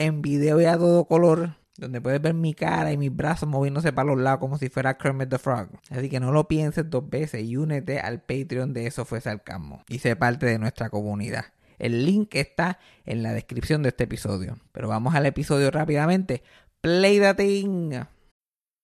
en 0.00 0.22
video 0.22 0.60
y 0.60 0.64
a 0.64 0.76
todo 0.76 1.04
color 1.04 1.60
donde 1.76 2.00
puedes 2.00 2.20
ver 2.20 2.34
mi 2.34 2.52
cara 2.54 2.92
y 2.92 2.98
mis 2.98 3.14
brazos 3.14 3.48
moviéndose 3.48 3.92
para 3.92 4.08
los 4.08 4.18
lados 4.18 4.40
como 4.40 4.58
si 4.58 4.68
fuera 4.68 4.98
Kermit 4.98 5.30
the 5.30 5.38
Frog. 5.38 5.68
Así 5.90 6.08
que 6.08 6.20
no 6.20 6.30
lo 6.30 6.46
pienses 6.46 6.88
dos 6.90 7.08
veces 7.08 7.42
y 7.42 7.56
únete 7.56 8.00
al 8.00 8.20
Patreon 8.20 8.72
de 8.72 8.86
Eso 8.86 9.04
Fue 9.04 9.20
Sarcasmo 9.20 9.82
y 9.88 9.98
sé 9.98 10.16
parte 10.16 10.46
de 10.46 10.58
nuestra 10.58 10.90
comunidad. 10.90 11.46
El 11.78 12.04
link 12.04 12.34
está 12.34 12.78
en 13.06 13.22
la 13.22 13.32
descripción 13.32 13.82
de 13.82 13.88
este 13.88 14.04
episodio. 14.04 14.58
Pero 14.72 14.88
vamos 14.88 15.14
al 15.14 15.24
episodio 15.24 15.70
rápidamente. 15.70 16.42
Play 16.82 17.18
the 17.18 17.34
thing. 17.34 17.92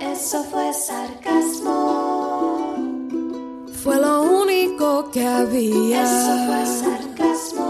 Eso 0.00 0.42
fue 0.44 0.72
sarcasmo. 0.72 1.74
Fue 3.82 3.96
lo 4.00 4.22
único 4.22 5.10
que 5.10 5.26
había. 5.26 6.02
Eso 6.02 6.46
fue 6.46 6.66
sarcasmo. 6.66 7.68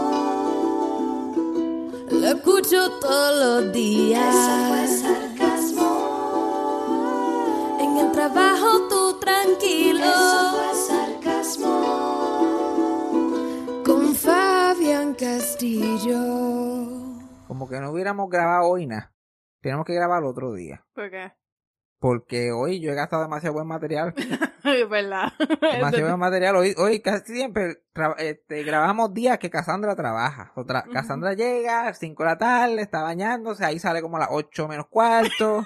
Lo 2.10 2.26
escucho 2.28 2.90
todos 3.00 3.64
los 3.64 3.72
días. 3.72 4.34
Eso 4.34 4.68
fue 4.68 4.86
sarcasmo. 4.86 5.90
En 7.80 7.96
el 7.98 8.12
trabajo 8.12 8.88
tú 8.88 9.18
tranquilo. 9.20 10.04
Eso 10.04 10.52
fue 10.52 10.74
sarcasmo. 10.96 11.74
Con 13.84 14.14
Fabián 14.14 15.14
Castillo. 15.14 16.20
Como 17.48 17.68
que 17.68 17.80
no 17.80 17.90
hubiéramos 17.90 18.30
grabado 18.30 18.68
hoy 18.68 18.86
nada. 18.86 19.12
Tenemos 19.60 19.84
que 19.86 19.94
grabar 19.94 20.24
otro 20.24 20.52
día. 20.52 20.84
¿Por 20.94 21.10
qué? 21.10 21.32
Porque 22.04 22.52
hoy 22.52 22.80
yo 22.80 22.92
he 22.92 22.94
gastado 22.94 23.22
demasiado 23.22 23.54
buen 23.54 23.66
material. 23.66 24.12
Es 24.62 24.86
verdad. 24.90 25.32
Demasiado 25.60 26.08
buen 26.08 26.20
material. 26.20 26.56
Hoy, 26.56 26.74
hoy 26.76 27.00
casi 27.00 27.32
siempre 27.32 27.82
este, 28.18 28.62
grabamos 28.62 29.14
días 29.14 29.38
que 29.38 29.48
Cassandra 29.48 29.96
trabaja. 29.96 30.52
Otra, 30.54 30.84
Cassandra 30.84 31.32
llega 31.32 31.80
a 31.80 31.84
las 31.86 31.98
5 31.98 32.22
de 32.22 32.28
la 32.28 32.36
tarde, 32.36 32.82
está 32.82 33.02
bañándose, 33.02 33.64
ahí 33.64 33.78
sale 33.78 34.02
como 34.02 34.18
a 34.18 34.20
las 34.20 34.28
8 34.32 34.68
menos 34.68 34.88
cuarto. 34.88 35.64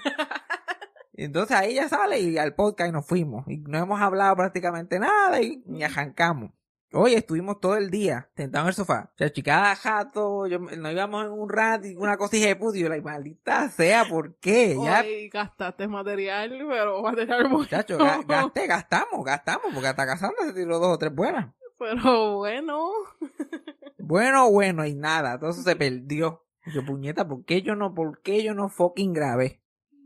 Y 1.13 1.25
Entonces 1.25 1.57
ahí 1.57 1.75
ya 1.75 1.89
sale 1.89 2.21
y 2.21 2.39
al 2.39 2.55
podcast 2.55 2.91
y 2.91 2.93
nos 2.93 3.05
fuimos. 3.05 3.45
Y 3.49 3.59
no 3.59 3.77
hemos 3.77 4.01
hablado 4.01 4.37
prácticamente 4.37 5.01
nada 5.01 5.43
y 5.43 5.65
ni 5.67 5.83
arrancamos. 5.83 6.53
Hoy 6.93 7.13
estuvimos 7.15 7.61
todo 7.61 7.77
el 7.77 7.91
día 7.91 8.31
sentados 8.35 8.65
en 8.65 8.69
el 8.69 8.75
sofá. 8.75 9.11
O 9.13 9.19
sea, 9.19 9.31
cada 9.45 9.77
jato, 9.77 10.47
yo, 10.47 10.59
nos 10.59 10.93
íbamos 10.93 11.27
en 11.27 11.33
un 11.33 11.49
rato 11.49 11.87
y 11.87 11.95
una 11.97 12.17
cosa 12.17 12.37
de 12.39 12.57
puta. 12.57 12.79
Y 12.79 12.81
yo, 12.81 12.89
la 12.89 13.01
maldita 13.03 13.69
sea, 13.69 14.07
¿por 14.07 14.37
qué? 14.37 14.75
Ya, 14.83 15.01
Hoy 15.03 15.29
gastaste 15.29 15.87
material, 15.87 16.51
pero 16.69 17.03
material 17.03 17.43
bueno. 17.43 17.59
muchachos, 17.59 17.99
ga- 17.99 18.27
gasté, 18.27 18.67
gastamos, 18.67 19.23
gastamos, 19.23 19.67
porque 19.75 19.89
hasta 19.89 20.07
Cassandra 20.07 20.47
se 20.47 20.55
tiró 20.55 20.79
dos 20.79 20.95
o 20.95 20.99
tres 20.99 21.15
buenas. 21.15 21.53
Pero 21.79 22.37
bueno. 22.37 22.91
Bueno, 24.01 24.51
bueno, 24.51 24.87
y 24.87 24.95
nada, 24.95 25.39
todo 25.39 25.51
eso 25.51 25.61
se 25.61 25.77
perdió. 25.77 26.43
Yo, 26.73 26.83
puñeta, 26.83 27.29
¿por 27.29 27.45
qué 27.45 27.61
yo 27.61 27.75
no, 27.75 27.95
por 27.95 28.23
qué 28.23 28.43
yo 28.43 28.55
no 28.55 28.71
fucking 28.71 29.13
grabé? 29.13 29.61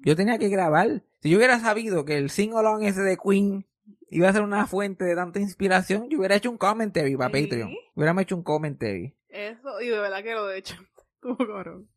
Yo 0.05 0.17
tenía 0.17 0.39
que 0.39 0.49
grabar. 0.49 1.05
Si 1.21 1.31
yo 1.31 1.37
hubiera 1.39 1.61
sabido 1.61 2.05
que 2.05 2.17
el 2.19 2.29
sing-along 2.29 2.83
ese 2.83 3.03
de 3.03 3.17
Queen 3.17 3.65
iba 4.13 4.29
a 4.29 4.33
ser 4.33 4.43
una 4.43 4.67
fuente 4.67 5.05
de 5.05 5.15
tanta 5.15 5.41
inspiración, 5.41 6.09
yo 6.09 6.19
hubiera 6.19 6.37
hecho 6.37 6.51
un 6.51 6.59
commentary 6.59 7.17
para 7.17 7.35
Sí. 7.37 7.43
Patreon. 7.45 7.75
Hubiéramos 7.95 8.23
hecho 8.23 8.37
un 8.37 8.43
commentary. 8.43 9.15
Eso, 9.29 9.81
y 9.81 9.89
de 9.89 9.99
verdad 9.99 10.23
que 10.23 10.33
lo 10.35 10.47
de 10.47 10.63
Chente. 10.63 10.87
Estuvo 11.15 11.37
cabrón. 11.39 11.89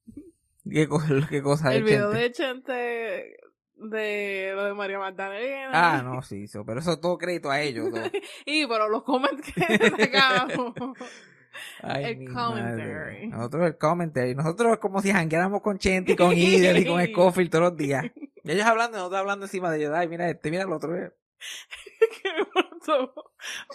¿Qué, 0.70 0.88
qué 1.30 1.42
cosa 1.42 1.70
de 1.70 1.78
El 1.78 1.84
video 1.84 2.12
Chente? 2.12 2.22
de 2.24 2.32
Chente 2.32 3.38
de 3.78 4.52
lo 4.56 4.64
de 4.66 4.74
María 4.74 4.98
Magdalena. 5.00 5.70
Ah, 5.74 6.02
no, 6.06 6.22
sí, 6.22 6.44
eso, 6.46 6.66
pero 6.66 6.80
eso 6.80 7.00
todo 7.00 7.18
crédito 7.18 7.52
a 7.52 7.62
ellos. 7.62 7.90
Y 8.46 8.66
pero 8.68 8.88
los 8.90 9.04
comments 9.04 9.52
que 9.54 9.62
sacamos. 9.90 10.74
Ay, 11.82 12.04
El 12.06 12.34
commentary. 12.34 12.82
madre. 12.84 13.28
Nosotros 13.28 13.66
el 13.68 13.78
commentary. 13.78 14.36
Nosotros 14.36 14.74
es 14.74 14.78
como 14.80 15.02
si 15.02 15.12
jangueáramos 15.12 15.62
con 15.62 15.78
Chente 15.78 16.14
y 16.14 16.16
con 16.16 16.34
Idel 16.34 16.78
y 16.78 16.86
con 16.86 17.06
Scofield 17.06 17.50
todos 17.50 17.64
los 17.72 17.78
días. 17.78 18.06
Y 18.44 18.52
ellos 18.52 18.66
hablando, 18.66 18.98
nosotros 18.98 19.20
hablando 19.22 19.46
encima 19.46 19.72
de 19.72 19.78
ellos. 19.80 19.94
Ay, 19.94 20.08
mira 20.08 20.30
este, 20.30 20.52
mira 20.52 20.64
el 20.64 20.72
otro. 20.72 20.94
que 22.22 22.32
me 22.34 22.46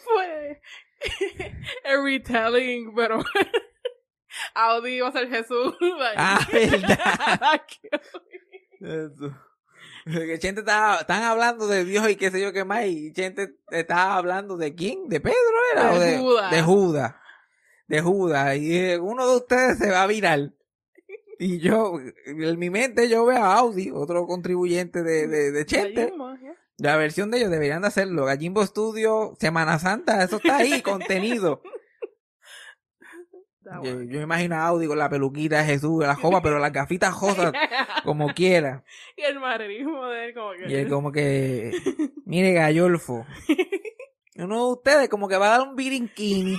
fue 0.03 0.61
el 1.85 2.05
retelling, 2.05 2.95
pero 2.95 3.19
Audi 4.55 4.97
iba 4.97 5.09
a 5.09 5.13
ser 5.13 5.29
Jesús. 5.29 5.75
like- 5.81 6.15
Ah, 6.17 6.39
verdad. 6.53 7.63
Eso. 8.81 9.35
Que 10.05 10.39
Chente 10.39 10.61
estaba, 10.61 10.97
están 11.01 11.23
hablando 11.25 11.67
de 11.67 11.85
Dios 11.85 12.09
y 12.09 12.17
qué 12.17 12.31
sé 12.31 12.41
yo 12.41 12.53
qué 12.53 12.65
más, 12.65 12.87
y 12.87 13.13
Chente 13.13 13.57
estaba 13.71 14.17
hablando 14.17 14.57
de 14.57 14.75
quién, 14.75 15.09
de 15.09 15.21
Pedro 15.21 15.37
era, 15.73 15.91
De 15.91 15.97
o 15.97 16.01
de 16.01 16.19
Judas. 16.19 16.51
de 16.51 16.63
Judas, 16.63 17.15
de 17.87 18.01
Judas, 18.01 18.57
y 18.57 18.95
uno 18.97 19.29
de 19.29 19.37
ustedes 19.37 19.79
se 19.79 19.91
va 19.91 20.03
a 20.05 20.07
virar. 20.07 20.53
Y 21.39 21.59
yo, 21.59 21.99
en 22.27 22.59
mi 22.59 22.71
mente 22.71 23.09
yo 23.09 23.25
veo 23.27 23.43
a 23.43 23.55
Audi, 23.57 23.91
otro 23.91 24.27
contribuyente 24.27 25.03
de, 25.03 25.27
de, 25.27 25.51
de 25.53 25.67
Chente, 25.67 26.13
ya. 26.43 26.55
La 26.81 26.97
versión 26.97 27.31
de 27.31 27.39
ellos 27.39 27.51
deberían 27.51 27.83
de 27.83 27.89
hacerlo, 27.89 28.25
Gallimbo 28.25 28.65
Studio, 28.65 29.35
Semana 29.39 29.79
Santa, 29.79 30.23
eso 30.23 30.37
está 30.37 30.59
ahí, 30.59 30.83
contenido. 30.83 31.63
Yo, 33.63 33.81
bueno. 33.81 34.03
yo 34.03 34.19
me 34.19 34.23
imagino 34.23 34.57
a 34.57 34.67
Audi 34.67 34.87
con 34.87 34.99
la 34.99 35.11
peluquita 35.11 35.59
de 35.59 35.65
Jesús, 35.65 36.05
la 36.05 36.17
jopa, 36.17 36.43
pero 36.43 36.59
las 36.59 36.73
gafitas 36.73 37.19
rosas, 37.21 37.53
como 38.05 38.33
quiera. 38.35 38.83
y 39.17 39.23
el 39.23 39.39
manerismo 39.39 40.07
de 40.07 40.25
él 40.27 40.35
como 40.35 40.53
que... 40.53 40.69
Y 40.69 40.75
él 40.75 40.89
como 40.89 41.13
que, 41.13 41.73
mire 42.25 42.53
Gallolfo, 42.55 43.27
uno 44.37 44.67
de 44.67 44.73
ustedes 44.73 45.09
como 45.09 45.29
que 45.29 45.37
va 45.37 45.55
a 45.55 45.59
dar 45.59 45.69
un 45.69 45.77
birinquini. 45.77 46.57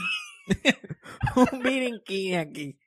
un 1.36 1.64
birinquini 1.64 2.36
aquí. 2.36 2.78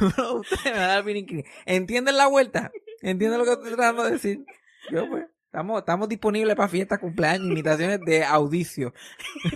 Uno 0.00 0.28
de 0.28 0.40
ustedes 0.40 0.76
va 0.76 0.84
a 0.84 0.88
dar 0.88 1.04
birinquini. 1.04 1.44
¿Entienden 1.64 2.16
la 2.16 2.26
vuelta? 2.26 2.72
¿Entienden 3.00 3.38
lo 3.38 3.44
que 3.44 3.52
estoy 3.52 3.68
tratando 3.68 4.04
de 4.04 4.10
decir? 4.10 4.44
Yo 4.90 5.08
pues, 5.08 5.26
estamos, 5.54 5.78
estamos 5.78 6.08
disponibles 6.08 6.56
para 6.56 6.68
fiestas, 6.68 6.98
cumpleaños, 6.98 7.46
invitaciones 7.46 8.00
de 8.00 8.24
audicio. 8.24 8.92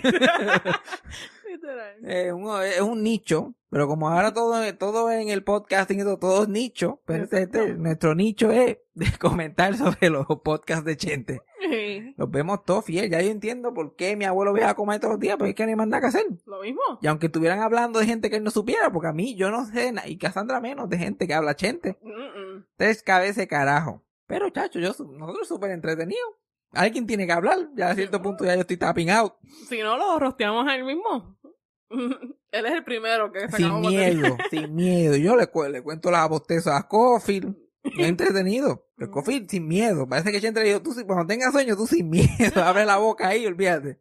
Literal. 1.48 1.96
Eh, 2.04 2.32
un- 2.32 2.62
es 2.62 2.80
un 2.80 3.02
nicho, 3.02 3.54
pero 3.70 3.88
como 3.88 4.08
ahora 4.08 4.32
todo, 4.32 4.62
todo 4.76 5.10
en 5.10 5.28
el 5.28 5.42
podcasting 5.42 6.04
todo, 6.20 6.42
es 6.44 6.48
nicho, 6.48 7.00
pues 7.04 7.22
este- 7.22 7.42
este- 7.42 7.74
nuestro 7.74 8.14
nicho 8.14 8.50
es 8.52 8.78
de 8.94 9.06
comentar 9.20 9.74
sobre 9.76 10.08
los 10.10 10.26
podcasts 10.44 10.84
de 10.84 10.96
Chente. 10.96 11.40
Sí. 11.60 12.14
Los 12.16 12.30
vemos 12.30 12.64
todos 12.64 12.84
fiel. 12.84 13.10
Ya 13.10 13.20
yo 13.20 13.30
entiendo 13.30 13.74
por 13.74 13.96
qué 13.96 14.14
mi 14.16 14.24
abuelo 14.24 14.52
viaja 14.52 14.70
a 14.70 14.74
comer 14.76 15.00
todos 15.00 15.14
los 15.14 15.20
días, 15.20 15.36
pero 15.36 15.48
es 15.50 15.54
que 15.56 15.64
no 15.64 15.70
hay 15.70 15.76
más 15.76 15.88
nada 15.88 16.00
que 16.02 16.06
hacer. 16.06 16.24
Lo 16.46 16.62
mismo. 16.62 16.80
Y 17.02 17.06
aunque 17.08 17.26
estuvieran 17.26 17.60
hablando 17.60 17.98
de 17.98 18.06
gente 18.06 18.30
que 18.30 18.36
él 18.36 18.44
no 18.44 18.50
supiera, 18.50 18.90
porque 18.92 19.08
a 19.08 19.12
mí 19.12 19.34
yo 19.34 19.50
no 19.50 19.66
sé, 19.66 19.90
na- 19.92 20.06
y 20.06 20.16
Cassandra 20.16 20.60
menos, 20.60 20.88
de 20.88 20.98
gente 20.98 21.26
que 21.26 21.34
habla 21.34 21.56
chente. 21.56 21.98
Mm-mm. 22.02 22.64
Tres 22.76 23.02
cabezas 23.02 23.36
de 23.36 23.48
carajo. 23.48 24.02
Pero, 24.28 24.50
chacho, 24.50 24.78
yo, 24.78 24.90
nosotros 24.90 25.48
súper 25.48 25.72
entretenidos. 25.72 26.30
Alguien 26.72 27.06
tiene 27.06 27.26
que 27.26 27.32
hablar. 27.32 27.70
Ya 27.74 27.88
a 27.90 27.94
cierto 27.96 28.22
punto 28.22 28.44
ya 28.44 28.54
yo 28.54 28.60
estoy 28.60 28.76
tapping 28.76 29.10
out. 29.10 29.34
Si 29.68 29.80
no, 29.80 29.96
lo 29.96 30.18
rosteamos 30.20 30.68
a 30.68 30.76
él 30.76 30.84
mismo. 30.84 31.36
él 31.90 32.66
es 32.66 32.72
el 32.72 32.84
primero 32.84 33.32
que 33.32 33.40
Sin 33.40 33.50
sacamos 33.50 33.82
material. 33.84 34.16
miedo, 34.16 34.36
sin 34.50 34.74
miedo. 34.74 35.16
Yo 35.16 35.34
le, 35.34 35.46
cu- 35.48 35.64
le 35.64 35.82
cuento 35.82 36.10
las 36.12 36.28
bostezas 36.28 36.74
a 36.74 36.82
Scofield. 36.82 37.56
Es 37.82 38.06
entretenido. 38.06 38.86
El 38.98 39.48
sin 39.48 39.66
miedo. 39.66 40.06
Parece 40.06 40.30
que 40.30 40.40
Chente 40.42 40.60
le 40.60 40.68
dijo, 40.68 40.82
tú 40.82 40.92
si- 40.92 41.04
cuando 41.04 41.26
tengas 41.26 41.52
sueño, 41.52 41.74
tú 41.74 41.86
sin 41.86 42.10
miedo. 42.10 42.28
Abre 42.62 42.84
la 42.84 42.98
boca 42.98 43.28
ahí, 43.28 43.46
olvídate. 43.46 44.00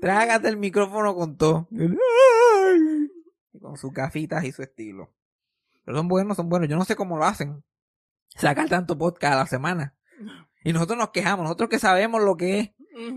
Trágate 0.00 0.48
el 0.48 0.58
micrófono 0.58 1.14
con 1.14 1.38
todo. 1.38 1.68
Y 3.52 3.58
con 3.60 3.76
sus 3.76 3.92
gafitas 3.92 4.44
y 4.44 4.52
su 4.52 4.62
estilo. 4.62 5.10
Pero 5.84 5.96
son 5.96 6.08
buenos, 6.08 6.36
son 6.36 6.48
buenos. 6.50 6.68
Yo 6.68 6.76
no 6.76 6.84
sé 6.84 6.96
cómo 6.96 7.16
lo 7.16 7.24
hacen. 7.24 7.64
Sacar 8.34 8.68
tanto 8.68 8.98
podcast 8.98 9.34
a 9.34 9.38
la 9.38 9.46
semana. 9.46 9.94
Y 10.64 10.72
nosotros 10.72 10.98
nos 10.98 11.10
quejamos, 11.10 11.44
nosotros 11.44 11.68
que 11.68 11.78
sabemos 11.78 12.22
lo 12.22 12.36
que 12.36 12.58
es 12.58 12.70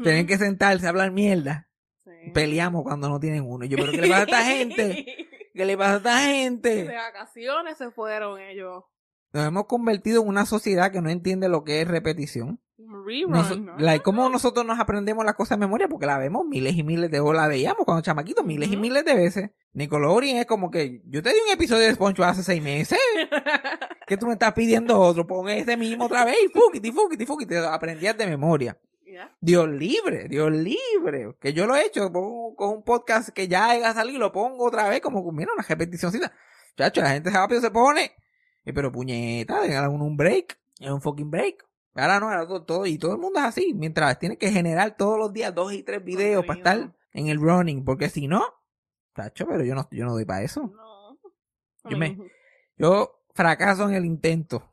tener 0.03 0.25
que 0.25 0.37
sentarse 0.37 0.85
a 0.85 0.89
hablar 0.89 1.11
mierda. 1.11 1.69
Sí. 2.03 2.11
Peleamos 2.33 2.83
cuando 2.83 3.09
no 3.09 3.19
tienen 3.19 3.43
uno. 3.45 3.65
Y 3.65 3.69
yo, 3.69 3.77
pero 3.77 3.91
¿qué 3.91 4.01
le 4.01 4.09
pasa 4.09 4.19
a 4.19 4.23
esta 4.23 4.45
gente? 4.45 5.05
¿Qué 5.53 5.65
le 5.65 5.77
pasa 5.77 5.93
a 5.93 5.97
esta 5.97 6.15
De 6.19 6.33
gente? 6.33 6.83
vacaciones 6.95 7.77
se 7.77 7.89
fueron 7.91 8.39
ellos. 8.39 8.83
Nos 9.33 9.45
hemos 9.47 9.65
convertido 9.65 10.21
en 10.21 10.27
una 10.27 10.45
sociedad 10.45 10.91
que 10.91 11.01
no 11.01 11.09
entiende 11.09 11.49
lo 11.49 11.63
que 11.63 11.81
es 11.81 11.87
repetición. 11.87 12.61
Rerun. 12.77 13.31
Nos- 13.31 13.59
¿no? 13.59 13.77
like, 13.77 14.03
¿Cómo 14.03 14.29
nosotros 14.29 14.65
nos 14.65 14.79
aprendemos 14.79 15.25
las 15.25 15.35
cosas 15.35 15.57
de 15.57 15.65
memoria? 15.65 15.87
Porque 15.87 16.05
la 16.05 16.17
vemos 16.17 16.45
miles 16.45 16.75
y 16.75 16.83
miles 16.83 17.09
de 17.11 17.19
o 17.19 17.33
la 17.33 17.47
veíamos 17.47 17.85
cuando 17.85 18.01
chamaquitos, 18.03 18.45
miles 18.45 18.71
y 18.71 18.77
miles 18.77 19.03
de 19.03 19.15
veces. 19.15 19.51
Nickelodeon 19.73 20.37
es 20.37 20.45
como 20.45 20.69
que 20.71 21.01
yo 21.05 21.21
te 21.23 21.29
di 21.29 21.35
un 21.45 21.53
episodio 21.53 21.87
de 21.87 21.93
SpongeBob 21.95 22.29
hace 22.29 22.43
seis 22.43 22.61
meses. 22.61 22.99
que 24.07 24.17
tú 24.17 24.25
me 24.25 24.33
estás 24.33 24.53
pidiendo 24.53 24.99
otro? 24.99 25.27
Pon 25.27 25.49
ese 25.49 25.77
mismo 25.77 26.05
otra 26.05 26.25
vez 26.25 26.37
y 26.45 26.47
fuquiti, 26.47 26.91
fuquiti, 27.25 27.55
aprendías 27.55 28.17
de 28.17 28.25
memoria. 28.25 28.77
Dios 29.41 29.67
libre, 29.69 30.27
Dios 30.27 30.51
libre. 30.51 31.35
Que 31.39 31.53
yo 31.53 31.65
lo 31.67 31.75
he 31.75 31.85
hecho 31.85 32.11
pongo- 32.11 32.55
con 32.55 32.69
un 32.77 32.83
podcast 32.83 33.29
que 33.29 33.47
ya 33.47 33.69
haya 33.71 33.93
salido, 33.93 34.19
lo 34.19 34.31
pongo 34.31 34.65
otra 34.65 34.87
vez 34.89 35.01
como, 35.01 35.29
mira, 35.31 35.51
una 35.53 35.63
repeticióncita. 35.63 36.31
Chacho, 36.77 37.01
la 37.01 37.09
gente 37.11 37.29
rápido 37.31 37.59
se 37.61 37.71
pone. 37.71 38.11
Y 38.65 38.71
pero 38.73 38.91
puñeta, 38.91 39.61
déjale 39.61 39.87
uno 39.87 40.05
un 40.05 40.17
break. 40.17 40.57
Es 40.79 40.89
un 40.89 41.01
fucking 41.01 41.29
break. 41.31 41.65
Ahora 41.95 42.19
no, 42.19 42.29
ahora 42.29 42.47
todo, 42.47 42.63
todo- 42.63 42.85
y 42.85 42.97
todo 42.97 43.13
el 43.13 43.17
mundo 43.19 43.39
es 43.39 43.45
así. 43.45 43.73
Mientras 43.73 44.19
tiene 44.19 44.37
que 44.37 44.51
generar 44.51 44.95
todos 44.95 45.17
los 45.17 45.33
días 45.33 45.53
dos 45.55 45.73
y 45.73 45.83
tres 45.83 46.03
videos 46.03 46.45
para 46.45 46.59
estar 46.59 46.95
en 47.13 47.27
el 47.27 47.39
running. 47.41 47.83
Porque 47.83 48.09
si 48.09 48.27
no, 48.27 48.43
chacho, 49.15 49.47
pero 49.47 49.63
yo 49.63 49.73
no, 49.73 49.87
yo 49.91 50.05
no 50.05 50.11
doy 50.13 50.25
para 50.25 50.43
eso. 50.43 50.71
No. 50.75 51.17
Yo 51.89 51.97
me- 51.97 52.17
Yo 52.79 53.16
fracaso 53.37 53.87
en 53.87 53.95
el 53.95 54.03
intento. 54.05 54.69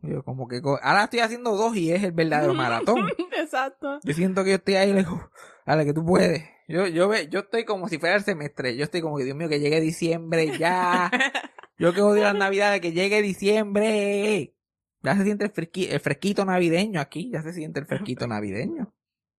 Yo 0.00 0.22
como 0.24 0.46
que 0.48 0.62
ahora 0.82 1.04
estoy 1.04 1.18
haciendo 1.20 1.56
dos 1.56 1.76
y 1.76 1.90
es 1.92 2.02
el 2.04 2.12
verdadero 2.12 2.54
maratón. 2.54 3.08
Exacto. 3.38 3.98
Yo 4.04 4.14
siento 4.14 4.44
que 4.44 4.50
yo 4.50 4.56
estoy 4.56 4.76
ahí, 4.76 4.92
le 4.92 5.00
digo, 5.00 5.30
dale, 5.66 5.84
que 5.84 5.92
tú 5.92 6.04
puedes. 6.06 6.42
Yo, 6.68 6.86
yo, 6.86 7.08
ve, 7.08 7.28
yo 7.28 7.40
estoy 7.40 7.64
como 7.64 7.88
si 7.88 7.98
fuera 7.98 8.16
el 8.16 8.22
semestre. 8.24 8.76
Yo 8.76 8.84
estoy 8.84 9.00
como 9.00 9.18
que, 9.18 9.24
Dios 9.24 9.36
mío, 9.36 9.48
que 9.48 9.60
llegue 9.60 9.80
diciembre 9.80 10.56
ya. 10.58 11.10
Yo 11.78 11.92
que 11.92 12.00
odio 12.00 12.22
las 12.22 12.34
navidades, 12.34 12.80
que 12.80 12.92
llegue 12.92 13.20
diciembre. 13.20 14.54
Ya 15.02 15.14
se 15.16 15.24
siente 15.24 15.44
el, 15.44 15.52
fresqui- 15.52 15.88
el 15.90 16.00
fresquito 16.00 16.44
navideño 16.46 17.00
aquí. 17.00 17.30
Ya 17.30 17.42
se 17.42 17.52
siente 17.52 17.80
el 17.80 17.86
fresquito 17.86 18.26
navideño. 18.28 18.94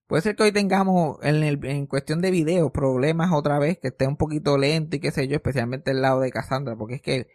Puede 0.08 0.22
ser 0.22 0.36
que 0.36 0.44
hoy 0.44 0.52
tengamos 0.52 1.18
en, 1.24 1.44
el, 1.44 1.60
en 1.66 1.86
cuestión 1.88 2.22
de 2.22 2.32
videos 2.32 2.72
problemas 2.72 3.32
otra 3.34 3.60
vez, 3.60 3.78
que 3.80 3.88
esté 3.90 4.08
un 4.08 4.16
poquito 4.18 4.58
lento 4.58 4.96
y 4.96 5.00
qué 5.00 5.12
sé 5.12 5.28
yo, 5.28 5.36
especialmente 5.36 5.92
el 5.92 6.02
lado 6.02 6.22
de 6.22 6.32
Cassandra, 6.32 6.76
porque 6.78 6.96
es 6.96 7.02
que 7.02 7.28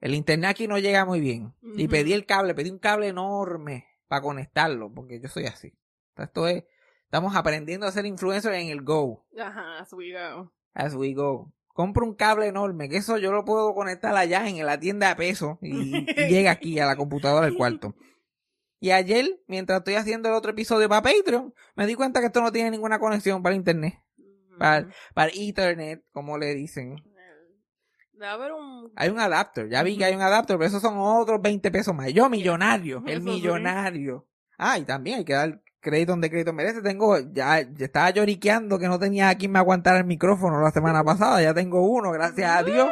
el 0.00 0.14
internet 0.14 0.50
aquí 0.50 0.66
no 0.66 0.78
llega 0.78 1.04
muy 1.04 1.20
bien. 1.20 1.54
Y 1.76 1.88
pedí 1.88 2.12
el 2.12 2.26
cable, 2.26 2.54
pedí 2.54 2.70
un 2.70 2.78
cable 2.78 3.08
enorme 3.08 3.86
para 4.08 4.22
conectarlo, 4.22 4.92
porque 4.92 5.20
yo 5.20 5.28
soy 5.28 5.46
así. 5.46 5.72
Esto 6.16 6.48
es, 6.48 6.64
estamos 7.04 7.34
aprendiendo 7.36 7.86
a 7.86 7.92
ser 7.92 8.06
influencers 8.06 8.56
en 8.56 8.68
el 8.68 8.82
Go, 8.82 9.26
Ajá, 9.38 9.78
as 9.80 9.92
we 9.92 10.12
go. 10.12 10.52
as 10.74 10.94
we 10.94 11.14
go. 11.14 11.52
Compro 11.68 12.04
un 12.04 12.14
cable 12.14 12.46
enorme, 12.46 12.88
que 12.88 12.96
eso 12.96 13.16
yo 13.16 13.32
lo 13.32 13.44
puedo 13.44 13.74
conectar 13.74 14.14
allá 14.14 14.46
en 14.48 14.64
la 14.66 14.78
tienda 14.78 15.08
de 15.08 15.16
peso 15.16 15.58
y, 15.62 15.96
y 15.96 16.28
llega 16.28 16.50
aquí 16.50 16.78
a 16.78 16.84
la 16.86 16.96
computadora 16.96 17.46
del 17.46 17.56
cuarto. 17.56 17.94
Y 18.80 18.90
ayer, 18.90 19.40
mientras 19.46 19.78
estoy 19.78 19.94
haciendo 19.94 20.28
el 20.28 20.34
otro 20.34 20.50
episodio 20.50 20.88
para 20.88 21.02
Patreon, 21.02 21.54
me 21.76 21.86
di 21.86 21.94
cuenta 21.94 22.20
que 22.20 22.26
esto 22.26 22.40
no 22.40 22.50
tiene 22.50 22.70
ninguna 22.70 22.98
conexión 22.98 23.42
para 23.42 23.54
internet, 23.54 24.00
para, 24.58 24.88
para 25.14 25.30
Ethernet, 25.34 26.02
como 26.12 26.36
le 26.38 26.54
dicen. 26.54 26.96
Debe 28.20 28.32
haber 28.32 28.52
un. 28.52 28.92
Hay 28.96 29.08
un 29.08 29.18
adapter, 29.18 29.70
ya 29.70 29.82
vi 29.82 29.96
que 29.96 30.04
hay 30.04 30.14
un 30.14 30.20
adapter, 30.20 30.58
pero 30.58 30.68
esos 30.68 30.82
son 30.82 30.98
otros 30.98 31.40
20 31.40 31.70
pesos 31.70 31.94
más. 31.94 32.12
Yo, 32.12 32.28
millonario, 32.28 33.02
el 33.06 33.22
millonario. 33.22 34.26
Ah, 34.58 34.76
y 34.78 34.84
también 34.84 35.20
hay 35.20 35.24
que 35.24 35.32
dar 35.32 35.62
crédito 35.80 36.12
donde 36.12 36.28
crédito 36.28 36.52
merece. 36.52 36.82
Tengo, 36.82 37.18
ya, 37.18 37.62
ya 37.62 37.86
estaba 37.86 38.10
lloriqueando 38.10 38.78
que 38.78 38.88
no 38.88 38.98
tenía 38.98 39.30
a 39.30 39.34
quien 39.36 39.52
me 39.52 39.58
aguantara 39.58 39.96
el 40.00 40.04
micrófono 40.04 40.60
la 40.60 40.70
semana 40.70 41.02
pasada. 41.02 41.40
Ya 41.40 41.54
tengo 41.54 41.80
uno, 41.80 42.10
gracias 42.12 42.50
a 42.50 42.62
Dios, 42.62 42.90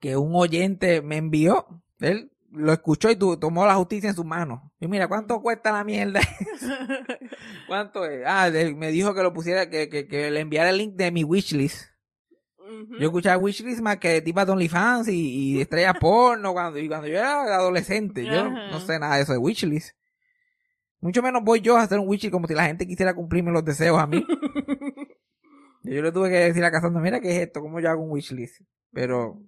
que 0.00 0.16
un 0.16 0.34
oyente 0.34 1.00
me 1.00 1.18
envió. 1.18 1.68
Él 2.00 2.32
lo 2.50 2.72
escuchó 2.72 3.08
y 3.08 3.14
tu- 3.14 3.36
tomó 3.36 3.64
la 3.66 3.76
justicia 3.76 4.10
en 4.10 4.16
sus 4.16 4.24
manos. 4.24 4.62
Y 4.80 4.88
mira, 4.88 5.06
¿cuánto 5.06 5.40
cuesta 5.40 5.70
la 5.70 5.84
mierda? 5.84 6.18
¿Cuánto 7.68 8.04
es? 8.04 8.24
Ah, 8.26 8.50
me 8.74 8.88
dijo 8.90 9.14
que 9.14 9.22
lo 9.22 9.32
pusiera, 9.32 9.70
que, 9.70 9.88
que, 9.88 10.08
que 10.08 10.28
le 10.32 10.40
enviara 10.40 10.70
el 10.70 10.78
link 10.78 10.94
de 10.96 11.12
mi 11.12 11.22
wishlist. 11.22 11.89
Yo 12.98 13.06
escuchaba 13.06 13.38
wishlist 13.38 13.80
más 13.80 13.98
que 13.98 14.08
de 14.08 14.22
tipas 14.22 14.46
de 14.46 14.52
OnlyFans 14.52 15.08
y, 15.08 15.56
y 15.56 15.60
estrellas 15.60 15.96
porno 16.00 16.52
cuando, 16.52 16.78
y 16.78 16.88
cuando 16.88 17.06
yo 17.08 17.18
era 17.18 17.42
adolescente. 17.56 18.24
Yo 18.24 18.50
no 18.50 18.80
sé 18.80 18.98
nada 18.98 19.16
de 19.16 19.22
eso 19.22 19.32
de 19.32 19.38
wishlist. 19.38 19.96
Mucho 21.00 21.22
menos 21.22 21.42
voy 21.42 21.60
yo 21.60 21.76
a 21.76 21.82
hacer 21.82 21.98
un 21.98 22.08
wishlist 22.08 22.32
como 22.32 22.46
si 22.46 22.54
la 22.54 22.64
gente 22.64 22.86
quisiera 22.86 23.14
cumplirme 23.14 23.50
los 23.50 23.64
deseos 23.64 23.98
a 23.98 24.06
mí. 24.06 24.24
yo 25.82 26.02
le 26.02 26.12
tuve 26.12 26.28
que 26.28 26.36
decir 26.36 26.64
a 26.64 26.70
Casandra, 26.70 27.00
mira 27.00 27.20
qué 27.20 27.30
es 27.30 27.42
esto, 27.46 27.60
cómo 27.60 27.80
yo 27.80 27.90
hago 27.90 28.02
un 28.02 28.10
wishlist. 28.10 28.60
Pero 28.92 29.40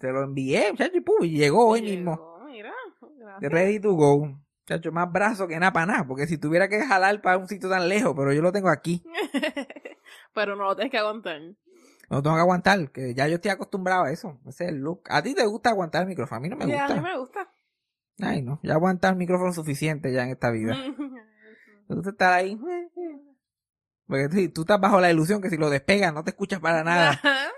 se 0.00 0.10
lo 0.10 0.24
envié, 0.24 0.72
muchacho, 0.72 0.96
y, 0.96 1.00
pum, 1.00 1.20
llegó 1.20 1.68
hoy 1.68 1.82
mismo. 1.82 2.40
Mira, 2.46 2.74
gracias. 3.00 3.52
Ready 3.52 3.80
to 3.80 3.92
go. 3.94 4.38
Chacho, 4.66 4.92
más 4.92 5.10
brazo 5.10 5.48
que 5.48 5.58
nada 5.58 5.72
para 5.72 5.86
nada. 5.86 6.06
Porque 6.06 6.26
si 6.26 6.36
tuviera 6.36 6.68
que 6.68 6.84
jalar 6.84 7.22
para 7.22 7.38
un 7.38 7.48
sitio 7.48 7.68
tan 7.68 7.88
lejos, 7.88 8.14
pero 8.16 8.32
yo 8.32 8.42
lo 8.42 8.52
tengo 8.52 8.68
aquí. 8.68 9.02
Pero 10.34 10.56
no 10.56 10.64
lo 10.64 10.76
tienes 10.76 10.90
que 10.90 10.98
aguantar. 10.98 11.40
No 12.10 12.22
tengo 12.22 12.36
que 12.36 12.40
aguantar, 12.40 12.90
que 12.90 13.14
ya 13.14 13.28
yo 13.28 13.34
estoy 13.36 13.50
acostumbrado 13.50 14.04
a 14.04 14.10
eso. 14.10 14.38
Ese 14.46 14.64
es 14.64 14.70
el 14.70 14.76
look. 14.78 15.02
A 15.10 15.22
ti 15.22 15.34
te 15.34 15.44
gusta 15.46 15.70
aguantar 15.70 16.02
el 16.02 16.08
micrófono, 16.08 16.38
a 16.38 16.40
mí 16.40 16.48
no 16.48 16.56
me 16.56 16.66
Ya, 16.66 16.84
a 16.84 16.86
gusta. 16.88 16.94
mí 17.02 17.08
me 17.08 17.18
gusta. 17.18 17.52
Ay, 18.20 18.42
no. 18.42 18.58
Ya 18.62 18.74
aguantar 18.74 19.12
el 19.12 19.18
micrófono 19.18 19.52
suficiente 19.52 20.12
ya 20.12 20.24
en 20.24 20.30
esta 20.30 20.50
vida. 20.50 20.74
Me 21.88 21.94
gusta 21.94 22.10
estar 22.10 22.32
ahí. 22.34 22.60
Porque 24.06 24.28
tú, 24.28 24.52
tú 24.52 24.60
estás 24.62 24.78
bajo 24.78 25.00
la 25.00 25.10
ilusión 25.10 25.40
que 25.40 25.48
si 25.48 25.56
lo 25.56 25.70
despegas 25.70 26.12
no 26.12 26.22
te 26.22 26.30
escuchas 26.30 26.60
para 26.60 26.84
nada. 26.84 27.18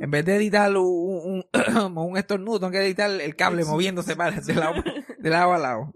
En 0.00 0.10
vez 0.12 0.24
de 0.24 0.36
editar 0.36 0.70
un, 0.76 1.42
un, 1.56 1.98
un 1.98 2.16
estornudo, 2.16 2.60
tengo 2.60 2.70
que 2.70 2.84
editar 2.84 3.10
el 3.10 3.34
cable 3.34 3.64
moviéndose 3.64 4.14
para 4.14 4.40
de 4.40 4.54
lado, 4.54 4.74
de 5.18 5.30
lado 5.30 5.52
a 5.54 5.58
lado. 5.58 5.92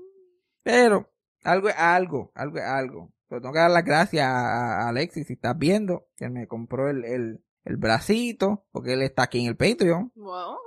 Pero 0.65 1.09
algo 1.45 1.69
es 1.69 1.77
algo, 1.77 2.33
algo 2.35 2.59
es 2.59 2.65
algo. 2.65 3.12
Pero 3.33 3.41
tengo 3.41 3.55
que 3.55 3.61
dar 3.61 3.71
las 3.71 3.85
gracias 3.87 4.27
a, 4.27 4.91
Alexis, 4.91 5.27
si 5.27 5.33
estás 5.33 5.57
viendo, 5.57 6.07
que 6.19 6.29
me 6.29 6.47
compró 6.47 6.91
el, 6.91 7.03
el, 7.07 7.43
el 7.65 7.77
bracito, 7.79 8.67
porque 8.73 8.93
él 8.93 9.01
está 9.01 9.23
aquí 9.23 9.41
en 9.41 9.47
el 9.47 9.57
Patreon. 9.57 10.13
Wow, 10.17 10.59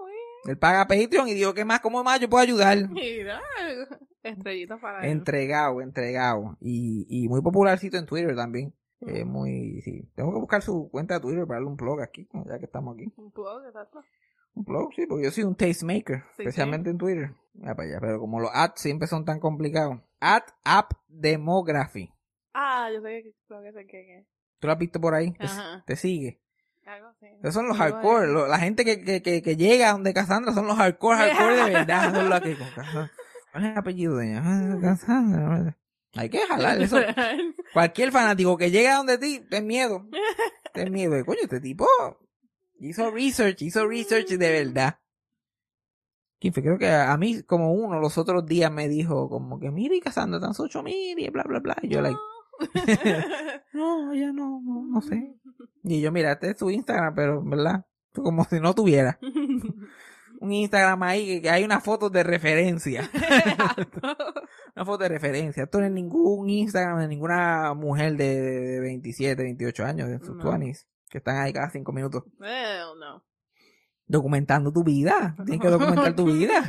Él 0.46 0.58
paga 0.58 0.88
Patreon 0.88 1.28
y 1.28 1.36
dijo, 1.36 1.54
¿qué 1.54 1.64
más? 1.64 1.80
¿Cómo 1.82 2.04
más 2.04 2.20
yo 2.20 2.28
puedo 2.28 2.42
ayudar? 2.42 2.76
mira, 2.90 3.40
estrellitas 4.24 4.82
para 4.82 5.06
él. 5.06 5.12
Entregado, 5.12 5.80
entregado. 5.80 6.58
Y, 6.60 7.06
y 7.08 7.28
muy 7.30 7.44
popularcito 7.44 7.98
en 7.98 8.08
Twitter 8.08 8.36
también. 8.36 8.74
Eh, 9.02 9.22
Ujú. 9.22 9.32
muy, 9.32 9.82
sí. 9.84 10.10
Tengo 10.16 10.34
que 10.34 10.40
buscar 10.40 10.64
su 10.64 10.90
cuenta 10.90 11.14
de 11.14 11.20
Twitter 11.20 11.46
para 11.46 11.58
darle 11.60 11.70
un 11.70 11.78
blog 11.78 12.02
aquí, 12.02 12.28
ya 12.48 12.58
que 12.58 12.66
estamos 12.66 12.96
aquí. 12.96 13.14
Un 13.16 13.32
poco, 13.32 13.64
exacto. 13.64 14.02
Un 14.56 14.64
blog, 14.64 14.92
sí, 14.96 15.06
porque 15.06 15.26
yo 15.26 15.30
soy 15.30 15.44
un 15.44 15.54
tastemaker, 15.54 16.24
Sí, 16.36 16.42
especialmente 16.42 16.90
en 16.90 16.98
Twitter. 16.98 17.36
Ya 17.54 17.76
para 17.76 17.90
allá, 17.90 18.00
pero 18.02 18.20
como 18.20 18.40
los 18.40 18.50
ads 18.52 18.82
siempre 18.82 19.08
son 19.08 19.24
tan 19.24 19.40
complicados. 19.40 20.00
Ad 20.20 20.46
App 20.64 20.94
Demography. 21.10 22.15
Ah, 22.58 22.90
yo 22.94 23.02
sé 23.02 23.22
que 23.24 23.34
creo 23.48 23.62
que 23.62 23.72
sé 23.74 23.80
que 23.86 24.06
que- 24.06 24.26
¿Tú 24.60 24.68
lo 24.68 24.74
has 24.74 24.80
visto 24.80 25.02
por 25.02 25.14
ahí? 25.14 25.32
Te, 25.34 25.46
Ajá. 25.46 25.84
te 25.86 25.96
sigue. 25.98 26.40
Algo 26.86 27.08
así. 27.08 27.26
Esos 27.42 27.54
son 27.54 27.68
los 27.68 27.78
hardcore. 27.78 28.28
lo- 28.28 28.48
la 28.48 28.58
gente 28.60 28.86
que, 28.86 29.04
que, 29.04 29.22
que, 29.22 29.42
que 29.42 29.58
llega 29.58 29.92
donde 29.92 30.14
Cassandra 30.14 30.54
son 30.54 30.68
los 30.68 30.78
hardcore, 30.78 31.18
hardcore 31.18 31.56
de 31.56 31.70
verdad. 31.72 32.14
Son 32.16 32.30
los 32.30 32.42
que, 32.42 32.56
¿Cuál 33.52 33.66
es 33.66 33.72
el 33.72 33.78
apellido 33.78 34.16
de 34.18 34.32
ella? 34.32 34.42
Ah, 34.46 34.78
Cassandra. 34.82 35.78
Hay 36.16 36.30
que 36.30 36.40
jalar 36.48 36.82
eso. 36.82 36.98
Cualquier 37.74 38.12
fanático 38.12 38.56
que 38.56 38.72
llegue 38.72 38.88
a 38.88 38.98
donde 38.98 39.18
ti, 39.18 39.42
ten 39.50 39.68
miedo. 39.68 40.08
Ten 40.74 40.92
miedo. 40.92 41.26
Coño, 41.26 41.40
este 41.44 41.60
tipo 41.60 41.88
hizo 42.80 43.12
research, 43.12 43.62
hizo 43.64 43.86
research 43.88 44.28
de 44.30 44.52
verdad. 44.52 45.00
¿Quién? 46.40 46.54
Creo 46.54 46.78
que 46.78 46.90
a 46.90 47.16
mí, 47.18 47.44
como 47.44 47.74
uno, 47.74 48.00
los 48.00 48.18
otros 48.18 48.46
días 48.46 48.72
me 48.72 48.88
dijo, 48.88 49.30
como 49.30 49.60
que, 49.60 49.72
mira, 49.72 49.96
y 49.96 50.00
Cassandra, 50.02 50.40
tan 50.40 50.52
ocho 50.58 50.84
mil 50.84 51.18
y 51.18 51.30
bla, 51.30 51.44
bla, 51.44 51.60
bla. 51.60 51.78
Y 51.82 51.88
yo, 51.90 52.02
like, 52.02 52.20
no, 53.74 54.14
ya 54.14 54.32
no, 54.32 54.62
no, 54.64 54.86
no 54.90 55.02
sé. 55.02 55.36
Y 55.88 56.02
yo, 56.02 56.12
mira, 56.12 56.32
este 56.32 56.50
es 56.50 56.58
su 56.58 56.72
Instagram, 56.72 57.14
pero, 57.14 57.44
¿verdad? 57.44 57.86
Como 58.14 58.44
si 58.46 58.60
no 58.60 58.74
tuviera 58.74 59.20
un 60.40 60.52
Instagram 60.52 61.04
ahí 61.04 61.42
que, 61.42 61.50
hay 61.50 61.64
una 61.64 61.80
foto 61.80 62.10
de 62.10 62.24
referencia. 62.24 63.08
una 64.76 64.84
foto 64.86 65.04
de 65.04 65.10
referencia. 65.10 65.64
Esto 65.64 65.80
no 65.80 65.86
es 65.86 65.92
ningún 65.92 66.50
Instagram 66.50 67.00
de 67.02 67.08
ninguna 67.08 67.76
mujer 67.76 68.18
de, 68.18 68.42
de 68.42 68.80
27, 68.80 69.44
28 69.44 69.86
años, 69.86 70.10
de 70.10 70.18
sus 70.20 70.36
No. 70.38 70.44
20s, 70.44 70.88
que 71.10 71.20
están 71.20 71.38
ahí 71.38 71.54
cada 71.54 71.70
cinco 71.70 71.92
minutos 71.92 72.24
Well, 72.40 73.00
no. 73.00 73.24
documentando 74.08 74.72
tu 74.74 74.84
vida. 74.84 75.36
Tienes 75.46 75.62
que 75.62 75.70
documentar 75.70 76.16
tu 76.16 76.26
vida. 76.26 76.64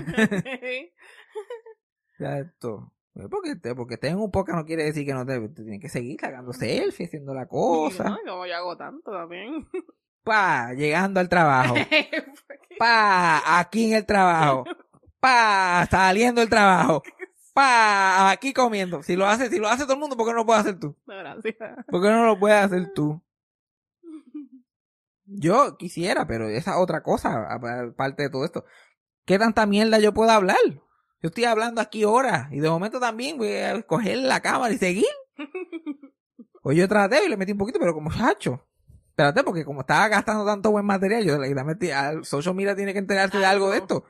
Exacto. 2.19 2.93
Porque, 3.31 3.57
te, 3.57 3.75
porque 3.75 3.95
estés 3.95 4.13
en 4.13 4.19
un 4.19 4.31
podcast 4.31 4.59
no 4.59 4.67
quiere 4.67 4.85
decir 4.85 5.07
que 5.07 5.15
no 5.15 5.25
te, 5.25 5.41
te 5.49 5.63
tienes 5.63 5.81
que 5.81 5.89
seguir 5.89 6.21
sacando 6.21 6.53
selfies, 6.53 7.09
haciendo 7.09 7.33
la 7.33 7.47
cosa. 7.47 8.05
No, 8.05 8.19
como 8.27 8.47
yo 8.47 8.57
hago 8.57 8.77
tanto 8.77 9.11
también. 9.11 9.67
Pa, 10.23 10.73
llegando 10.75 11.21
al 11.21 11.29
trabajo. 11.29 11.75
Pa, 12.79 13.59
aquí 13.59 13.87
en 13.87 13.97
el 13.99 14.05
trabajo. 14.05 14.65
Pa, 15.21 15.87
saliendo 15.91 16.41
del 16.41 16.51
trabajo. 16.51 17.03
Pa, 17.55 18.31
aquí 18.31 18.53
comiendo. 18.53 19.03
Si 19.03 19.17
lo 19.17 19.27
hace, 19.27 19.49
si 19.49 19.59
lo 19.59 19.69
hace 19.69 19.85
todo 19.85 19.95
el 19.95 20.01
mundo, 20.01 20.17
¿por 20.17 20.27
qué 20.27 20.33
no 20.33 20.39
lo 20.39 20.47
puedes 20.47 20.61
hacer 20.61 20.79
tú? 20.79 20.95
No, 21.07 21.17
gracias. 21.17 21.57
¿Por 21.89 22.03
qué 22.03 22.09
no 22.11 22.27
lo 22.27 22.39
puedes 22.39 22.59
hacer 22.59 22.93
tú? 22.93 23.23
Yo 25.25 25.77
quisiera, 25.77 26.27
pero 26.27 26.49
esa 26.49 26.73
es 26.73 26.77
otra 26.77 27.03
cosa, 27.03 27.47
aparte 27.51 28.25
de 28.25 28.31
todo 28.31 28.45
esto. 28.45 28.65
¿Qué 29.25 29.39
tanta 29.39 29.65
mierda 29.65 29.99
yo 29.99 30.13
puedo 30.13 30.31
hablar? 30.31 30.57
Yo 31.23 31.29
estoy 31.29 31.45
hablando 31.45 31.81
aquí 31.81 32.05
horas 32.05 32.53
y 32.53 32.61
de 32.61 32.69
momento 32.69 33.01
también 33.01 33.39
voy 33.39 33.55
a 33.57 33.83
coger 33.83 34.19
la 34.19 34.41
cámara 34.41 34.73
y 34.73 34.79
seguir. 34.79 35.07
Pues 36.63 36.77
yo 36.77 36.89
traté 36.89 37.25
y 37.25 37.29
le 37.29 37.37
metí 37.37 37.53
un 37.53 37.59
poquito, 37.59 37.79
pero 37.79 37.95
como 37.95 38.11
chacho. 38.11 38.61
Espérate, 39.11 39.45
porque 39.45 39.65
como 39.65 39.83
estaba 39.83 40.09
gastando 40.09 40.45
tanto 40.45 40.73
buen 40.73 40.85
material, 40.85 41.25
yo 41.25 41.39
le 41.39 41.63
metí 41.63 41.93
al 41.93 42.25
social 42.25 42.57
media 42.57 42.75
tiene 42.75 42.93
que 42.93 42.99
enterarse 42.99 43.39
de 43.39 43.47
algo 43.47 43.71
de 43.71 43.79
esto. 43.79 44.05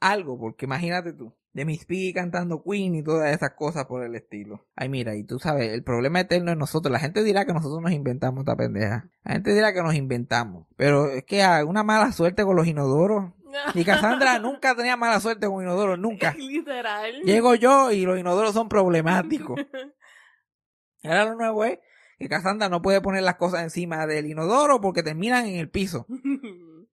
Algo, 0.00 0.36
porque 0.40 0.64
imagínate 0.64 1.12
tú, 1.12 1.36
de 1.52 1.64
Miss 1.64 1.84
Piggy 1.86 2.12
cantando 2.12 2.62
Queen 2.62 2.96
y 2.96 3.02
todas 3.02 3.34
esas 3.34 3.52
cosas 3.52 3.86
por 3.86 4.04
el 4.04 4.14
estilo. 4.16 4.66
Ay, 4.76 4.88
mira, 4.88 5.14
y 5.14 5.24
tú 5.24 5.38
sabes, 5.38 5.70
el 5.72 5.82
problema 5.82 6.20
eterno 6.20 6.50
es 6.50 6.58
nosotros. 6.58 6.92
La 6.92 6.98
gente 6.98 7.22
dirá 7.22 7.44
que 7.46 7.52
nosotros 7.52 7.80
nos 7.80 7.92
inventamos 7.92 8.40
esta 8.40 8.56
pendeja. 8.56 9.08
La 9.22 9.34
gente 9.34 9.54
dirá 9.54 9.72
que 9.72 9.82
nos 9.82 9.94
inventamos. 9.94 10.66
Pero 10.76 11.08
es 11.10 11.24
que 11.24 11.42
una 11.66 11.84
mala 11.84 12.12
suerte 12.12 12.44
con 12.44 12.56
los 12.56 12.66
inodoros. 12.66 13.32
Y 13.74 13.84
Cassandra 13.84 14.38
nunca 14.38 14.74
tenía 14.74 14.96
mala 14.96 15.20
suerte 15.20 15.46
con 15.46 15.62
inodoros, 15.62 15.98
nunca. 15.98 16.34
Literal. 16.38 17.22
Llego 17.22 17.54
yo 17.54 17.90
y 17.92 18.04
los 18.04 18.18
inodoros 18.18 18.52
son 18.54 18.68
problemáticos. 18.68 19.58
Ahora 21.04 21.24
lo 21.26 21.34
nuevo 21.36 21.64
es 21.64 21.78
que 22.18 22.28
Cassandra 22.28 22.68
no 22.68 22.82
puede 22.82 23.00
poner 23.00 23.22
las 23.22 23.36
cosas 23.36 23.62
encima 23.62 24.06
del 24.06 24.26
inodoro 24.26 24.80
porque 24.80 25.02
terminan 25.04 25.46
en 25.46 25.56
el 25.56 25.70
piso. 25.70 26.06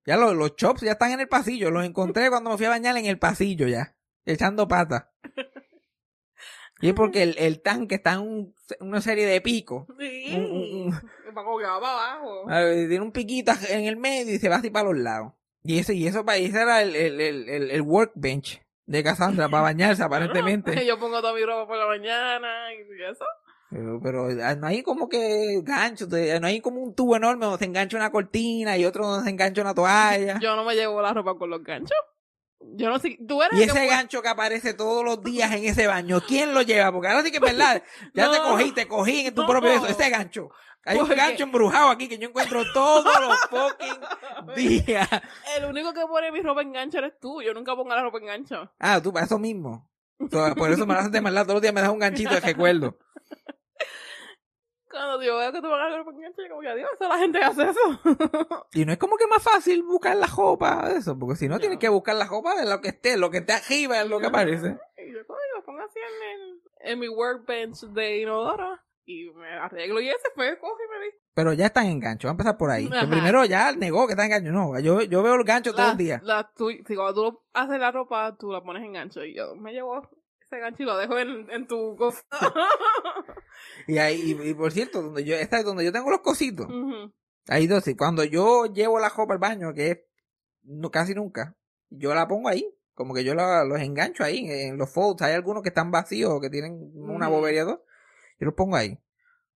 Ya 0.06 0.16
los, 0.16 0.34
los 0.36 0.54
chops 0.54 0.82
ya 0.82 0.92
están 0.92 1.10
en 1.10 1.20
el 1.20 1.28
pasillo. 1.28 1.70
Los 1.72 1.84
encontré 1.84 2.28
cuando 2.30 2.50
me 2.50 2.56
fui 2.56 2.66
a 2.66 2.70
bañar 2.70 2.96
en 2.96 3.06
el 3.06 3.18
pasillo 3.18 3.66
ya. 3.66 3.96
Echando 4.24 4.68
pata. 4.68 5.10
Y 6.80 6.88
es 6.88 6.94
porque 6.94 7.22
el, 7.22 7.34
el 7.38 7.60
tanque 7.62 7.96
está 7.96 8.12
en 8.14 8.20
un- 8.20 8.54
una 8.80 9.00
serie 9.00 9.26
de 9.26 9.40
picos. 9.40 9.86
Sí. 9.98 10.32
Un- 10.36 10.44
un- 10.44 10.82
un- 10.86 10.92
Va 11.36 11.42
como 11.44 11.58
que 11.58 11.64
va 11.64 11.80
para 11.80 12.12
abajo. 12.14 12.44
Tiene 12.88 13.00
un 13.00 13.12
piquito 13.12 13.52
en 13.68 13.84
el 13.86 13.96
medio 13.96 14.32
y 14.34 14.38
se 14.38 14.48
va 14.48 14.56
así 14.56 14.70
para 14.70 14.84
los 14.90 14.98
lados. 14.98 15.32
Y 15.66 15.78
ese, 15.78 15.94
y 15.94 16.06
eso, 16.06 16.24
pa- 16.24 16.36
ese 16.36 16.60
era 16.60 16.82
el, 16.82 16.94
el, 16.94 17.20
el, 17.20 17.70
el- 17.70 17.82
workbench 17.82 18.62
de 18.86 19.02
Cassandra 19.02 19.48
para 19.48 19.62
bañarse 19.64 20.02
aparentemente. 20.04 20.84
Yo 20.86 20.98
pongo 20.98 21.20
toda 21.20 21.34
mi 21.34 21.44
ropa 21.44 21.66
por 21.66 21.76
la 21.78 21.86
mañana 21.86 22.72
y 22.72 23.02
eso. 23.10 23.24
Pero, 23.70 24.00
pero 24.00 24.28
ah, 24.44 24.54
no 24.54 24.68
hay 24.68 24.82
como 24.82 25.08
que 25.08 25.60
gancho, 25.64 26.08
te- 26.08 26.38
no 26.38 26.46
hay 26.46 26.60
como 26.60 26.80
un 26.80 26.94
tubo 26.94 27.16
enorme 27.16 27.46
donde 27.46 27.58
se 27.58 27.64
engancha 27.64 27.96
una 27.96 28.10
cortina 28.12 28.76
y 28.76 28.84
otro 28.84 29.06
donde 29.06 29.24
se 29.24 29.30
engancha 29.30 29.60
una 29.62 29.74
toalla. 29.74 30.38
Yo 30.40 30.54
no 30.54 30.64
me 30.64 30.74
llevo 30.74 31.02
la 31.02 31.12
ropa 31.12 31.34
con 31.36 31.50
los 31.50 31.62
ganchos. 31.64 31.90
Yo 32.74 32.88
no 32.88 32.98
sé. 32.98 33.18
Tú 33.26 33.42
eres 33.42 33.58
Y 33.58 33.64
que 33.64 33.70
ese 33.70 33.86
gancho 33.86 34.22
que 34.22 34.28
aparece 34.28 34.72
todos 34.74 35.04
los 35.04 35.22
días 35.22 35.52
en 35.52 35.64
ese 35.64 35.86
baño, 35.86 36.20
¿quién 36.26 36.54
lo 36.54 36.62
lleva? 36.62 36.90
Porque 36.92 37.08
ahora 37.08 37.22
sí 37.22 37.30
que 37.30 37.36
es 37.36 37.42
verdad, 37.42 37.82
ya 38.14 38.30
te 38.30 38.38
cogí, 38.38 38.72
te 38.72 38.86
cogí 38.88 39.26
en 39.26 39.34
tu 39.34 39.42
No. 39.42 39.48
propio 39.48 39.70
eso, 39.70 39.86
ese 39.86 40.10
gancho. 40.10 40.50
Hay 40.86 40.98
un 40.98 41.08
gancho 41.08 41.42
embrujado 41.42 41.90
aquí 41.90 42.08
que 42.08 42.16
yo 42.18 42.28
encuentro 42.28 42.62
todos 42.72 43.04
los 43.20 43.38
fucking 43.50 44.54
días. 44.54 45.08
El 45.56 45.64
único 45.66 45.92
que 45.92 46.06
pone 46.06 46.30
mi 46.32 46.40
ropa 46.42 46.62
en 46.62 46.72
gancho 46.72 46.98
eres 46.98 47.18
tú. 47.20 47.42
Yo 47.42 47.52
nunca 47.54 47.74
pongo 47.74 47.94
la 47.94 48.02
ropa 48.02 48.18
en 48.18 48.26
gancho. 48.26 48.70
Ah, 48.78 49.00
tú, 49.02 49.12
para 49.12 49.26
eso 49.26 49.38
mismo. 49.38 49.90
Por 50.56 50.70
eso 50.70 50.86
me 50.86 50.94
lo 50.94 51.00
hacen 51.00 51.12
de 51.12 51.20
maldad. 51.20 51.42
Todos 51.42 51.54
los 51.56 51.62
días 51.62 51.74
me 51.74 51.80
das 51.82 51.90
un 51.90 51.98
ganchito 51.98 52.32
de 52.34 52.40
recuerdo. 52.40 52.96
Cuando 54.90 55.20
yo 55.22 55.36
veo 55.36 55.52
que 55.52 55.60
tú 55.60 55.68
pones 55.68 55.90
la 55.90 55.96
ropa 55.98 56.10
en 56.12 56.20
gancho, 56.20 56.42
yo 56.42 56.48
como 56.48 56.60
que 56.62 56.68
esa 56.80 57.08
la 57.08 57.18
gente 57.18 57.38
hace 57.42 57.62
eso. 57.64 58.00
Y 58.72 58.84
no 58.86 58.92
es 58.92 58.98
como 58.98 59.16
que 59.16 59.26
más 59.26 59.42
fácil 59.42 59.82
buscar 59.82 60.16
la 60.16 60.26
ropa 60.26 60.88
de 60.88 60.98
eso, 60.98 61.18
porque 61.18 61.36
si 61.36 61.48
no, 61.48 61.54
No. 61.56 61.60
tienes 61.60 61.78
que 61.78 61.88
buscar 61.88 62.14
la 62.16 62.24
ropa 62.26 62.54
de 62.54 62.64
lo 62.68 62.80
que 62.80 62.88
esté, 62.88 63.16
lo 63.18 63.30
que 63.30 63.38
esté 63.38 63.52
arriba 63.52 64.00
es 64.00 64.08
lo 64.08 64.20
que 64.20 64.26
aparece. 64.28 64.78
Y 64.96 65.12
yo 65.12 65.26
coño, 65.26 65.38
lo 65.56 65.64
pongo 65.64 65.80
así 65.82 65.98
en, 65.98 66.40
el, 66.40 66.92
en 66.92 66.98
mi 66.98 67.08
workbench 67.08 67.80
de 67.92 68.20
inodoro. 68.22 68.78
Y 69.08 69.30
me 69.30 69.48
arreglo 69.54 70.00
y 70.00 70.08
ese 70.08 70.28
fue, 70.34 70.58
coge 70.58 70.82
y 70.84 70.90
me 70.98 71.06
vi. 71.06 71.12
Pero 71.32 71.52
ya 71.52 71.66
están 71.66 71.86
en 71.86 72.00
gancho, 72.00 72.26
vamos 72.26 72.40
a 72.40 72.42
empezar 72.50 72.58
por 72.58 72.70
ahí. 72.70 72.88
Que 72.90 73.06
primero 73.06 73.44
ya 73.44 73.70
negó 73.72 74.06
que 74.06 74.14
está 74.14 74.24
en 74.24 74.30
gancho. 74.30 74.50
No, 74.50 74.78
yo, 74.80 75.00
yo 75.02 75.22
veo 75.22 75.34
el 75.36 75.44
gancho 75.44 75.72
todos 75.72 75.90
los 75.90 75.96
días. 75.98 76.20
La, 76.24 76.50
tú, 76.56 76.70
si 76.70 76.96
cuando 76.96 77.14
tú 77.30 77.40
haces 77.52 77.78
la 77.78 77.92
ropa, 77.92 78.36
tú 78.36 78.50
la 78.50 78.62
pones 78.62 78.82
en 78.82 78.92
gancho. 78.94 79.24
Y 79.24 79.36
yo 79.36 79.54
me 79.54 79.72
llevo 79.72 80.02
ese 80.40 80.58
gancho 80.58 80.82
y 80.82 80.86
lo 80.86 80.96
dejo 80.96 81.18
en, 81.18 81.48
en 81.50 81.66
tu 81.68 81.94
cosa. 81.96 82.22
Y 83.86 83.98
ahí, 83.98 84.20
y, 84.42 84.48
y 84.50 84.54
por 84.54 84.72
cierto, 84.72 85.02
donde 85.02 85.24
yo, 85.24 85.34
esta 85.36 85.58
es 85.58 85.64
donde 85.64 85.84
yo 85.84 85.92
tengo 85.92 86.10
los 86.10 86.20
cositos. 86.20 86.66
Ujú. 86.66 87.12
Ahí 87.48 87.66
dos, 87.66 87.86
y 87.88 87.94
cuando 87.96 88.24
yo 88.24 88.66
llevo 88.66 88.98
la 88.98 89.08
ropa 89.08 89.34
al 89.34 89.38
baño, 89.38 89.72
que 89.74 89.90
es 89.90 89.98
no, 90.64 90.90
casi 90.90 91.14
nunca, 91.14 91.56
yo 91.90 92.14
la 92.14 92.26
pongo 92.26 92.48
ahí. 92.48 92.68
Como 92.94 93.14
que 93.14 93.24
yo 93.24 93.34
la- 93.34 93.64
los 93.64 93.78
engancho 93.80 94.24
ahí, 94.24 94.50
en 94.50 94.78
los 94.78 94.90
folds. 94.92 95.22
Hay 95.22 95.34
algunos 95.34 95.62
que 95.62 95.68
están 95.68 95.90
vacíos, 95.90 96.40
que 96.40 96.50
tienen 96.50 96.90
una 96.94 97.28
bobería 97.28 97.64
dos. 97.64 97.80
Yo 98.38 98.46
los 98.46 98.54
pongo 98.54 98.76
ahí. 98.76 98.98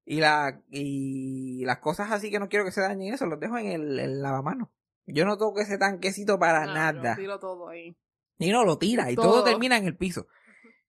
Y, 0.05 0.21
la, 0.21 0.63
y 0.71 1.65
las 1.65 1.79
cosas 1.79 2.11
así 2.11 2.31
que 2.31 2.41
no 2.41 2.49
quiero 2.49 2.65
que 2.65 2.73
se 2.73 2.81
dañen, 2.81 3.15
eso 3.15 3.27
los 3.27 3.39
dejo 3.39 3.59
en 3.59 3.67
el, 3.67 3.99
el 3.99 4.23
lavamanos. 4.23 4.69
Yo 5.07 5.25
no 5.25 5.37
toco 5.37 5.61
ese 5.61 5.79
tanquecito 5.79 6.39
para 6.39 6.67
nada. 6.67 7.17
tiro 7.17 7.39
todo 7.39 7.69
ahí. 7.69 7.97
Y 8.39 8.51
no 8.51 8.65
lo 8.65 8.79
tira 8.79 9.11
y 9.11 9.17
todo. 9.17 9.27
Todo. 9.27 9.45
termina 9.45 9.77
en 9.77 9.87
el 9.87 9.97
piso. 9.97 10.27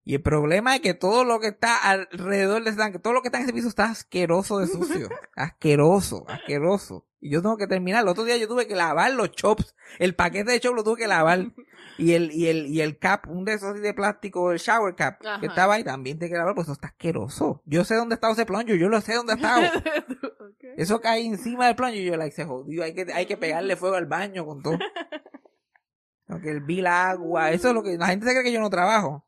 Y 0.04 0.16
el 0.16 0.22
problema 0.22 0.76
es 0.76 0.82
que 0.82 0.94
todo 0.94 1.24
lo 1.24 1.40
que 1.40 1.48
está 1.48 1.78
alrededor 1.78 2.64
de 2.64 2.70
ese 2.72 2.80
tanque, 2.80 3.00
todo 3.00 3.14
lo 3.14 3.22
que 3.22 3.28
está 3.28 3.38
en 3.38 3.44
ese 3.44 3.54
piso 3.54 3.68
está 3.68 3.86
asqueroso 3.86 4.58
de 4.60 4.68
sucio. 4.68 5.10
asqueroso, 5.36 6.26
asqueroso. 6.28 7.06
Y 7.22 7.30
yo 7.30 7.42
tengo 7.42 7.56
que 7.56 7.68
terminar. 7.68 8.02
El 8.02 8.10
otro 8.10 8.24
día 8.24 8.36
yo 8.38 8.48
tuve 8.48 8.68
que 8.68 8.76
lavar 8.76 9.12
los 9.14 9.32
chops. 9.32 9.76
El 10.00 10.16
paquete 10.16 10.52
de 10.52 10.60
chops 10.60 10.76
lo 10.76 10.84
tuve 10.84 10.98
que 10.98 11.08
lavar. 11.08 11.40
Y 11.98 12.14
el, 12.14 12.32
y 12.32 12.48
el, 12.48 12.68
y 12.68 12.82
el 12.82 12.98
cap, 12.98 13.28
un 13.28 13.46
de 13.46 13.54
esos 13.54 13.74
así 13.74 13.80
de 13.80 13.94
plástico, 13.94 14.52
el 14.52 14.58
shower 14.58 14.96
cap, 14.96 15.20
Ajá. 15.24 15.40
que 15.40 15.46
estaba 15.46 15.76
ahí 15.76 15.84
también 15.84 16.18
tengo 16.18 16.32
que 16.32 16.38
lavar, 16.38 16.56
pues 16.56 16.66
eso 16.66 16.74
está 16.74 16.88
asqueroso. 16.88 17.62
Yo 17.66 17.84
sé 17.84 17.96
dónde 17.96 18.16
está 18.16 18.32
ese 18.32 18.46
plonjo, 18.46 18.74
yo 18.74 18.90
lo 18.90 19.02
sé 19.02 19.14
dónde 19.14 19.34
ha 19.34 19.36
estado. 19.36 19.62
Ok. 20.42 20.66
Eso 20.78 21.00
cae 21.00 21.24
encima 21.26 21.68
del 21.68 21.76
plonjo 21.76 21.96
y 21.98 22.06
yo, 22.06 22.18
like, 22.18 22.36
se 22.36 22.46
jodió. 22.46 22.84
Hay 22.84 22.96
que, 22.96 23.06
hay 23.14 23.26
que 23.28 23.38
pegarle 23.38 23.76
fuego 23.76 23.98
al 23.98 24.08
baño 24.08 24.46
con 24.46 24.64
todo. 24.64 24.80
Porque 26.28 26.50
el 26.50 26.62
bill 26.62 26.88
agua, 26.88 27.52
eso 27.52 27.68
es 27.68 27.74
lo 27.76 27.84
que, 27.84 27.98
la 27.98 28.08
gente 28.08 28.26
se 28.26 28.32
cree 28.32 28.44
que 28.44 28.52
yo 28.52 28.62
no 28.62 28.70
trabajo. 28.70 29.28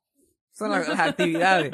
Son 0.52 0.72
las, 0.72 0.88
las 0.88 1.00
actividades. 1.00 1.72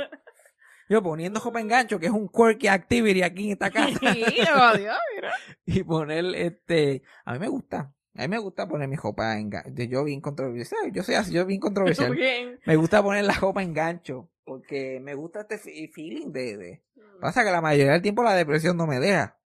Yo 0.89 1.01
poniendo 1.03 1.39
ropa 1.39 1.61
en 1.61 1.67
gancho, 1.67 1.99
que 1.99 2.07
es 2.07 2.11
un 2.11 2.27
quirky 2.27 2.67
activity 2.67 3.21
aquí 3.21 3.45
en 3.45 3.51
esta 3.53 3.69
casa. 3.71 3.99
Y 5.65 5.83
poner 5.83 6.25
este, 6.35 7.03
a 7.25 7.33
mí 7.33 7.39
me 7.39 7.47
gusta. 7.47 7.93
A 8.15 8.21
mí 8.23 8.27
me 8.27 8.39
gusta 8.39 8.67
poner 8.67 8.89
mi 8.89 8.95
ropa 8.95 9.37
en 9.37 9.49
gancho. 9.51 9.83
Yo 9.83 10.03
bien 10.03 10.19
controversial, 10.19 10.91
yo 10.91 11.03
soy 11.03 11.15
así, 11.15 11.31
yo 11.31 11.45
bien 11.45 11.59
controversial. 11.61 12.11
Bien. 12.15 12.59
Me 12.65 12.75
gusta 12.75 13.01
poner 13.03 13.23
la 13.23 13.33
ropa 13.33 13.61
en 13.63 13.73
gancho. 13.73 14.29
Porque 14.43 14.99
me 14.99 15.13
gusta 15.13 15.41
este 15.41 15.59
fe- 15.59 15.87
feeling 15.93 16.31
de, 16.31 16.57
de... 16.57 16.83
Pasa 17.21 17.43
que 17.43 17.51
la 17.51 17.61
mayoría 17.61 17.91
del 17.93 18.01
tiempo 18.01 18.23
la 18.23 18.33
depresión 18.33 18.75
no 18.77 18.87
me 18.87 18.99
deja. 18.99 19.37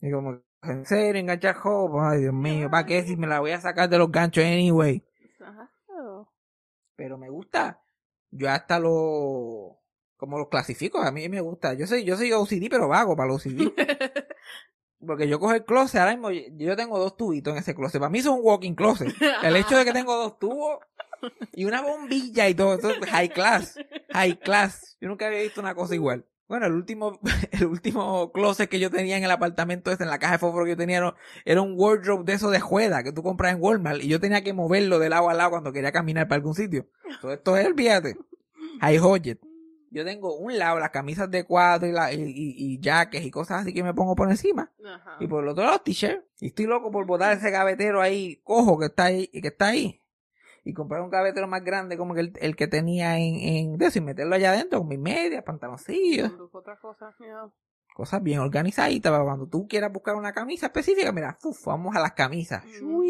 Y 0.00 0.10
como, 0.12 0.40
en 0.62 0.86
serio, 0.86 1.20
enganchar 1.20 1.56
ropa. 1.56 2.12
Ay, 2.12 2.20
Dios 2.20 2.32
mío, 2.34 2.70
¿para 2.70 2.86
qué 2.86 3.02
si 3.02 3.16
me 3.16 3.26
la 3.26 3.40
voy 3.40 3.50
a 3.50 3.60
sacar 3.60 3.88
de 3.88 3.98
los 3.98 4.12
ganchos 4.12 4.44
anyway? 4.44 5.04
Ajá. 5.40 5.68
Pero 6.94 7.18
me 7.18 7.28
gusta. 7.28 7.80
Yo 8.30 8.48
hasta 8.48 8.78
lo... 8.78 9.79
Como 10.20 10.38
los 10.38 10.48
clasifico, 10.48 11.00
a 11.00 11.10
mí 11.10 11.30
me 11.30 11.40
gusta. 11.40 11.72
Yo 11.72 11.86
soy, 11.86 12.04
yo 12.04 12.14
soy 12.14 12.30
OCD, 12.30 12.68
pero 12.68 12.88
vago 12.88 13.16
para 13.16 13.28
los 13.28 13.46
OCD. 13.46 13.72
Porque 15.06 15.26
yo 15.26 15.40
cojo 15.40 15.54
el 15.54 15.64
closet, 15.64 15.98
ahora 15.98 16.12
mismo 16.12 16.30
yo 16.30 16.76
tengo 16.76 16.98
dos 16.98 17.16
tubitos 17.16 17.54
en 17.54 17.60
ese 17.60 17.74
closet. 17.74 17.98
Para 17.98 18.10
mí 18.10 18.18
es 18.18 18.26
un 18.26 18.40
walking 18.42 18.74
closet. 18.74 19.10
El 19.42 19.56
hecho 19.56 19.78
de 19.78 19.86
que 19.86 19.94
tengo 19.94 20.14
dos 20.14 20.38
tubos 20.38 20.80
y 21.54 21.64
una 21.64 21.80
bombilla 21.80 22.50
y 22.50 22.54
todo, 22.54 22.74
eso 22.74 22.90
es 22.90 22.98
high 23.08 23.30
class. 23.30 23.78
High 24.12 24.38
class. 24.40 24.98
Yo 25.00 25.08
nunca 25.08 25.26
había 25.26 25.40
visto 25.40 25.62
una 25.62 25.74
cosa 25.74 25.94
igual. 25.94 26.26
Bueno, 26.48 26.66
el 26.66 26.74
último, 26.74 27.18
el 27.52 27.64
último 27.64 28.30
closet 28.30 28.68
que 28.68 28.78
yo 28.78 28.90
tenía 28.90 29.16
en 29.16 29.24
el 29.24 29.30
apartamento 29.30 29.90
este, 29.90 30.04
en 30.04 30.10
la 30.10 30.18
caja 30.18 30.34
de 30.34 30.38
fósforo 30.38 30.66
que 30.66 30.72
yo 30.72 30.76
tenía, 30.76 30.98
era, 30.98 31.14
era 31.46 31.62
un 31.62 31.72
wardrobe 31.76 32.24
de 32.24 32.34
eso 32.34 32.50
de 32.50 32.60
juega 32.60 33.02
que 33.02 33.12
tú 33.12 33.22
compras 33.22 33.54
en 33.54 33.62
Walmart 33.62 34.02
y 34.02 34.08
yo 34.08 34.20
tenía 34.20 34.44
que 34.44 34.52
moverlo 34.52 34.98
de 34.98 35.08
lado 35.08 35.30
a 35.30 35.34
lado 35.34 35.48
cuando 35.48 35.72
quería 35.72 35.92
caminar 35.92 36.28
para 36.28 36.36
algún 36.36 36.54
sitio. 36.54 36.88
Todo 37.22 37.32
esto 37.32 37.56
es, 37.56 37.66
olvídate. 37.66 38.18
High 38.82 38.98
hodget. 38.98 39.49
Yo 39.90 40.04
tengo 40.04 40.36
un 40.36 40.56
lado 40.56 40.78
las 40.78 40.90
camisas 40.90 41.28
de 41.30 41.44
cuadro 41.44 41.88
y, 41.88 41.92
la, 41.92 42.12
y, 42.12 42.20
y, 42.20 42.54
y 42.74 42.80
jackets 42.80 43.26
y 43.26 43.30
cosas 43.30 43.62
así 43.62 43.74
que 43.74 43.82
me 43.82 43.92
pongo 43.92 44.14
por 44.14 44.30
encima. 44.30 44.70
Ajá. 44.84 45.16
Y 45.18 45.26
por 45.26 45.42
el 45.42 45.50
otro 45.50 45.64
lado, 45.64 45.76
los 45.76 45.84
t-shirts. 45.84 46.24
Y 46.40 46.46
estoy 46.46 46.66
loco 46.66 46.92
por 46.92 47.06
botar 47.06 47.36
ese 47.36 47.50
gavetero 47.50 48.00
ahí, 48.00 48.40
cojo 48.44 48.78
que 48.78 48.86
está 48.86 49.04
ahí, 49.04 49.26
que 49.26 49.48
está 49.48 49.66
ahí. 49.66 50.00
Y 50.62 50.74
comprar 50.74 51.00
un 51.00 51.10
gavetero 51.10 51.48
más 51.48 51.64
grande 51.64 51.96
como 51.96 52.14
el, 52.14 52.32
el 52.40 52.54
que 52.54 52.68
tenía 52.68 53.18
en, 53.18 53.34
en 53.36 53.78
de 53.78 53.86
eso 53.86 53.98
y 53.98 54.02
meterlo 54.02 54.36
allá 54.36 54.52
adentro 54.52 54.78
con 54.78 54.88
mis 54.88 54.98
medias, 54.98 55.42
pantaloncillos, 55.42 56.30
otras 56.52 56.78
cosas, 56.78 57.14
cosas 57.94 58.22
bien 58.22 58.38
organizaditas 58.40 59.10
para 59.10 59.24
cuando 59.24 59.48
tú 59.48 59.66
quieras 59.66 59.90
buscar 59.90 60.14
una 60.14 60.32
camisa 60.32 60.66
específica, 60.66 61.12
mira, 61.12 61.36
uf, 61.42 61.64
vamos 61.64 61.96
a 61.96 62.00
las 62.00 62.12
camisas. 62.12 62.62
Ujú. 62.80 63.02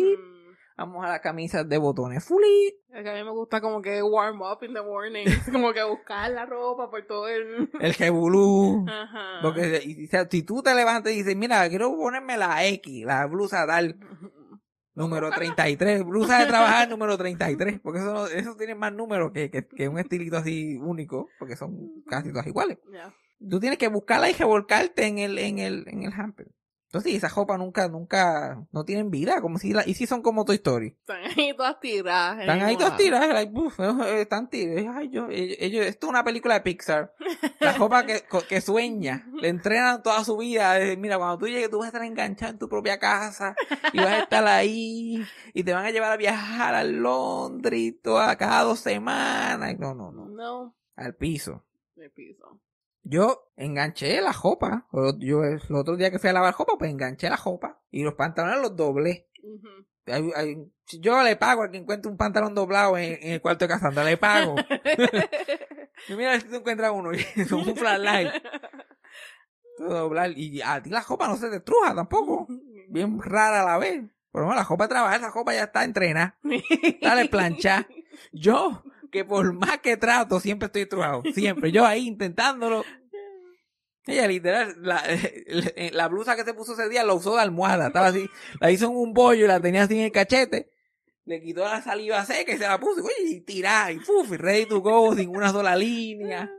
Vamos 0.81 1.05
a 1.05 1.09
las 1.11 1.21
camisas 1.21 1.69
de 1.69 1.77
botones 1.77 2.25
fully. 2.25 2.75
Es 2.89 3.03
que 3.03 3.11
a 3.11 3.15
mí 3.15 3.23
me 3.23 3.31
gusta 3.33 3.61
como 3.61 3.83
que 3.83 4.03
warm 4.03 4.41
up 4.41 4.65
in 4.65 4.73
the 4.73 4.81
morning. 4.81 5.27
como 5.53 5.75
que 5.75 5.83
buscar 5.85 6.31
la 6.31 6.47
ropa 6.47 6.89
por 6.91 7.07
todo 7.07 7.29
el... 7.29 7.69
El 7.79 7.93
jebulú. 7.93 8.87
Ajá. 8.89 9.41
Porque 9.43 9.83
y- 9.85 10.07
si 10.31 10.43
tú 10.43 10.63
te 10.63 10.75
levantas 10.75 11.13
y 11.13 11.17
dices, 11.17 11.37
mira, 11.37 11.69
quiero 11.69 11.95
ponerme 11.95 12.39
la 12.39 12.65
X, 12.65 13.05
la 13.05 13.27
blusa 13.27 13.67
tal, 13.67 13.99
número 14.95 15.31
33, 15.31 16.03
blusa 16.03 16.39
de 16.41 16.47
trabajar 16.47 16.89
número 16.89 17.19
33, 17.19 17.79
porque 17.81 17.99
eso, 17.99 18.15
no- 18.15 18.27
eso 18.27 18.57
tiene 18.57 18.75
más 18.75 18.95
números 18.95 19.33
que, 19.33 19.51
que, 19.51 19.69
que 19.69 19.87
un 19.87 19.99
estilito 19.99 20.39
así 20.39 20.79
único, 20.79 21.29
porque 21.39 21.57
son 21.57 22.03
casi 22.07 22.31
todas 22.31 22.47
iguales. 22.47 22.79
Ya. 22.91 23.15
Tú 23.51 23.61
tienes 23.61 23.79
que 23.79 23.89
buscarla 23.89 24.31
y 24.31 24.33
revolcarte 24.33 25.07
en 25.07 25.19
el, 25.19 25.39
en 25.39 25.59
el, 25.59 25.85
en 25.89 26.05
el 26.05 26.13
hamper. 26.15 26.49
Entonces, 26.91 27.15
esas 27.15 27.33
ropas 27.37 27.57
nunca, 27.57 27.87
nunca, 27.87 28.67
no 28.73 28.85
tienen 28.85 29.13
vida, 29.13 29.41
como 29.41 29.59
si 29.59 29.73
la, 29.73 29.87
y 29.87 29.95
si 29.95 30.09
son 30.09 30.23
como 30.23 30.45
Toy 30.45 30.57
Story. 30.57 30.89
Están 30.89 31.21
ahí 31.39 31.55
todas 31.57 31.79
tiradas. 31.79 32.41
Están 32.41 32.63
ahí 32.63 32.77
todas 32.77 32.97
tiradas, 32.97 33.29
like, 33.29 33.53
uf, 33.57 33.79
eh, 33.79 34.23
están 34.23 34.51
tiradas. 34.51 34.97
Ay, 34.97 35.09
yo, 35.11 35.29
ellos, 35.31 35.87
esto 35.87 36.09
es 36.09 36.11
una 36.11 36.25
película 36.25 36.55
de 36.55 36.63
Pixar. 36.63 37.15
La 37.61 37.75
ropa 37.75 38.05
que, 38.05 38.25
que 38.49 38.61
sueña, 38.61 39.25
le 39.41 39.51
entrenan 39.51 40.03
toda 40.03 40.25
su 40.25 40.37
vida. 40.37 40.79
Mira, 40.99 41.17
cuando 41.17 41.39
tú 41.39 41.47
llegues, 41.47 41.71
tú 41.71 41.79
vas 41.79 41.85
a 41.85 41.89
estar 41.91 42.03
enganchado 42.03 42.51
en 42.55 42.59
tu 42.59 42.69
propia 42.69 42.99
casa 42.99 43.55
y 43.93 43.99
vas 43.99 44.09
a 44.09 44.19
estar 44.25 44.45
ahí 44.49 45.25
y 45.55 45.63
te 45.63 45.73
van 45.73 45.85
a 45.85 45.91
llevar 45.93 46.11
a 46.11 46.17
viajar 46.17 46.75
a 46.75 46.83
Londres 46.83 47.95
toda, 48.03 48.35
cada 48.37 48.65
dos 48.65 48.81
semanas. 48.81 49.79
No, 49.79 49.95
no, 49.95 50.11
no. 50.11 50.27
No, 50.27 50.75
Al 50.97 51.15
piso. 51.15 51.65
de 51.95 52.11
piso. 52.11 52.59
Yo 53.03 53.51
enganché 53.57 54.21
la 54.21 54.33
jopa. 54.33 54.87
Yo 55.19 55.45
el 55.45 55.61
otro 55.75 55.97
día 55.97 56.11
que 56.11 56.19
fui 56.19 56.31
a 56.31 56.33
lavar 56.33 56.55
jopa, 56.55 56.75
pues 56.79 56.91
enganché 56.91 57.29
la 57.31 57.37
jopa 57.37 57.81
y 57.91 58.03
los 58.03 58.15
pantalones 58.15 58.61
los 58.61 58.77
doblé. 58.77 59.29
Ujú. 59.43 59.69
Hay- 60.07 60.33
hay- 60.35 60.73
yo 60.99 61.23
le 61.23 61.37
pago 61.37 61.63
a 61.63 61.69
quien 61.71 61.83
encuentre 61.85 62.11
un 62.11 62.17
pantalón 62.17 62.55
doblado 62.55 62.99
en, 62.99 63.19
en 63.23 63.33
el 63.35 63.41
cuarto 63.41 63.65
de 63.65 63.69
Casandra, 63.69 64.03
le 64.05 64.17
pago. 64.17 64.57
y 66.09 66.15
mira 66.15 66.39
si 66.41 66.49
tú 66.49 66.57
encuentras 66.57 66.91
uno, 66.93 67.11
con 67.49 67.61
un 67.69 67.77
flashlight, 67.77 68.31
doblar. 69.79 70.37
Y 70.37 70.61
a 70.63 70.83
ti 70.83 70.91
la 70.91 71.03
jopa 71.03 71.29
no 71.29 71.37
se 71.37 71.49
te 71.51 71.57
estruja 71.57 71.95
tampoco. 71.95 72.47
Bien 72.89 73.21
rara 73.23 73.63
a 73.63 73.65
la 73.65 73.79
vez. 73.79 74.03
Pero 74.33 74.45
bueno, 74.47 74.59
la 74.59 74.65
jopa 74.65 74.85
de 74.85 74.89
trabajar, 74.91 75.21
esa 75.21 75.31
jopa 75.31 75.55
ya 75.55 75.65
está 75.65 75.85
entrenada. 75.85 76.39
Dale 77.03 77.29
plancha. 77.29 77.87
Yo, 78.33 78.83
que 79.11 79.25
por 79.25 79.53
más 79.53 79.79
que 79.79 79.97
trato, 79.97 80.41
siempre 80.41 80.67
estoy 80.67 80.83
estrujado. 80.83 81.23
Siempre. 81.35 81.73
Yo 81.73 81.85
ahí 81.87 82.07
intentándolo. 82.07 82.85
Ella 84.07 84.27
literal, 84.27 84.75
la, 84.81 85.03
eh, 85.07 85.91
la 85.93 86.09
blusa 86.09 86.35
que 86.35 86.45
se 86.45 86.55
puso 86.55 86.73
ese 86.73 86.89
día 86.89 87.05
la 87.05 87.15
usó 87.15 87.35
de 87.37 87.43
almohada. 87.43 87.89
Estaba 87.89 88.09
así, 88.09 88.29
la 88.59 88.71
hizo 88.71 88.87
en 88.87 88.97
un 88.97 89.13
bollo 89.13 89.45
y 89.45 89.49
la 89.49 89.61
tenía 89.61 89.83
así 89.83 89.99
en 89.99 90.05
el 90.05 90.13
cachete. 90.13 90.73
Le 91.25 91.41
quitó 91.43 91.65
la 91.65 91.83
saliva 91.83 92.25
seca 92.25 92.53
y 92.53 92.59
se 92.59 92.67
la 92.67 92.81
puso. 92.81 93.05
Oye, 93.05 93.15
y 93.29 93.41
tirá, 93.43 93.93
y 93.93 93.99
puf, 94.01 94.33
y 94.33 94.37
ready 94.37 94.67
to 94.67 94.81
go, 94.81 95.15
sin 95.15 95.29
una 95.29 95.51
sola 95.51 95.77
línea. 95.77 96.51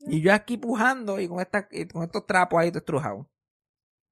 Y 0.00 0.20
yo 0.22 0.32
aquí 0.32 0.56
pujando 0.56 1.20
y 1.20 1.28
con, 1.28 1.40
esta, 1.40 1.68
y 1.70 1.86
con 1.86 2.02
estos 2.02 2.26
trapos 2.26 2.60
ahí 2.60 2.70
estrujado. 2.74 3.30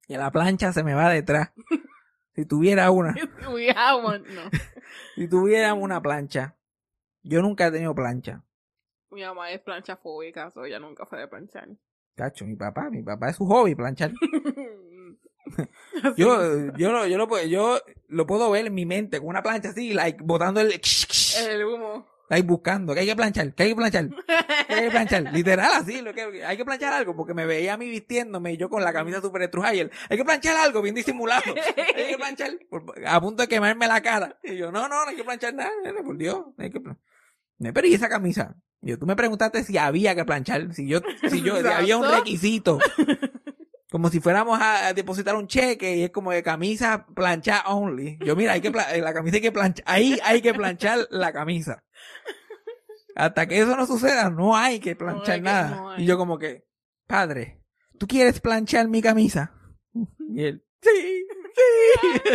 Y 0.07 0.15
la 0.15 0.31
plancha 0.31 0.71
se 0.73 0.83
me 0.83 0.93
va 0.93 1.09
detrás. 1.09 1.51
Si 2.35 2.45
tuviera 2.45 2.89
una. 2.89 3.15
We 3.51 3.69
have 3.71 4.01
one. 4.03 4.23
No. 4.33 4.49
Si 5.15 5.27
tuviera 5.27 5.73
una 5.73 6.01
plancha. 6.01 6.55
Yo 7.23 7.41
nunca 7.41 7.67
he 7.67 7.71
tenido 7.71 7.93
plancha. 7.95 8.43
Mi 9.11 9.21
mamá 9.23 9.51
es 9.51 9.59
plancha 9.61 9.97
fóbica, 9.97 10.51
so 10.51 10.65
ella 10.65 10.79
nunca 10.79 11.05
fue 11.05 11.19
de 11.19 11.27
planchar. 11.27 11.67
Cacho, 12.15 12.45
mi 12.45 12.55
papá, 12.55 12.89
mi 12.89 13.01
papá 13.01 13.29
es 13.29 13.35
su 13.37 13.45
hobby, 13.45 13.75
planchar. 13.75 14.11
Yo, 16.15 16.67
yo, 16.77 16.91
lo, 16.91 17.07
yo, 17.07 17.17
lo, 17.17 17.27
puedo- 17.27 17.45
yo 17.47 17.79
lo 18.07 18.27
puedo 18.27 18.51
ver 18.51 18.67
en 18.67 18.73
mi 18.75 18.85
mente 18.85 19.17
con 19.19 19.29
una 19.29 19.41
plancha 19.41 19.69
así, 19.69 19.93
like, 19.93 20.21
botando 20.23 20.61
el, 20.61 20.71
El 21.39 21.65
humo. 21.65 22.05
Like, 22.29 22.47
buscando, 22.47 22.93
que 22.93 23.01
hay 23.01 23.05
que 23.07 23.15
planchar, 23.15 23.53
que 23.53 23.63
hay 23.63 23.69
que 23.69 23.75
planchar, 23.75 24.09
que 24.67 24.73
hay 24.75 24.83
que 24.85 24.91
planchar. 24.91 25.23
Literal, 25.33 25.71
así, 25.73 26.01
lo 26.01 26.13
que, 26.13 26.43
hay 26.45 26.55
que 26.57 26.63
planchar 26.65 26.93
algo, 26.93 27.15
porque 27.15 27.33
me 27.33 27.45
veía 27.45 27.73
a 27.73 27.77
mí 27.77 27.89
vistiéndome 27.89 28.53
y 28.53 28.57
yo 28.57 28.69
con 28.69 28.83
la 28.83 28.93
camisa 28.93 29.19
super 29.21 29.41
estrujada 29.41 29.73
y 29.73 29.79
él, 29.79 29.91
hay 30.09 30.17
que 30.17 30.23
planchar 30.25 30.55
algo, 30.57 30.81
bien 30.81 30.95
disimulado. 30.95 31.43
Hay 31.95 32.07
que 32.11 32.17
planchar, 32.17 32.51
por- 32.69 32.93
a 33.05 33.19
punto 33.19 33.41
de 33.43 33.47
quemarme 33.49 33.87
la 33.87 34.01
cara. 34.01 34.37
Y 34.43 34.55
yo, 34.57 34.71
no, 34.71 34.87
no, 34.87 35.03
no 35.03 35.09
hay 35.09 35.15
que 35.15 35.23
planchar 35.23 35.53
nada, 35.53 35.71
por 36.03 36.17
Dios, 36.17 36.45
hay 36.57 36.69
que 36.69 36.79
plan- 36.79 36.99
No, 37.57 37.73
Pero 37.73 37.87
¿y 37.87 37.93
esa 37.95 38.07
camisa? 38.09 38.55
Y 38.81 38.91
yo, 38.91 38.99
tú 38.99 39.05
me 39.05 39.15
preguntaste 39.15 39.63
si 39.63 39.77
había 39.77 40.15
que 40.15 40.23
planchar, 40.23 40.73
si 40.73 40.87
yo, 40.87 41.01
si 41.29 41.41
yo, 41.41 41.59
si 41.61 41.67
había 41.67 41.97
un 41.97 42.09
requisito. 42.09 42.79
Como 43.91 44.09
si 44.09 44.19
fuéramos 44.19 44.59
a, 44.61 44.93
depositar 44.93 45.35
un 45.35 45.47
cheque 45.47 45.95
y 45.97 46.03
es 46.03 46.11
como 46.11 46.31
de 46.31 46.43
camisa 46.43 47.07
planchar 47.15 47.63
only. 47.67 48.19
Yo, 48.23 48.35
mira, 48.35 48.53
hay 48.53 48.61
que 48.61 48.71
pla- 48.71 48.95
la 48.97 49.13
camisa 49.13 49.37
hay 49.37 49.41
que 49.41 49.51
planchar, 49.51 49.83
ahí 49.87 50.19
hay 50.23 50.41
que 50.41 50.53
planchar 50.53 51.07
la 51.09 51.33
camisa. 51.33 51.83
Hasta 53.15 53.47
que 53.47 53.59
eso 53.59 53.75
no 53.75 53.85
suceda, 53.87 54.29
no 54.29 54.55
hay 54.55 54.79
que 54.79 54.95
planchar 54.95 55.35
hay 55.35 55.39
que- 55.39 55.43
nada. 55.43 55.75
no. 55.75 55.99
Y 55.99 56.05
yo 56.05 56.17
como 56.17 56.37
que, 56.37 56.65
padre, 57.07 57.63
¿tú 57.97 58.07
quieres 58.07 58.39
planchar 58.39 58.87
mi 58.87 59.01
camisa? 59.01 59.53
Y 59.93 60.43
él, 60.43 60.63
sí, 60.81 61.25
sí. 61.55 62.29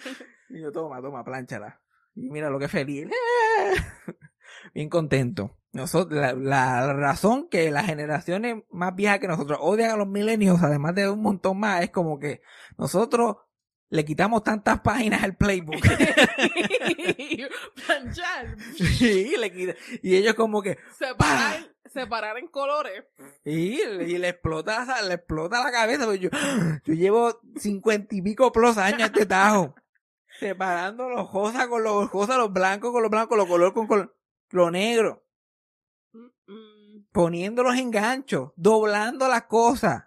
Y 0.52 0.60
yo, 0.62 0.72
toma, 0.72 1.00
toma, 1.00 1.22
planchala. 1.24 1.80
Y 2.14 2.28
mira 2.28 2.50
lo 2.50 2.58
que 2.58 2.66
feliz. 2.68 3.08
Bien 4.74 4.88
contento. 4.88 5.59
Nosotros, 5.72 6.20
la, 6.20 6.32
la 6.32 6.92
razón 6.94 7.48
que 7.48 7.70
las 7.70 7.86
generaciones 7.86 8.64
más 8.70 8.94
viejas 8.96 9.20
que 9.20 9.28
nosotros 9.28 9.58
odian 9.62 9.90
a 9.92 9.96
los 9.96 10.08
milenios, 10.08 10.60
además 10.62 10.94
de 10.96 11.08
un 11.08 11.22
montón 11.22 11.60
más, 11.60 11.82
es 11.82 11.90
como 11.90 12.18
que 12.18 12.42
nosotros 12.76 13.36
le 13.88 14.04
quitamos 14.04 14.42
tantas 14.42 14.80
páginas 14.80 15.22
al 15.22 15.36
playbook. 15.36 15.76
planchar. 17.86 18.56
Sí, 18.76 19.34
le 19.38 19.52
quita- 19.52 19.74
y 20.02 20.16
ellos 20.16 20.34
como 20.34 20.62
que, 20.62 20.78
Separar, 20.98 21.74
separar 21.86 22.38
en 22.38 22.48
colores. 22.48 23.04
y, 23.44 23.80
y 23.80 24.18
le 24.18 24.28
explota, 24.28 24.84
la- 24.84 25.02
le 25.02 25.14
explota 25.14 25.62
la 25.62 25.72
cabeza. 25.72 26.12
Yo, 26.14 26.30
yo 26.84 26.94
llevo 26.94 27.40
cincuenta 27.56 28.14
y 28.14 28.22
pico 28.22 28.52
plus 28.52 28.78
años 28.78 29.02
a 29.02 29.06
este 29.06 29.26
tajo. 29.26 29.74
Separando 30.38 31.08
los 31.08 31.28
cosas 31.30 31.66
con 31.66 31.82
los 31.82 32.08
cosas, 32.10 32.38
los 32.38 32.52
blancos 32.52 32.92
con 32.92 33.02
los 33.02 33.10
blancos, 33.10 33.36
los 33.36 33.46
color 33.46 33.74
con 33.74 33.86
color, 33.86 34.16
lo 34.50 34.70
negro. 34.70 35.24
Mm, 37.12 37.18
mm. 37.18 37.22
Poniendo 37.22 37.62
los 37.62 37.76
enganchos, 37.76 38.52
doblando 38.56 39.28
las 39.28 39.44
cosas. 39.44 40.04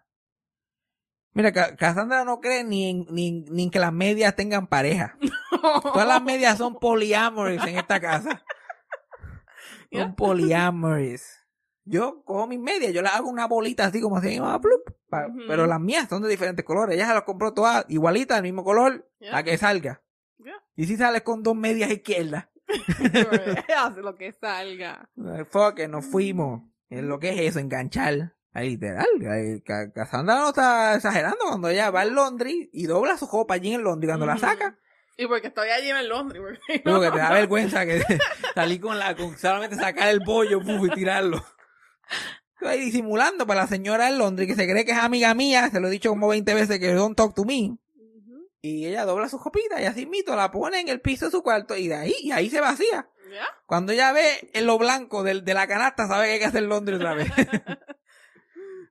Mira, 1.36 1.52
Ca- 1.52 1.76
Cassandra 1.76 2.24
no 2.26 2.40
cree 2.40 2.64
ni 2.64 2.90
en, 2.90 3.06
ni, 3.10 3.28
en- 3.28 3.46
ni 3.50 3.64
en 3.64 3.72
que 3.72 3.80
las 3.80 3.92
medias 3.94 4.36
tengan 4.36 4.68
pareja. 4.68 5.18
Todas 5.82 6.08
las 6.08 6.22
medias 6.22 6.58
son 6.58 6.76
poliamorous 6.80 7.66
en 7.68 7.78
esta 7.78 8.00
casa. 8.00 8.44
Son 9.92 10.10
Ya. 10.10 10.16
poliamorous. 10.16 11.22
Yo 11.86 12.24
cojo 12.24 12.48
mis 12.48 12.60
medias, 12.60 12.94
yo 12.94 13.02
las 13.04 13.14
hago 13.14 13.30
una 13.30 13.46
bolita 13.46 13.86
así 13.86 14.02
como 14.02 14.18
así, 14.18 14.40
ah, 14.42 14.60
plup, 14.60 14.82
pa- 15.10 15.28
pero 15.48 15.68
las 15.68 15.80
mías 15.80 16.08
son 16.10 16.24
de 16.24 16.30
diferentes 16.30 16.66
colores. 16.66 16.96
Ella 16.96 17.06
se 17.08 17.14
las 17.14 17.24
compró 17.24 17.54
todas 17.54 17.86
igualitas, 17.90 18.38
del 18.38 18.44
mismo 18.44 18.64
color, 18.64 19.08
la 19.20 19.44
que 19.44 19.56
salga. 19.58 20.02
Y 20.76 20.86
si 20.88 20.98
sales 20.98 21.22
con 21.22 21.44
dos 21.44 21.56
medias 21.56 21.92
izquierdas, 21.92 22.48
Haz 23.78 23.98
lo 23.98 24.16
que 24.16 24.32
salga. 24.32 25.08
eh, 25.18 25.46
fuck, 25.46 25.80
nos 25.88 26.06
fuimos. 26.06 26.64
Es 26.98 27.04
lo 27.04 27.20
que 27.20 27.30
es 27.30 27.40
eso, 27.50 27.60
enganchar. 27.60 28.36
Ahí, 28.56 28.70
literal, 28.72 29.08
Cassandra 29.96 30.36
no 30.36 30.50
está 30.50 30.94
exagerando 30.96 31.40
cuando 31.48 31.70
ella 31.70 31.90
va 31.90 32.02
al 32.02 32.14
Londres 32.14 32.54
y 32.72 32.86
dobla 32.86 33.18
su 33.18 33.26
ropa 33.28 33.56
allí 33.56 33.74
en 33.74 33.84
Londres. 33.84 34.10
Cuando 34.12 34.28
la 34.28 34.38
saca, 34.38 34.78
Y 35.18 35.26
porque 35.26 35.48
estoy 35.48 35.70
allí 35.70 35.90
en 35.90 35.98
el 35.98 36.08
Londres. 36.10 36.40
porque- 36.42 36.82
Luego 36.86 37.02
que 37.02 37.12
te 37.12 37.18
da 37.18 37.32
vergüenza 37.34 37.84
que 37.86 38.04
salí 38.56 38.78
con 38.80 39.00
la, 39.00 39.16
con 39.16 39.36
solamente 39.40 39.76
sacar 39.76 40.10
el 40.10 40.20
bollo 40.20 40.60
puf, 40.62 40.86
y 40.88 40.90
tirarlo. 40.92 41.44
Estoy 42.62 42.80
disimulando 42.80 43.48
para 43.48 43.62
la 43.62 43.68
señora 43.68 44.08
en 44.08 44.20
Londres 44.20 44.48
que 44.48 44.56
se 44.56 44.70
cree 44.70 44.86
que 44.86 44.92
es 44.92 44.98
amiga 45.00 45.34
mía, 45.34 45.70
se 45.72 45.80
lo 45.80 45.88
he 45.88 45.92
dicho 45.92 46.10
como 46.10 46.28
20 46.28 46.54
veces 46.54 46.80
que 46.80 46.94
don't 46.94 47.18
talk 47.18 47.34
to 47.36 47.46
me. 47.46 47.78
Y 48.62 48.86
ella 48.86 49.04
dobla 49.06 49.28
su 49.28 49.40
copita 49.40 49.82
y 49.82 49.86
así 49.86 50.06
mito 50.06 50.36
la 50.36 50.50
pone 50.52 50.80
en 50.80 50.88
el 50.90 51.02
piso 51.02 51.26
de 51.26 51.32
su 51.32 51.42
cuarto 51.44 51.76
y 51.76 51.88
de 51.90 51.96
ahí, 51.96 52.16
y 52.22 52.32
ahí 52.32 52.50
se 52.50 52.62
vacía. 52.62 53.10
¿Ya? 53.34 53.48
Cuando 53.66 53.92
ella 53.92 54.12
ve 54.12 54.52
en 54.54 54.68
lo 54.68 54.78
blanco 54.78 55.24
del, 55.24 55.44
de 55.44 55.54
la 55.54 55.68
canasta, 55.68 56.08
sabe 56.08 56.28
que 56.28 56.34
hay 56.34 56.40
que 56.40 56.46
hacer 56.46 56.64
Londres 56.64 56.98
otra 56.98 57.16
vez. 57.16 57.32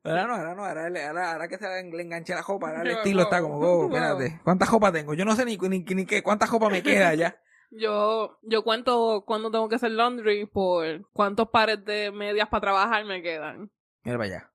Ahora 0.05 0.27
no, 0.27 0.35
ahora 0.35 0.55
no, 0.57 0.65
ahora, 0.65 0.87
ahora, 0.87 1.33
ahora 1.33 1.49
que 1.49 1.59
se 1.59 1.69
le 1.69 2.03
enganché 2.03 2.35
la 2.35 2.43
jopa, 2.43 2.71
ahora 2.71 2.83
el 2.83 2.91
estilo 2.99 3.23
está 3.23 3.41
como, 3.41 3.59
oh, 3.59 3.85
espérate, 3.87 4.41
¿cuántas 4.43 4.69
jopas 4.69 4.93
tengo? 4.93 5.15
Yo 5.15 5.25
no 5.25 5.37
sé 5.37 5.45
ni, 5.45 5.57
ni, 5.57 5.81
ni 5.81 6.07
qué, 6.07 6.23
cuántas 6.25 6.51
jopas 6.51 6.73
me 6.73 6.83
queda 6.83 7.15
ya. 7.15 7.37
Yo, 7.75 8.39
yo 8.43 8.65
cuento 8.65 9.25
cuándo 9.27 9.51
tengo 9.51 9.67
que 9.67 9.77
hacer 9.77 9.93
laundry 9.93 10.45
por 10.45 11.11
cuántos 11.15 11.49
pares 11.49 11.83
de 11.87 12.13
medias 12.13 12.47
para 12.51 12.61
trabajar 12.61 13.03
me 13.07 13.23
quedan. 13.23 13.71
Mira 14.03 14.19
para 14.19 14.25
allá. 14.25 14.51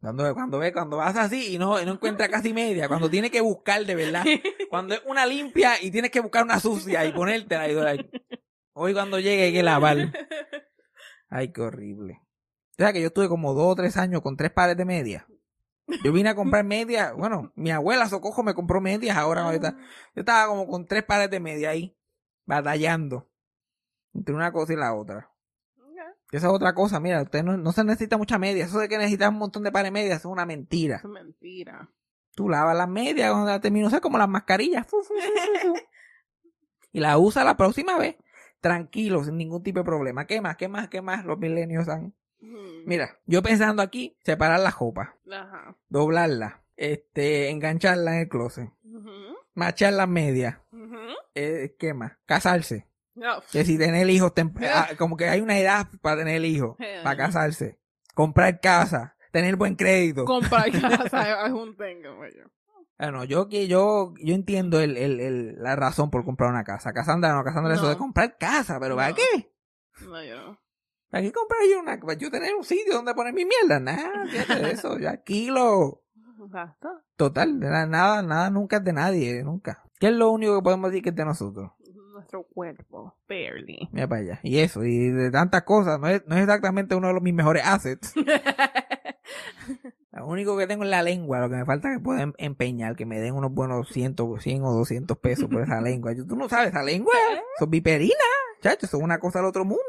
Cuando, 0.00 0.32
cuando 0.32 0.58
ve, 0.60 0.72
cuando 0.72 0.98
vas 0.98 1.16
así 1.16 1.54
y 1.54 1.58
no, 1.58 1.82
y 1.82 1.84
no 1.84 1.94
encuentra 1.94 2.28
casi 2.28 2.54
media, 2.54 2.86
cuando 2.86 3.10
tiene 3.10 3.32
que 3.32 3.40
buscar 3.40 3.84
de 3.84 3.96
verdad, 3.96 4.24
cuando 4.70 4.94
es 4.94 5.02
una 5.06 5.26
limpia 5.26 5.82
y 5.82 5.90
tienes 5.90 6.12
que 6.12 6.20
buscar 6.20 6.44
una 6.44 6.60
sucia 6.60 7.04
y 7.04 7.10
ponértela 7.10 7.68
y 7.68 7.74
hoy 8.78 8.94
cuando 8.94 9.18
llegue 9.18 9.44
hay 9.44 9.52
que 9.52 9.62
lavar. 9.62 9.96
Ay, 11.28 11.52
qué 11.52 11.60
horrible. 11.60 12.22
O 12.72 12.74
sea 12.78 12.92
que 12.92 13.00
yo 13.00 13.08
estuve 13.08 13.28
como 13.28 13.54
dos 13.54 13.72
o 13.72 13.74
tres 13.74 13.96
años 13.96 14.22
con 14.22 14.36
tres 14.36 14.52
pares 14.52 14.76
de 14.76 14.84
media. 14.84 15.26
Yo 16.04 16.12
vine 16.12 16.28
a 16.28 16.34
comprar 16.34 16.64
medias, 16.64 17.14
bueno, 17.14 17.52
mi 17.56 17.70
abuela 17.70 18.08
Socojo 18.08 18.42
me 18.42 18.54
compró 18.54 18.80
medias 18.80 19.16
ahora 19.16 19.44
ahorita. 19.44 19.76
Yo 20.14 20.20
estaba 20.20 20.46
como 20.46 20.66
con 20.66 20.86
tres 20.86 21.02
pares 21.02 21.30
de 21.30 21.40
medias 21.40 21.72
ahí, 21.72 21.96
batallando 22.46 23.28
entre 24.14 24.34
una 24.34 24.52
cosa 24.52 24.72
y 24.72 24.76
la 24.76 24.94
otra. 24.94 25.30
Esa 26.30 26.48
es 26.48 26.52
otra 26.52 26.74
cosa, 26.74 27.00
mira, 27.00 27.22
usted 27.22 27.42
no, 27.42 27.56
no 27.56 27.72
se 27.72 27.82
necesita 27.84 28.18
mucha 28.18 28.38
media. 28.38 28.66
Eso 28.66 28.78
de 28.78 28.88
que 28.88 28.98
necesitas 28.98 29.30
un 29.30 29.38
montón 29.38 29.62
de 29.62 29.72
pares 29.72 29.86
de 29.86 29.92
medias 29.92 30.18
es 30.18 30.24
una 30.26 30.44
mentira. 30.44 30.96
Es 30.96 31.04
mentira. 31.04 31.90
Tú 32.34 32.50
lavas 32.50 32.76
las 32.76 32.88
medias 32.88 33.30
cuando 33.30 33.50
la 33.50 33.60
terminas, 33.60 33.92
es 33.92 34.00
como 34.00 34.18
las 34.18 34.28
mascarillas. 34.28 34.86
y 36.92 37.00
la 37.00 37.16
usas 37.16 37.46
la 37.46 37.56
próxima 37.56 37.96
vez, 37.96 38.16
tranquilo, 38.60 39.24
sin 39.24 39.36
ningún 39.36 39.62
tipo 39.62 39.80
de 39.80 39.84
problema. 39.84 40.26
¿Qué 40.26 40.40
más? 40.40 40.56
¿Qué 40.56 40.68
más? 40.68 40.88
¿Qué 40.88 41.00
más 41.02 41.24
los 41.24 41.38
milenios 41.38 41.88
han? 41.88 42.14
Mira, 42.86 43.18
yo 43.26 43.42
pensando 43.42 43.82
aquí, 43.82 44.16
separar 44.24 44.60
la 44.60 44.70
ropa, 44.70 45.16
Ajá. 45.30 45.76
doblarla, 45.88 46.62
este, 46.76 47.50
engancharla 47.50 48.14
en 48.14 48.20
el 48.20 48.28
closet, 48.28 48.70
Ujú. 48.84 49.10
machar 49.54 49.92
las 49.94 50.08
medias, 50.08 50.56
eh, 51.34 51.74
¿qué 51.78 51.94
más? 51.94 52.12
Casarse. 52.26 52.86
No. 53.16 53.40
Que 53.50 53.64
si 53.64 53.76
tener 53.76 54.08
hijos, 54.08 54.32
tem- 54.32 54.52
ah, 54.72 54.88
como 54.96 55.16
que 55.16 55.28
hay 55.28 55.40
una 55.40 55.58
edad 55.58 55.88
para 56.00 56.18
tener 56.18 56.44
hijos, 56.44 56.76
Eh. 56.78 57.00
para 57.02 57.16
casarse, 57.16 57.78
comprar 58.14 58.60
casa, 58.60 59.16
tener 59.32 59.56
buen 59.56 59.74
crédito. 59.74 60.24
Comprar 60.24 60.70
casa 60.80 61.44
es 61.46 61.52
un 61.52 61.76
tengo, 61.76 62.16
güey. 62.16 62.32
Bueno, 62.98 63.24
yo 63.24 63.48
que 63.48 63.68
yo, 63.68 64.12
yo 64.22 64.34
entiendo 64.34 64.80
el, 64.80 64.96
el, 64.96 65.20
el- 65.20 65.62
la 65.62 65.76
razón 65.76 66.10
por 66.10 66.24
comprar 66.24 66.50
una 66.50 66.64
casa. 66.64 66.92
Casandra 66.92 67.32
no, 67.34 67.44
Casandra 67.44 67.74
eso 67.74 67.84
No. 67.84 67.88
de 67.90 67.96
comprar 67.96 68.36
casa, 68.38 68.78
pero 68.80 68.96
¿para 68.96 69.14
qué? 69.14 69.52
No, 70.04 70.22
yo 70.24 70.36
no. 70.36 70.58
¿Para 71.10 71.22
qué 71.22 71.32
comprar 71.32 71.60
yo 71.70 71.80
una 71.80 71.98
para 71.98 72.14
yo 72.18 72.30
tener 72.30 72.54
un 72.54 72.64
sitio 72.64 72.94
donde 72.94 73.14
poner 73.14 73.32
mi 73.32 73.44
mierda? 73.44 73.80
Nada, 73.80 74.26
fíjate 74.26 74.60
de 74.62 74.70
eso, 74.72 74.98
yo 74.98 75.08
alquilo. 75.10 76.02
Exacto. 76.44 76.88
Total, 77.16 77.58
nada, 77.58 78.22
nada 78.22 78.50
nunca 78.50 78.76
es 78.78 78.84
de 78.84 78.92
nadie, 78.92 79.42
nunca. 79.42 79.84
¿Qué 79.98 80.08
es 80.08 80.12
lo 80.12 80.30
único 80.30 80.56
que 80.56 80.62
podemos 80.62 80.90
decir 80.90 81.02
que 81.02 81.10
es 81.10 81.16
de 81.16 81.24
nosotros? 81.24 81.72
Nuestro 82.12 82.42
cuerpo. 82.44 83.16
Barely. 83.28 83.88
Mira 83.92 84.08
para 84.08 84.20
allá. 84.22 84.40
Y 84.42 84.58
eso, 84.58 84.84
y 84.84 85.08
de 85.08 85.30
tantas 85.30 85.62
cosas, 85.62 85.98
no 86.00 86.08
es, 86.08 86.22
no 86.26 86.34
es 86.36 86.42
exactamente 86.42 86.94
uno 86.96 87.06
de 87.08 87.14
los, 87.14 87.22
mis 87.22 87.34
mejores 87.34 87.62
assets. 87.64 88.12
Lo 90.18 90.26
único 90.26 90.56
que 90.56 90.66
tengo 90.66 90.84
es 90.84 90.90
la 90.90 91.02
lengua, 91.02 91.40
lo 91.40 91.48
que 91.50 91.56
me 91.56 91.64
falta 91.64 91.90
es 91.90 91.98
que 91.98 92.02
pueda 92.04 92.22
em- 92.22 92.32
empeñar, 92.38 92.96
que 92.96 93.06
me 93.06 93.20
den 93.20 93.34
unos 93.34 93.52
buenos 93.52 93.88
100, 93.90 94.16
100 94.38 94.64
o 94.64 94.72
200 94.72 95.16
pesos 95.18 95.48
por 95.48 95.62
esa 95.62 95.80
lengua. 95.80 96.12
Yo- 96.12 96.26
Tú 96.26 96.36
no 96.36 96.48
sabes 96.48 96.68
esa 96.68 96.82
lengua, 96.82 97.14
son 97.58 97.70
viperinas, 97.70 98.16
chacho, 98.60 98.86
son 98.86 99.02
una 99.02 99.18
cosa 99.18 99.38
del 99.40 99.48
otro 99.48 99.64
mundo. 99.64 99.82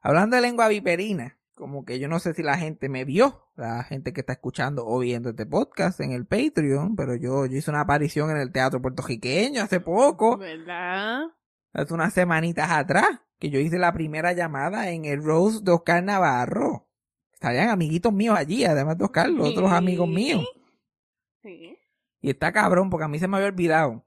Hablando 0.00 0.36
de 0.36 0.42
lengua 0.42 0.68
viperina, 0.68 1.38
como 1.54 1.84
que 1.84 1.98
yo 1.98 2.08
no 2.08 2.18
sé 2.18 2.34
si 2.34 2.42
la 2.42 2.58
gente 2.58 2.88
me 2.88 3.04
vio, 3.04 3.48
la 3.56 3.82
gente 3.84 4.12
que 4.12 4.20
está 4.20 4.34
escuchando 4.34 4.84
o 4.86 4.98
viendo 4.98 5.30
este 5.30 5.46
podcast 5.46 6.00
en 6.00 6.12
el 6.12 6.26
Patreon, 6.26 6.96
pero 6.96 7.14
yo, 7.14 7.46
yo 7.46 7.56
hice 7.56 7.70
una 7.70 7.80
aparición 7.80 8.30
en 8.30 8.36
el 8.36 8.52
teatro 8.52 8.82
puertorriqueño 8.82 9.62
hace 9.62 9.80
poco, 9.80 10.36
¿Verdad? 10.36 11.22
hace 11.72 11.94
unas 11.94 12.12
semanitas 12.12 12.70
atrás, 12.70 13.06
que 13.38 13.50
yo 13.50 13.58
hice 13.60 13.78
la 13.78 13.92
primera 13.92 14.32
llamada 14.32 14.90
en 14.90 15.04
el 15.06 15.22
Rose 15.24 15.60
de 15.62 15.72
Oscar 15.72 16.02
Navarro. 16.04 16.83
Estarían 17.44 17.68
amiguitos 17.68 18.10
míos 18.10 18.34
allí, 18.38 18.64
además 18.64 18.96
de 18.96 19.04
Oscar, 19.04 19.28
los 19.28 19.50
otros 19.50 19.70
amigos 19.70 20.08
míos. 20.08 20.42
Sí. 21.42 21.76
Y 22.22 22.30
está 22.30 22.50
cabrón, 22.52 22.88
porque 22.88 23.04
a 23.04 23.08
mí 23.08 23.18
se 23.18 23.28
me 23.28 23.36
había 23.36 23.48
olvidado. 23.48 24.02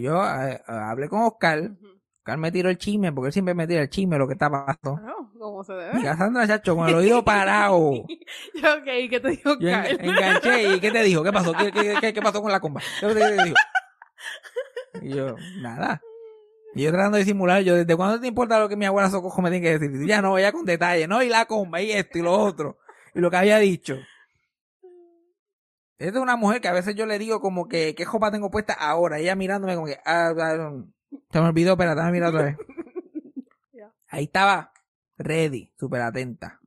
Yo 0.00 0.20
eh, 0.24 0.60
hablé 0.66 1.08
con 1.08 1.22
Oscar, 1.22 1.60
Ujú. 1.60 1.86
Oscar 2.18 2.38
me 2.38 2.50
tiró 2.50 2.68
el 2.70 2.76
chisme, 2.76 3.12
porque 3.12 3.28
él 3.28 3.32
siempre 3.32 3.54
me 3.54 3.68
tira 3.68 3.82
el 3.82 3.88
chisme 3.88 4.18
lo 4.18 4.26
que 4.26 4.32
está 4.32 4.50
pasando. 4.50 4.96
Claro, 4.96 5.30
como 5.38 5.62
se 5.62 5.74
Y 5.74 5.76
debe. 5.76 6.02
Cassandra, 6.02 6.46
chacho, 6.48 6.74
con 6.74 6.88
el 6.88 6.94
oído 6.96 7.24
parado. 7.24 7.92
Yo, 7.92 8.74
ok, 8.78 8.84
¿qué 8.84 9.20
te 9.22 9.28
dijo 9.28 9.56
Yo 9.60 9.68
en- 9.68 9.74
Carl? 9.74 10.00
enganché, 10.00 10.74
¿y 10.74 10.80
qué 10.80 10.90
te 10.90 11.02
dijo? 11.04 11.22
¿Qué 11.22 11.32
pasó? 11.32 11.52
¿Qué, 11.52 11.70
qué, 11.70 11.96
qué- 12.00 12.12
qué 12.12 12.20
pasó 12.20 12.42
con 12.42 12.50
la 12.50 12.58
comba? 12.58 12.80
¿Qué 13.00 13.06
te, 13.06 13.14
qué 13.14 13.20
te 13.20 13.42
dijo? 13.44 13.56
Y 15.02 15.10
yo, 15.10 15.36
nada. 15.60 16.02
Y 16.78 16.84
yo 16.84 16.92
tratando 16.92 17.16
de 17.16 17.24
disimular, 17.24 17.60
yo, 17.64 17.74
¿desde 17.74 17.96
cuándo 17.96 18.20
te 18.20 18.28
importa 18.28 18.60
lo 18.60 18.68
que 18.68 18.76
mi 18.76 18.84
abuela 18.84 19.10
Socojo 19.10 19.42
me 19.42 19.50
tiene 19.50 19.66
que 19.66 19.78
decir? 19.80 20.06
Ya 20.06 20.22
no, 20.22 20.38
ya 20.38 20.52
con 20.52 20.64
detalle, 20.64 21.08
¿no? 21.08 21.24
Y 21.24 21.28
la 21.28 21.46
comba, 21.46 21.82
y 21.82 21.90
esto, 21.90 22.18
y 22.18 22.22
lo 22.22 22.32
otro. 22.32 22.78
Y 23.16 23.18
lo 23.18 23.32
que 23.32 23.36
había 23.36 23.58
dicho. 23.58 23.96
Esta 25.98 26.18
es 26.18 26.22
una 26.22 26.36
mujer 26.36 26.60
que 26.60 26.68
a 26.68 26.72
veces 26.72 26.94
yo 26.94 27.04
le 27.04 27.18
digo 27.18 27.40
como 27.40 27.66
que, 27.66 27.96
¿qué 27.96 28.04
ropa 28.04 28.30
tengo 28.30 28.48
puesta 28.52 28.74
ahora? 28.74 29.18
Ella 29.18 29.34
mirándome 29.34 29.74
como 29.74 29.88
que, 29.88 29.98
ah, 30.04 30.32
ah, 30.38 30.84
se 31.32 31.40
me 31.40 31.48
olvidó, 31.48 31.72
espérate, 31.72 31.96
déjame 31.96 32.12
mirar 32.12 32.28
otra 32.28 32.44
vez. 32.44 32.56
Ahí 34.10 34.26
estaba, 34.26 34.72
ready, 35.16 35.74
súper 35.80 36.02
atenta. 36.02 36.60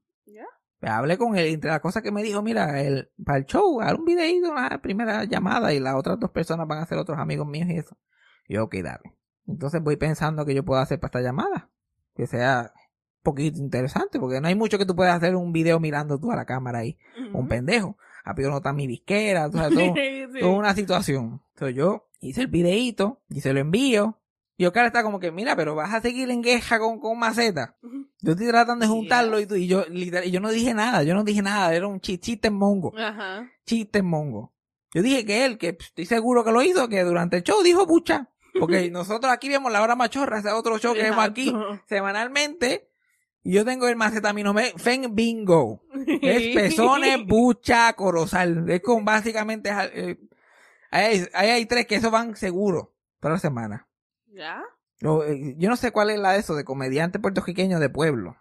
Pues 0.82 0.92
hablé 0.92 1.18
con 1.18 1.38
él, 1.38 1.46
entre 1.46 1.70
las 1.70 1.80
cosas 1.80 2.04
que 2.04 2.12
me 2.12 2.22
dijo, 2.22 2.42
mira, 2.42 2.82
el, 2.82 3.10
para 3.24 3.38
el 3.38 3.46
show, 3.46 3.80
haz 3.80 3.94
un 3.94 4.04
videito, 4.04 4.52
una 4.52 4.82
primera 4.82 5.24
llamada 5.24 5.74
y 5.74 5.80
las 5.80 5.96
otras 5.96 6.20
dos 6.20 6.32
personas 6.32 6.68
van 6.68 6.80
a 6.80 6.86
ser 6.86 6.98
otros 6.98 7.18
amigos 7.18 7.48
míos 7.48 7.70
y 7.70 7.78
eso. 7.78 7.98
Y 8.50 8.56
yo, 8.56 8.66
ok, 8.66 8.76
dale. 8.84 9.21
Entonces 9.48 9.82
voy 9.82 9.98
pensando 9.98 10.46
que 10.46 10.54
yo 10.54 10.64
puedo 10.64 10.80
hacer 10.82 11.00
para 11.00 11.10
esta 11.10 11.22
llamada. 11.22 11.70
Que 12.16 12.28
sea 12.28 12.72
un 12.76 13.24
poquito 13.24 13.60
interesante, 13.60 14.20
porque 14.20 14.42
no 14.42 14.48
hay 14.48 14.56
mucho 14.56 14.78
que 14.78 14.86
tú 14.86 14.96
puedas 14.96 15.16
hacer 15.16 15.36
un 15.36 15.52
video 15.54 15.80
mirando 15.80 16.20
tú 16.20 16.32
a 16.32 16.36
la 16.36 16.46
cámara 16.46 16.80
ahí. 16.80 16.98
Un 17.34 17.48
pendejo. 17.48 17.98
Rápido 18.24 18.52
no 18.52 18.58
está 18.58 18.72
mi 18.74 18.86
disquera, 18.88 19.50
tú 19.50 19.58
sabes, 19.58 19.74
todo, 19.78 19.94
Sí. 19.96 20.40
toda 20.40 20.54
una 20.54 20.74
situación. 20.76 21.42
Entonces 21.54 21.76
yo 21.76 22.08
hice 22.20 22.42
el 22.42 22.48
videito 22.48 23.20
y 23.30 23.42
se 23.42 23.54
lo 23.54 23.60
envío. 23.60 24.18
Y 24.58 24.66
Oscar 24.66 24.86
está 24.86 25.02
como 25.02 25.20
que, 25.20 25.32
mira, 25.32 25.56
pero 25.56 25.74
vas 25.74 25.92
a 25.92 26.02
seguir 26.02 26.30
en 26.30 26.44
queja 26.44 26.78
con, 26.78 27.00
con 27.00 27.18
maceta. 27.18 27.78
Yo 28.22 28.34
estoy 28.34 28.48
tratando 28.48 28.86
de 28.86 28.92
juntarlo 28.92 29.40
y, 29.40 29.48
tú, 29.48 29.56
y 29.56 29.66
yo 29.66 29.86
literal, 29.90 30.28
y 30.28 30.30
yo 30.32 30.40
no 30.40 30.50
dije 30.50 30.76
nada, 30.76 31.02
yo 31.02 31.16
no 31.16 31.24
dije 31.24 31.42
nada, 31.42 31.74
era 31.74 31.88
un 31.88 32.00
chi- 32.00 32.20
chiste 32.20 32.50
en 32.50 32.54
mongo, 32.54 32.94
Ajá. 32.96 33.50
chiste 33.66 34.00
en 34.00 34.06
mongo. 34.06 34.54
Yo 34.94 35.02
dije 35.02 35.26
que 35.26 35.46
él, 35.46 35.58
que 35.58 35.74
pff, 35.74 35.88
estoy 35.88 36.06
seguro 36.06 36.44
que 36.44 36.52
lo 36.52 36.62
hizo, 36.62 36.88
que 36.90 37.02
durante 37.04 37.38
el 37.38 37.44
show 37.44 37.64
dijo 37.64 37.88
pucha. 37.88 38.28
Porque 38.60 38.90
nosotros 38.92 39.32
aquí 39.32 39.50
vemos 39.50 39.72
la 39.72 39.82
hora 39.82 39.96
machorra, 39.96 40.40
ese 40.40 40.52
otro 40.52 40.78
show 40.78 40.94
que 40.94 41.04
vemos 41.04 41.24
aquí 41.24 41.54
semanalmente. 41.88 42.90
Y 43.44 43.54
yo 43.54 43.66
tengo 43.66 43.88
el 43.88 43.96
macetaminofén 43.96 45.16
bingo. 45.16 45.82
Es 46.22 46.56
pezones, 46.56 47.18
bucha, 47.26 47.94
corozal. 47.94 48.70
Es 48.70 48.82
con 48.82 49.04
básicamente, 49.04 49.72
eh, 49.94 50.20
ahí, 50.92 51.04
hay, 51.04 51.28
ahí 51.34 51.50
hay 51.50 51.66
tres 51.66 51.88
que 51.88 51.96
esos 51.96 52.12
van 52.12 52.36
seguros 52.36 52.90
toda 53.20 53.34
la 53.34 53.40
semana. 53.40 53.88
¿Ya? 54.28 54.64
Eh, 55.02 55.56
yo 55.58 55.70
no 55.70 55.76
sé 55.76 55.92
cuál 55.92 56.12
es 56.12 56.20
la 56.20 56.34
de 56.34 56.40
eso, 56.40 56.56
de 56.56 56.64
comediante 56.64 57.20
puertorriqueño 57.20 57.80
de 57.80 57.90
pueblo. 57.90 58.38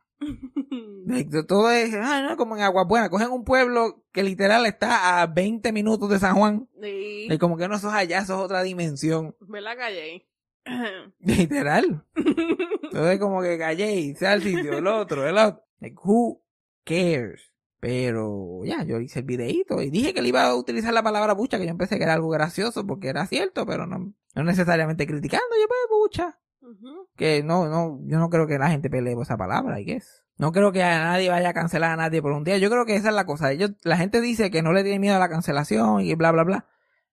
Todo 1.49 1.71
es, 1.71 1.95
ah, 1.95 2.27
no, 2.29 2.37
como 2.37 2.57
en 2.57 2.63
Agua 2.63 2.85
Buena. 2.85 3.09
Cogen 3.09 3.31
un 3.31 3.45
pueblo 3.45 4.05
que 4.13 4.23
literal 4.23 4.67
está 4.67 5.21
a 5.21 5.27
20 5.27 5.73
minutos 5.73 6.09
de 6.11 6.19
San 6.19 6.37
Juan. 6.37 6.69
Sí. 6.81 7.29
Y 7.31 7.39
como 7.39 7.57
que 7.57 7.69
no 7.69 7.79
sos 7.79 7.93
allá, 7.93 8.25
sos 8.25 8.41
otra 8.41 8.63
dimensión. 8.63 9.35
Ve 9.41 9.61
la 9.61 9.77
calle. 9.77 10.27
Literal. 11.21 12.05
Entonces 12.15 13.19
como 13.19 13.43
que 13.43 13.59
callé 13.59 13.97
y 13.97 14.15
sea 14.15 14.35
el 14.35 14.43
sitio, 14.43 14.79
el 14.79 14.87
otro, 14.87 15.27
el 15.27 15.39
otro. 15.39 15.65
Like, 15.81 15.97
who 16.03 16.43
cares? 16.85 17.53
Pero 17.81 18.61
ya, 18.65 18.85
yo 18.85 19.01
hice 19.01 19.21
el 19.21 19.25
videíto 19.25 19.81
y 19.81 19.89
dije 19.89 20.13
que 20.13 20.21
le 20.21 20.29
iba 20.29 20.45
a 20.45 20.55
utilizar 20.55 20.93
la 20.93 21.03
palabra 21.03 21.33
bucha, 21.33 21.59
que 21.59 21.67
yo 21.67 21.77
pensé 21.79 21.97
que 21.97 22.05
era 22.05 22.13
algo 22.13 22.29
gracioso 22.29 22.87
porque 22.87 23.09
era 23.09 23.27
cierto, 23.27 23.65
pero 23.65 23.87
no, 23.87 24.13
no 24.35 24.45
necesariamente 24.45 25.07
criticando, 25.07 25.57
yo 25.59 25.67
pues 25.67 25.81
bucha. 25.89 26.39
Que 27.17 27.43
no, 27.43 27.69
no, 27.69 27.99
yo 28.05 28.19
no 28.19 28.31
creo 28.31 28.47
que 28.47 28.59
la 28.59 28.71
gente 28.71 28.91
pelee 28.91 29.15
por 29.15 29.25
esa 29.25 29.37
palabra, 29.37 29.81
¿y 29.81 29.87
qué 29.87 29.97
es? 29.97 30.25
No 30.37 30.53
creo 30.53 30.73
que 30.73 30.83
a 30.83 31.05
nadie 31.05 31.29
vaya 31.29 31.51
a 31.51 31.55
cancelar 31.55 31.93
a 31.93 31.97
nadie 31.97 32.23
por 32.23 32.33
un 32.33 32.45
día. 32.45 32.57
Yo 32.59 32.71
creo 32.71 32.87
que 32.87 32.97
esa 32.97 33.09
es 33.09 33.15
la 33.15 33.27
cosa. 33.27 33.53
Ellos, 33.53 33.73
la 33.83 33.99
gente 33.99 34.21
dice 34.23 34.51
que 34.51 34.63
no 34.63 34.73
le 34.73 34.83
tiene 34.83 34.99
miedo 34.99 35.17
a 35.17 35.19
la 35.19 35.29
cancelación 35.29 36.01
y 36.01 36.15
bla, 36.15 36.33
bla, 36.33 36.45
bla. 36.45 36.67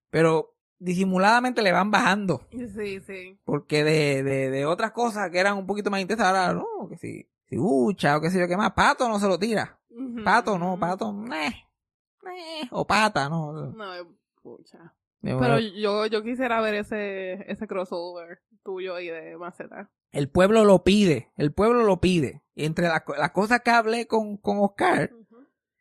Pero 0.10 0.56
disimuladamente 0.80 1.62
le 1.62 1.74
van 1.74 1.92
bajando. 1.92 2.48
Sí, 2.52 3.02
sí. 3.02 3.38
Porque 3.44 3.84
de, 3.84 4.24
de, 4.24 4.50
de 4.50 4.66
otras 4.66 4.92
cosas 4.92 5.30
que 5.30 5.40
eran 5.40 5.58
un 5.58 5.68
poquito 5.68 5.92
más 5.92 6.00
intensas, 6.00 6.28
ahora 6.28 6.54
no, 6.54 6.88
que 6.90 6.98
si, 6.98 7.28
si 7.50 7.58
bucha 7.58 8.16
o 8.16 8.22
qué 8.22 8.30
sé 8.30 8.40
yo 8.40 8.48
qué 8.48 8.56
más. 8.56 8.72
Pato 8.72 9.10
no 9.10 9.20
se 9.20 9.28
lo 9.28 9.38
tira. 9.38 9.78
Pato 10.24 10.58
no, 10.60 10.78
pato, 10.80 11.12
meh, 11.12 11.66
meh, 12.22 12.68
o 12.72 12.86
pata, 12.86 13.28
no. 13.28 13.52
No, 13.52 13.94
es 13.94 14.04
pucha. 14.42 14.94
Pero 15.22 15.60
yo, 15.60 16.06
yo 16.06 16.24
quisiera 16.24 16.62
ver 16.62 16.76
ese, 16.76 17.50
ese 17.52 17.68
crossover 17.68 18.40
tuyo 18.64 19.00
y 19.00 19.08
de 19.08 19.38
Maceta. 19.38 19.90
el 20.12 20.30
pueblo 20.30 20.64
lo 20.66 20.84
pide, 20.84 21.32
el 21.38 21.54
pueblo 21.54 21.84
lo 21.84 22.00
pide. 22.00 22.44
Y 22.56 22.66
entre 22.66 22.88
las, 22.88 23.04
las 23.18 23.32
cosas 23.32 23.62
que 23.62 23.72
hablé 23.72 24.08
con, 24.08 24.38
con 24.38 24.58
Oscar, 24.60 25.12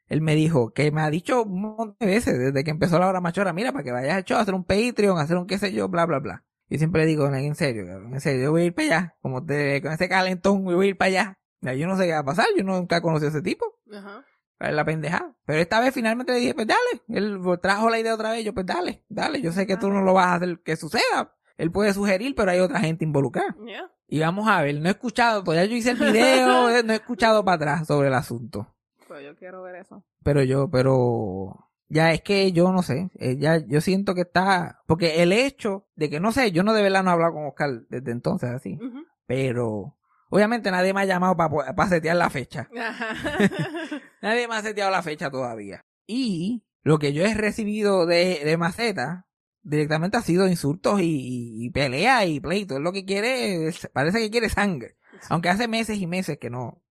él 0.09 0.20
me 0.20 0.35
dijo, 0.35 0.72
que 0.72 0.90
me 0.92 1.01
ha 1.03 1.11
dicho 1.11 1.42
un 1.42 1.61
montón 1.61 1.96
de 2.01 2.07
veces 2.07 2.38
desde 2.38 2.64
que 2.64 2.70
empezó 2.70 2.99
la 2.99 3.09
hora 3.09 3.20
machora, 3.20 3.53
mira, 3.53 3.72
para 3.72 3.85
que 3.85 3.92
vayas 3.92 4.16
al 4.16 4.25
show, 4.25 4.38
a 4.38 4.40
hacer 4.42 4.55
un 4.55 4.64
Patreon, 4.64 5.18
a 5.18 5.22
hacer 5.22 5.37
un 5.37 5.46
qué 5.46 5.59
sé 5.59 5.72
yo, 5.72 5.88
bla, 5.88 6.07
bla, 6.07 6.18
bla. 6.20 6.44
Y 6.68 6.79
siempre 6.79 7.03
le 7.03 7.07
digo, 7.09 7.29
"No, 7.31 7.37
en 7.37 7.55
serio, 7.55 7.85
en 7.88 8.20
serio, 8.20 8.44
yo 8.44 8.51
voy 8.53 8.62
a 8.62 8.64
ir 8.66 8.75
para 8.75 8.87
allá, 8.87 9.16
como 9.20 9.44
te, 9.44 9.81
con 9.83 9.92
ese 9.92 10.09
calentón, 10.09 10.66
yo 10.68 10.77
voy 10.77 10.87
a 10.87 10.90
ir 10.90 10.96
para 10.96 11.09
allá. 11.09 11.38
Yo 11.77 11.87
no 11.87 11.96
sé 11.96 12.07
qué 12.07 12.12
va 12.12 12.18
a 12.20 12.25
pasar, 12.25 12.46
yo 12.57 12.62
nunca 12.64 13.01
conocí 13.01 13.25
a 13.25 13.29
ese 13.29 13.42
tipo. 13.42 13.64
Ajá. 13.92 14.25
La 14.58 14.84
pendeja. 14.84 15.34
Pero 15.44 15.60
esta 15.60 15.80
vez 15.80 15.92
finalmente 15.94 16.32
le 16.32 16.40
dije, 16.40 16.54
pues 16.54 16.66
dale. 16.66 17.02
Él 17.08 17.40
trajo 17.60 17.90
la 17.90 17.98
idea 17.98 18.14
otra 18.14 18.30
vez, 18.30 18.44
yo 18.44 18.54
pues 18.54 18.66
dale, 18.66 19.04
dale. 19.08 19.40
Yo 19.40 19.52
sé 19.52 19.66
que 19.66 19.76
tú 19.76 19.90
no 19.90 20.02
lo 20.02 20.14
vas 20.14 20.26
a 20.26 20.34
hacer 20.34 20.60
que 20.64 20.76
suceda. 20.76 21.34
Él 21.56 21.70
puede 21.70 21.94
sugerir, 21.94 22.34
pero 22.34 22.50
hay 22.50 22.60
otra 22.60 22.80
gente 22.80 23.04
involucrada. 23.04 23.56
Yeah. 23.64 23.90
Y 24.08 24.20
vamos 24.20 24.48
a 24.48 24.62
ver, 24.62 24.80
no 24.80 24.88
he 24.88 24.92
escuchado, 24.92 25.42
todavía 25.42 25.64
yo 25.66 25.76
hice 25.76 25.90
el 25.90 25.98
video, 25.98 26.68
eh, 26.70 26.82
no 26.84 26.92
he 26.92 26.96
escuchado 26.96 27.44
para 27.44 27.56
atrás 27.56 27.86
sobre 27.86 28.08
el 28.08 28.14
asunto. 28.14 28.74
pero 29.08 29.20
yo 29.20 29.36
quiero 29.36 29.62
ver 29.62 29.76
eso. 29.76 30.04
Pero 30.22 30.42
yo, 30.42 30.70
pero 30.70 31.70
ya 31.88 32.12
es 32.12 32.22
que 32.22 32.52
yo 32.52 32.70
no 32.72 32.82
sé, 32.82 33.10
eh, 33.16 33.36
ya 33.36 33.58
yo 33.58 33.80
siento 33.80 34.14
que 34.14 34.22
está, 34.22 34.82
porque 34.86 35.22
el 35.22 35.32
hecho 35.32 35.86
de 35.96 36.08
que 36.08 36.20
no 36.20 36.30
sé, 36.30 36.52
yo 36.52 36.62
no 36.62 36.72
de 36.72 36.82
verdad 36.82 37.02
no 37.02 37.10
he 37.10 37.12
hablado 37.14 37.32
con 37.32 37.46
Oscar 37.46 37.82
desde 37.88 38.12
entonces 38.12 38.50
así, 38.50 38.78
pero 39.26 39.95
obviamente 40.30 40.70
nadie 40.70 40.92
me 40.94 41.00
ha 41.02 41.04
llamado 41.04 41.36
para 41.36 41.88
setear 41.88 42.16
la 42.16 42.30
fecha. 42.30 42.68
Nadie 44.22 44.48
me 44.48 44.56
ha 44.56 44.62
seteado 44.62 44.90
la 44.90 45.02
fecha 45.02 45.30
todavía. 45.30 45.84
Y 46.06 46.64
lo 46.82 46.98
que 46.98 47.12
yo 47.12 47.24
he 47.24 47.34
recibido 47.34 48.06
de, 48.06 48.40
de 48.44 48.56
Maceta 48.56 49.26
directamente 49.62 50.16
ha 50.16 50.22
sido 50.22 50.48
insultos 50.48 51.00
y, 51.00 51.04
y, 51.04 51.66
y 51.66 51.70
pelea 51.70 52.24
y 52.26 52.40
pleito. 52.40 52.76
Es 52.76 52.80
lo 52.80 52.92
que 52.92 53.04
quiere, 53.04 53.68
es- 53.68 53.88
parece 53.92 54.18
que 54.18 54.30
quiere 54.30 54.48
sangre. 54.48 54.96
Aunque 55.28 55.48
hace 55.48 55.68
meses 55.68 55.98
y 55.98 56.06
meses 56.06 56.38
que 56.38 56.50
no. 56.50 56.82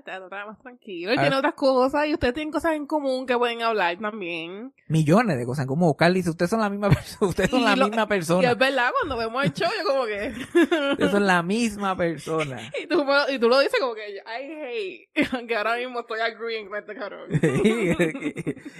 Está, 0.00 0.16
está 0.16 0.46
más 0.46 0.58
tranquilo. 0.58 1.12
Él 1.12 1.18
A 1.18 1.22
tiene 1.22 1.36
otras 1.36 1.54
cosas 1.54 2.06
y 2.06 2.12
ustedes 2.14 2.34
tienen 2.34 2.50
cosas 2.52 2.74
en 2.74 2.86
común 2.86 3.26
que 3.26 3.36
pueden 3.38 3.62
hablar 3.62 3.98
también. 3.98 4.72
Millones 4.88 5.38
de 5.38 5.46
cosas. 5.46 5.66
Como 5.66 5.90
Oscar 5.90 6.12
dice, 6.12 6.30
ustedes 6.30 6.50
son 6.50 6.60
la 6.60 6.68
misma 6.70 6.88
persona. 6.90 7.16
Ustedes 7.30 7.50
son 7.50 7.60
Y 7.60 7.64
la 7.64 7.76
lo- 7.76 7.86
misma 7.88 8.02
Y 8.02 8.06
persona. 8.06 8.50
es 8.50 8.58
verdad, 8.58 8.90
cuando 8.98 9.16
vemos 9.16 9.44
el 9.44 9.52
show, 9.52 9.68
yo 9.78 9.86
como 9.88 10.04
que... 10.06 10.32
Ustedes 10.92 11.10
son 11.10 11.26
la 11.26 11.42
misma 11.44 11.96
persona. 11.96 12.60
y, 12.82 12.86
tú, 12.86 13.04
y 13.28 13.38
tú 13.38 13.48
lo 13.48 13.58
dices 13.60 13.78
como 13.80 13.94
que, 13.94 14.16
I 14.16 15.08
hate, 15.16 15.34
aunque 15.34 15.56
ahora 15.56 15.76
mismo 15.76 16.00
estoy 16.00 16.20
agreeing 16.20 16.68
con 16.68 16.78
este 16.78 16.94
cabrón. 16.94 17.28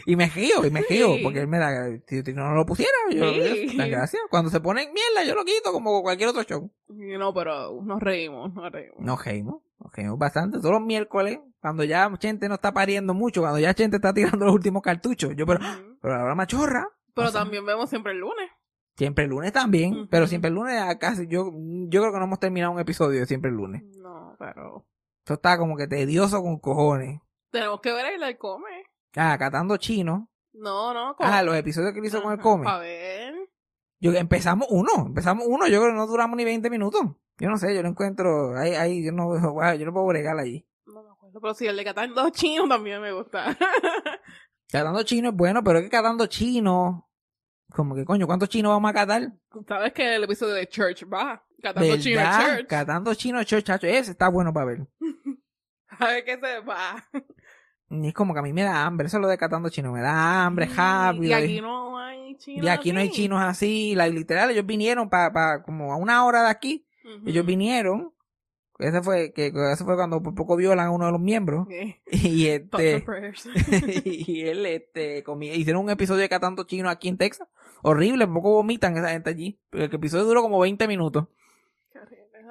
y 0.07 0.17
me 0.17 0.27
río, 0.27 0.65
y 0.65 0.71
me 0.71 0.83
río, 0.83 1.15
Sí. 1.17 1.21
porque 1.23 1.41
él 1.41 1.49
me 1.49 1.59
da, 1.59 1.91
si, 2.07 2.23
si 2.23 2.33
no 2.33 2.55
lo 2.55 2.65
pusiera, 2.67 2.91
yo 3.11 3.33
Sí. 3.33 3.77
gracias. 3.77 4.23
Cuando 4.31 4.51
se 4.51 4.61
pone 4.61 4.83
en 4.83 4.93
mierda, 4.93 5.25
yo 5.29 5.35
lo 5.35 5.45
quito 5.45 5.73
como 5.73 6.03
cualquier 6.03 6.29
otro 6.31 6.43
show. 6.45 6.71
Y 6.89 7.17
no, 7.19 7.33
pero 7.35 7.81
nos 7.83 8.01
reímos, 8.01 8.53
nos 8.55 8.71
reímos. 8.73 8.99
Nos 9.01 9.25
reímos, 9.25 9.63
nos 9.81 9.93
reímos 9.93 10.19
bastante. 10.19 10.59
Todos 10.59 10.73
los 10.73 10.83
miércoles, 10.83 11.41
cuando 11.61 11.85
ya 11.85 12.11
Chente 12.19 12.49
no 12.49 12.55
está 12.55 12.73
pariendo 12.73 13.15
mucho, 13.15 13.41
cuando 13.41 13.59
ya 13.59 13.75
Chente 13.75 13.97
está 13.97 14.13
tirando 14.15 14.45
los 14.45 14.55
últimos 14.55 14.83
cartuchos, 14.83 15.35
yo, 15.37 15.47
pero, 15.47 15.61
pero 16.01 16.15
ahora 16.15 16.35
machorra. 16.35 16.89
Pero 17.15 17.29
O 17.29 17.31
sea, 17.31 17.41
también 17.41 17.67
vemos 17.67 17.91
siempre 17.91 18.13
el 18.13 18.19
lunes. 18.19 18.51
Siempre 18.97 19.25
el 19.25 19.31
lunes 19.31 19.53
también, 19.53 20.09
pero 20.11 20.27
siempre 20.27 20.49
el 20.49 20.55
lunes 20.55 20.81
a 20.81 20.99
casi, 20.99 21.27
yo, 21.27 21.51
yo 21.55 22.01
creo 22.01 22.13
que 22.13 22.19
no 22.19 22.25
hemos 22.25 22.39
terminado 22.39 22.73
un 22.73 22.81
episodio 22.81 23.21
de 23.21 23.27
siempre 23.27 23.51
el 23.51 23.57
lunes. 23.57 23.83
No, 23.97 24.37
pero... 24.39 24.87
Esto 25.21 25.35
está 25.35 25.59
como 25.59 25.77
que 25.77 25.87
tedioso 25.87 26.43
con 26.43 26.59
cojones. 26.59 27.21
Tenemos 27.51 27.81
que 27.81 27.93
ver 27.93 28.15
el 28.15 28.21
del 28.21 28.39
come. 28.39 28.85
Ah, 29.17 29.37
catando 29.39 29.77
chino. 29.77 30.29
No, 30.53 30.93
no, 30.95 31.15
come. 31.15 31.31
Ah, 31.31 31.43
los 31.43 31.55
episodios 31.57 31.93
que 31.93 32.01
él 32.01 32.07
hizo 32.07 32.23
con 32.23 32.33
el 32.33 32.41
come. 32.41 32.69
A 32.69 32.79
ver. 32.79 33.35
Yo, 34.01 34.13
empezamos 34.15 34.67
uno, 34.71 35.07
empezamos 35.07 35.45
uno, 35.47 35.67
yo 35.69 35.81
creo 35.81 35.93
que 35.93 35.97
no 35.97 36.07
duramos 36.07 36.37
ni 36.37 36.45
20 36.45 36.71
minutos. 36.71 37.03
Yo 37.39 37.49
no 37.49 37.57
sé, 37.57 37.75
yo 37.75 37.83
no 37.83 37.91
encuentro, 37.91 38.57
ahí, 38.59 38.73
ahí, 38.73 39.05
yo 39.05 39.13
no, 39.13 39.29
wow, 39.53 39.75
yo 39.75 39.87
no 39.87 39.93
puedo 39.93 40.07
bregar 40.07 40.39
allí. 40.39 40.67
No 40.87 41.03
me 41.03 41.11
acuerdo, 41.11 41.41
pero 41.41 41.55
sí, 41.55 41.67
el 41.67 41.77
de 41.77 41.85
Catán 41.85 42.15
dos 42.15 42.33
chinos 42.33 42.69
también 42.69 43.01
me 43.01 43.13
gusta. 43.13 43.57
Catando 44.71 45.03
chino 45.03 45.31
es 45.31 45.35
bueno, 45.35 45.65
pero 45.65 45.79
es 45.79 45.85
que 45.85 45.91
catando 45.91 46.27
chino, 46.27 47.11
como 47.73 47.95
que 47.97 48.05
coño, 48.05 48.27
¿cuántos 48.27 48.49
chinos 48.49 48.71
vamos 48.71 48.91
a 48.91 48.95
catar? 48.95 49.33
¿Sabes 49.67 49.93
que 49.93 50.15
el 50.15 50.23
episodio 50.23 50.55
de 50.55 50.69
Church 50.69 51.05
va? 51.13 51.45
Catando 51.61 51.97
chino 51.99 52.21
¿Verdad? 52.21 52.57
Church. 52.57 52.67
Catando 52.69 53.15
chino 53.15 53.43
church, 53.43 53.65
chacho, 53.65 53.89
ese 53.89 54.13
está 54.13 54.29
bueno 54.29 54.53
para 54.53 54.67
ver. 54.67 54.87
A 55.99 56.07
ver 56.07 56.25
qué 56.25 56.39
se 56.39 56.61
va. 56.61 57.05
Y 57.91 58.07
es 58.09 58.15
como 58.15 58.33
que 58.35 58.41
a 58.41 58.43
mí 58.43 58.53
me 58.53 58.63
da 58.63 58.85
hambre, 58.87 59.09
eso 59.09 59.17
es 59.17 59.21
lo 59.21 59.27
de 59.29 59.37
catando 59.37 59.69
chino, 59.69 59.91
me 59.93 60.01
da 60.01 60.45
hambre 60.47 60.67
rápido. 60.67 61.25
Y 61.25 61.33
aquí 61.33 61.61
no 61.61 61.99
hay 61.99 62.37
chinos. 62.37 62.65
y 62.65 62.69
aquí 62.69 62.93
no 62.93 63.01
hay 63.01 63.09
así. 63.09 63.17
chinos 63.17 63.43
así, 63.43 63.95
la, 63.97 64.07
literal, 64.09 64.51
ellos 64.51 64.65
vinieron 64.65 65.11
para, 65.11 65.63
como 65.63 65.93
a 65.93 65.97
una 65.97 66.25
hora 66.25 66.43
de 66.45 66.51
aquí, 66.51 66.87
ellos 67.27 67.45
vinieron, 67.45 68.13
ese 68.79 69.03
fue, 69.03 69.33
que, 69.33 69.53
ese 69.73 69.85
fue 69.85 69.97
cuando 69.97 70.23
por 70.23 70.35
poco 70.35 70.57
violan 70.57 70.87
a 70.87 70.91
uno 70.93 71.07
de 71.07 71.13
los 71.13 71.21
miembros, 71.21 71.67
y 72.13 72.47
este, 72.47 73.05
y 74.05 74.41
él, 74.43 74.65
este, 74.67 75.25
comi- 75.25 75.53
hicieron 75.55 75.83
un 75.85 75.91
episodio 75.91 76.21
de 76.21 76.29
catando 76.29 76.63
chino 76.65 76.89
aquí 76.89 77.09
en 77.09 77.19
Texas, 77.19 77.49
horrible, 77.83 78.27
por 78.27 78.37
poco 78.37 78.53
vomitan 78.53 78.97
esa 78.97 79.11
gente 79.11 79.31
allí, 79.31 79.59
el 79.73 79.83
episodio 79.93 80.25
duró 80.25 80.43
como 80.43 80.61
20 80.61 80.87
minutos. 80.87 81.27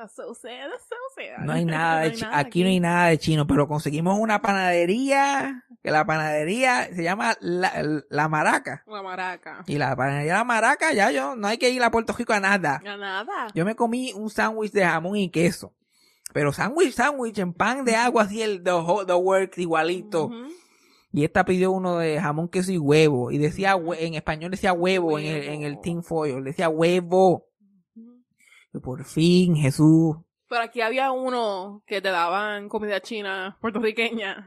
So 0.08 0.34
sad, 0.34 0.70
so 0.88 0.96
sad. 1.16 1.44
No 1.46 1.52
hay 1.54 1.66
nada 1.66 2.02
de 2.02 2.10
hay 2.12 2.22
aquí 2.32 2.64
no 2.64 2.70
hay 2.70 2.80
nada 2.80 3.08
de 3.08 3.18
chino, 3.18 3.46
pero 3.46 3.68
conseguimos 3.68 4.18
una 4.18 4.42
panadería, 4.42 5.66
que 5.84 5.92
la 5.92 6.06
panadería 6.06 6.88
se 6.96 7.04
llama 7.04 7.36
La, 7.42 8.02
La 8.10 8.30
Maraca. 8.30 8.84
La 8.88 9.02
maraca. 9.02 9.64
Y 9.68 9.78
la 9.78 9.96
panadería 9.96 10.36
La 10.36 10.44
Maraca, 10.46 10.94
ya 10.94 11.12
yo, 11.12 11.36
no 11.36 11.48
hay 11.48 11.58
que 11.58 11.70
ir 11.70 11.84
a 11.84 11.92
Puerto 11.92 12.14
Rico 12.14 12.32
a 12.34 12.40
nada. 12.40 12.82
Ya 12.84 12.96
nada. 12.96 13.48
Yo 13.54 13.66
me 13.66 13.76
comí 13.76 14.14
un 14.14 14.30
sándwich 14.30 14.72
de 14.72 14.86
jamón 14.86 15.18
y 15.18 15.30
queso. 15.30 15.74
Pero 16.34 16.54
sándwich, 16.54 16.94
sándwich 16.94 17.40
en 17.40 17.54
pan 17.54 17.84
de 17.84 17.96
agua, 17.96 18.24
así 18.24 18.42
el 18.42 18.64
The, 18.64 18.72
the 19.08 19.14
Works 19.14 19.58
igualito. 19.58 20.32
Y 21.12 21.24
esta 21.26 21.44
pidió 21.44 21.72
uno 21.72 21.98
de 21.98 22.22
jamón, 22.22 22.50
queso 22.50 22.72
y 22.72 22.78
huevo. 22.78 23.32
Y 23.32 23.40
decía, 23.40 23.76
en 23.98 24.14
español 24.14 24.52
decía 24.52 24.74
huevo, 24.74 25.18
En, 25.18 25.26
el, 25.26 25.44
en 25.44 25.64
el 25.64 25.72
Huevo. 25.72 25.82
tin 25.82 26.04
foil. 26.04 26.44
Decía 26.44 26.70
huevo. 26.70 27.49
Ujú. 28.72 28.78
Y 28.78 28.82
por 28.82 29.04
fin, 29.06 29.56
Jesús. 29.56 30.16
Pero 30.48 30.62
aquí 30.64 30.82
había 30.82 31.12
uno 31.12 31.84
que 31.86 32.02
te 32.02 32.10
daban 32.10 32.70
comida 32.70 33.02
china 33.02 33.58
puertorriqueña, 33.62 34.46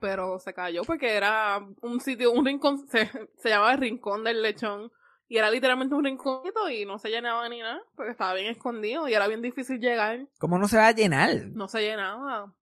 pero 0.00 0.38
se 0.40 0.52
cayó 0.52 0.82
porque 0.84 1.16
era 1.16 1.60
un 1.82 2.00
sitio, 2.00 2.32
un 2.32 2.44
rincón, 2.44 2.86
se, 2.88 3.08
se 3.36 3.48
llamaba 3.48 3.72
el 3.72 3.78
Rincón 3.78 4.24
del 4.24 4.42
Lechón, 4.42 4.90
y 5.28 5.36
era 5.36 5.50
literalmente 5.50 5.94
un 5.94 6.04
rinconcito 6.04 6.68
y 6.70 6.84
no 6.86 6.98
se 6.98 7.10
llenaba 7.10 7.48
ni 7.48 7.60
nada, 7.60 7.80
porque 7.94 8.12
estaba 8.12 8.34
bien 8.34 8.46
escondido 8.48 9.06
y 9.08 9.14
era 9.14 9.28
bien 9.28 9.42
difícil 9.42 9.78
llegar, 9.78 10.26
¿Cómo 10.38 10.58
no 10.58 10.66
se 10.66 10.76
va 10.76 10.88
a 10.88 10.92
llenar? 10.92 11.30
no 11.52 11.68
se 11.68 11.82
llenaba. 11.82 12.52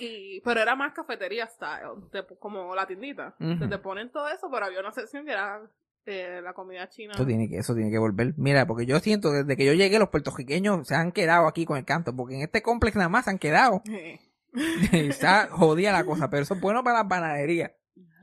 Y, 0.00 0.40
pero 0.42 0.60
era 0.60 0.74
más 0.76 0.92
cafetería 0.94 1.46
style, 1.48 2.08
te- 2.12 2.24
como 2.38 2.74
la 2.74 2.86
tiendita. 2.86 3.34
Ujú. 3.40 3.58
Te, 3.58 3.68
te 3.68 3.78
ponen 3.78 4.10
todo 4.10 4.28
eso, 4.28 4.48
pero 4.50 4.66
había 4.66 4.80
una 4.80 4.92
sección 4.92 5.24
que 5.24 5.32
era 5.32 5.60
eh, 6.06 6.40
la 6.42 6.52
comida 6.52 6.88
china. 6.88 7.14
Eso 7.14 7.26
tiene 7.26 7.48
que, 7.48 7.58
eso 7.58 7.74
tiene 7.74 7.90
que 7.90 7.98
volver. 7.98 8.34
Mira, 8.36 8.66
porque 8.66 8.86
yo 8.86 8.98
siento 9.00 9.30
desde 9.30 9.56
que 9.56 9.66
yo 9.66 9.74
llegué, 9.74 9.98
los 9.98 10.08
puertorriqueños 10.08 10.86
se 10.86 10.94
han 10.94 11.12
quedado 11.12 11.46
aquí 11.46 11.64
con 11.64 11.76
el 11.76 11.84
canto, 11.84 12.14
porque 12.16 12.36
en 12.36 12.42
este 12.42 12.62
complex 12.62 12.96
nada 12.96 13.08
más 13.08 13.24
se 13.24 13.30
han 13.30 13.38
quedado. 13.38 13.82
Eh. 13.90 14.20
Está 14.92 15.48
jodida 15.50 15.92
la 15.92 16.04
cosa, 16.04 16.30
pero 16.30 16.42
eso 16.42 16.54
es 16.54 16.60
bueno 16.60 16.82
para 16.82 16.98
la 16.98 17.08
panadería. 17.08 17.74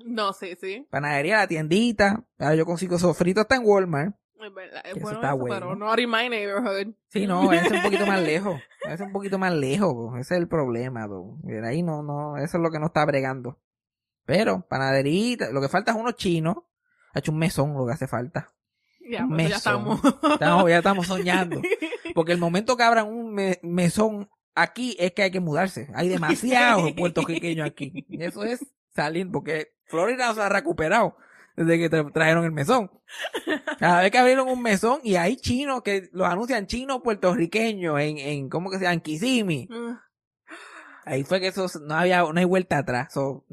No, 0.05 0.33
sí, 0.33 0.55
sí. 0.59 0.87
Panadería, 0.89 1.37
la 1.37 1.47
tiendita. 1.47 2.23
Ahora 2.37 2.55
yo 2.55 2.65
consigo 2.65 2.99
sofrito 2.99 3.41
hasta 3.41 3.55
en 3.55 3.63
Walmart. 3.65 4.15
Es 4.39 4.53
verdad, 4.53 4.81
es 4.85 4.91
Eso 4.91 4.99
bueno 4.99 5.17
está 5.17 5.27
eso, 5.29 5.37
bueno. 5.37 5.55
pero 5.55 5.75
not 5.75 5.99
in 5.99 6.09
my 6.09 6.29
neighborhood. 6.29 6.93
Sí, 7.09 7.25
no, 7.25 7.51
es 7.51 7.71
un 7.71 7.81
poquito 7.81 8.05
más 8.05 8.21
lejos. 8.21 8.61
Es 8.87 9.01
un 9.01 9.11
poquito 9.11 9.39
más 9.39 9.53
lejos. 9.53 10.19
Ese 10.19 10.35
es 10.35 10.41
el 10.41 10.47
problema. 10.47 11.07
Mira, 11.41 11.69
ahí 11.69 11.81
no, 11.81 12.03
no, 12.03 12.37
eso 12.37 12.57
es 12.57 12.63
lo 12.63 12.69
que 12.69 12.79
no 12.79 12.87
está 12.87 13.03
bregando. 13.05 13.59
Pero, 14.25 14.67
panaderita, 14.67 15.51
lo 15.51 15.61
que 15.61 15.69
falta 15.69 15.91
es 15.91 15.97
unos 15.97 16.15
chinos. 16.15 16.57
Ha 17.15 17.19
hecho 17.19 17.31
un 17.31 17.39
mesón 17.39 17.73
lo 17.73 17.87
que 17.87 17.93
hace 17.93 18.07
falta. 18.07 18.51
Ya, 19.09 19.23
Un 19.23 19.29
pues 19.35 19.49
ya 19.49 19.55
estamos. 19.57 19.99
Estamos, 20.33 20.69
ya 20.69 20.77
estamos 20.77 21.07
soñando. 21.07 21.61
Porque 22.13 22.31
el 22.33 22.37
momento 22.37 22.77
que 22.77 22.83
abran 22.83 23.07
un 23.07 23.33
me- 23.33 23.59
mesón 23.63 24.29
aquí 24.53 24.95
es 24.99 25.13
que 25.13 25.23
hay 25.23 25.31
que 25.31 25.39
mudarse. 25.39 25.89
Hay 25.95 26.09
demasiados 26.09 26.91
puertorriqueños 26.97 27.67
aquí. 27.67 28.05
Y 28.09 28.23
eso 28.23 28.43
es 28.43 28.65
salir, 28.93 29.29
porque 29.31 29.73
Florida 29.85 30.33
se 30.33 30.41
ha 30.41 30.49
recuperado 30.49 31.17
desde 31.57 31.77
que 31.77 31.89
tra- 31.91 32.11
trajeron 32.13 32.45
el 32.45 32.51
mesón. 32.51 32.89
Cada 33.79 34.01
vez 34.01 34.11
que 34.11 34.17
abrieron 34.17 34.47
un 34.49 34.61
mesón 34.61 34.99
y 35.03 35.15
hay 35.15 35.35
chinos 35.37 35.81
que 35.83 36.09
los 36.13 36.27
anuncian 36.27 36.67
chinos 36.67 37.01
puertorriqueños 37.03 37.99
en, 37.99 38.17
en 38.17 38.49
¿cómo 38.49 38.69
que 38.69 38.77
se 38.77 38.83
llama? 38.83 38.93
En 38.93 39.01
Kissimmee. 39.01 39.67
Mm, 39.69 39.97
Ahí 41.05 41.23
fue 41.23 41.39
que 41.39 41.47
eso 41.47 41.67
no 41.81 41.95
había, 41.95 42.21
no 42.23 42.33
hay 42.39 42.45
vuelta 42.45 42.77
atrás. 42.79 43.13
So, 43.13 43.45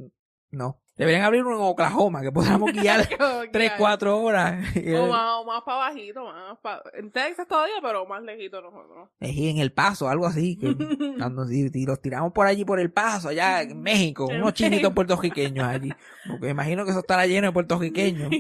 no. 0.51 0.82
Deberían 1.03 1.25
abrir 1.25 1.45
uno 1.45 1.57
en 1.57 1.63
Oklahoma, 1.63 2.23
que 2.23 2.33
podamos 2.33 2.73
guiar 2.73 3.09
tres, 3.53 3.73
cuatro 3.79 4.19
horas. 4.21 4.65
O 4.77 5.07
más, 5.09 5.41
o 5.41 5.45
más 5.45 5.63
para 5.65 5.79
bajito, 5.79 6.25
más 6.25 6.59
pa- 6.61 6.83
en 6.95 7.11
Texas 7.11 7.47
todavía, 7.49 7.75
pero 7.83 8.07
más 8.07 8.23
lejito 8.23 8.61
nosotros. 8.63 9.09
Ejí, 9.21 9.49
en 9.51 9.59
el 9.59 9.73
paso, 9.73 10.09
algo 10.09 10.27
así. 10.27 10.57
Que 10.57 10.75
cuando 11.19 11.45
si, 11.47 11.69
si 11.69 11.85
los 11.87 12.01
tiramos 12.01 12.33
por 12.33 12.47
allí 12.47 12.65
por 12.65 12.81
el 12.81 12.93
paso, 12.93 13.29
allá 13.29 13.63
en 13.63 13.81
México, 13.81 14.29
En 14.31 14.39
unos 14.43 14.55
chinitos 14.55 14.77
México. 14.83 14.95
puertorriqueños 14.95 15.67
allí. 15.67 15.91
Porque 16.29 16.49
imagino 16.51 16.85
que 16.85 16.91
eso 16.91 17.01
estará 17.01 17.27
lleno 17.27 17.49
de 17.49 17.53
puertorriqueños. 17.53 18.31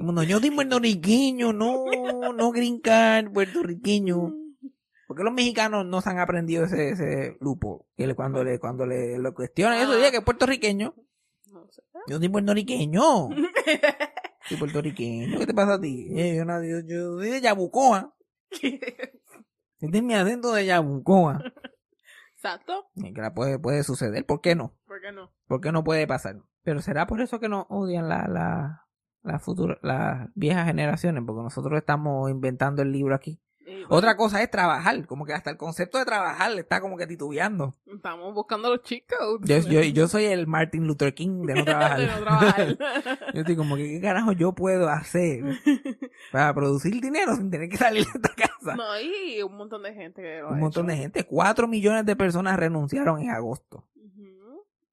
Mundo, 0.00 0.22
yo 0.22 0.38
soy 0.38 0.50
puertorriqueño, 0.50 1.52
no, 1.52 1.84
no 2.32 2.50
green 2.52 2.80
card, 2.80 3.32
puertorriqueño. 3.32 4.34
Porque 5.06 5.24
los 5.24 5.32
mexicanos 5.32 5.84
no 5.86 6.00
se 6.00 6.08
han 6.10 6.20
aprendido 6.20 6.64
ese, 6.64 6.90
ese 6.90 7.36
grupo. 7.40 7.86
Que 7.96 8.14
cuando 8.14 8.44
le, 8.44 8.60
cuando 8.60 8.86
le 8.86 9.18
lo 9.18 9.34
cuestionan 9.34 9.78
eso, 9.78 9.92
Ah. 9.92 9.96
dice 9.96 10.10
que 10.12 10.18
es 10.18 10.24
puertorriqueño. 10.24 10.94
Yo 12.08 12.18
soy 12.18 12.28
puertorriqueño. 12.28 13.28
Soy 14.48 14.56
puertorriqueño. 14.56 15.38
¿Qué 15.38 15.46
te 15.46 15.54
pasa 15.54 15.74
a 15.74 15.80
ti? 15.80 16.08
Eh, 16.16 16.36
yo, 16.36 16.44
yo, 16.44 16.80
yo 16.80 17.18
soy 17.18 17.30
de 17.30 17.40
Yabucoa. 17.40 18.16
Este 19.80 19.96
es 19.96 20.02
mi 20.02 20.14
acento 20.14 20.52
de 20.52 20.66
Yabucoa. 20.66 21.42
Exacto. 22.34 22.90
Que 22.94 23.20
la 23.20 23.32
puede, 23.32 23.58
puede 23.58 23.82
suceder. 23.82 24.26
¿Por 24.26 24.40
qué 24.40 24.54
no? 24.54 24.76
¿Por 24.86 25.00
qué 25.00 25.12
no? 25.12 25.32
¿Por 25.46 25.60
qué 25.60 25.72
no 25.72 25.84
puede 25.84 26.06
pasar? 26.06 26.36
Pero 26.62 26.82
será 26.82 27.06
por 27.06 27.20
eso 27.20 27.40
que 27.40 27.48
nos 27.48 27.66
odian 27.70 28.08
la, 28.08 28.26
la, 28.28 28.86
la 29.22 29.38
futura, 29.38 29.78
las 29.82 30.28
viejas 30.34 30.66
generaciones, 30.66 31.22
porque 31.26 31.42
nosotros 31.42 31.78
estamos 31.78 32.30
inventando 32.30 32.82
el 32.82 32.92
libro 32.92 33.14
aquí. 33.14 33.40
Y 33.66 33.70
Sí, 33.70 33.84
Otra 33.88 34.16
cosa 34.16 34.42
es 34.42 34.50
trabajar, 34.50 35.06
como 35.06 35.24
que 35.24 35.32
hasta 35.32 35.50
el 35.50 35.56
concepto 35.56 35.98
de 35.98 36.04
trabajar 36.04 36.50
le 36.52 36.62
está 36.62 36.80
como 36.80 36.96
que 36.96 37.06
titubeando. 37.06 37.74
Estamos 37.86 38.34
buscando 38.34 38.68
los 38.70 38.82
chicos. 38.82 39.38
Yo, 39.42 39.58
yo, 39.58 39.80
yo 39.82 40.08
soy 40.08 40.24
el 40.24 40.46
Martin 40.46 40.86
Luther 40.86 41.14
King 41.14 41.42
de 41.46 41.54
no 41.54 41.64
trabajar. 41.64 42.00
De 42.00 42.06
no 42.06 42.20
trabajar. 42.20 42.78
yo 43.34 43.40
estoy 43.40 43.56
como 43.56 43.76
que, 43.76 43.86
¿qué 43.88 44.00
carajo 44.00 44.32
yo 44.32 44.54
puedo 44.54 44.88
hacer 44.88 45.44
para 46.32 46.52
producir 46.54 47.00
dinero 47.00 47.36
sin 47.36 47.50
tener 47.50 47.68
que 47.68 47.76
salir 47.76 48.04
de 48.06 48.10
esta 48.14 48.34
casa? 48.34 48.74
no, 48.76 49.00
y 49.00 49.42
un 49.42 49.56
montón 49.56 49.82
de 49.82 49.94
gente 49.94 50.20
que 50.22 50.40
lo 50.40 50.48
ha 50.48 50.52
Un 50.52 50.60
montón 50.60 50.86
hecho. 50.86 50.96
de 50.96 51.02
gente, 51.02 51.24
cuatro 51.24 51.68
millones 51.68 52.04
de 52.06 52.16
personas 52.16 52.58
renunciaron 52.58 53.20
en 53.20 53.30
agosto. 53.30 53.84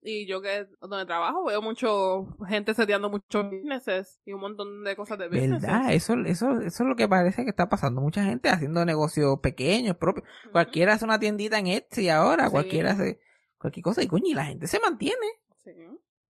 Y 0.09 0.25
yo 0.25 0.41
que 0.41 0.67
donde 0.79 1.05
trabajo 1.05 1.43
veo 1.43 1.61
mucho 1.61 2.37
gente 2.47 2.73
seteando 2.73 3.09
muchos 3.09 3.49
businesses 3.51 4.21
y 4.23 4.31
un 4.31 4.39
montón 4.39 4.85
de 4.85 4.95
cosas 4.95 5.17
de 5.17 5.27
businesses. 5.27 5.63
¿Verdad? 5.63 5.91
Eso, 5.91 6.13
eso, 6.25 6.61
eso 6.61 6.83
es 6.83 6.89
lo 6.89 6.95
que 6.95 7.09
parece 7.09 7.43
que 7.43 7.49
está 7.49 7.67
pasando. 7.67 7.99
Mucha 7.99 8.23
gente 8.23 8.47
haciendo 8.47 8.85
negocios 8.85 9.39
pequeños, 9.41 9.97
propios. 9.97 10.25
Cualquiera 10.53 10.93
hace 10.93 11.03
una 11.03 11.19
tiendita 11.19 11.59
en 11.59 11.67
Etsy 11.67 12.07
ahora, 12.07 12.45
Sí. 12.45 12.51
cualquiera 12.51 12.91
hace 12.91 13.19
cualquier 13.57 13.83
cosa. 13.83 14.01
Y 14.01 14.07
coño, 14.07 14.27
y 14.27 14.33
la 14.33 14.45
gente 14.45 14.67
se 14.67 14.79
mantiene. 14.79 15.27
Sí. 15.57 15.71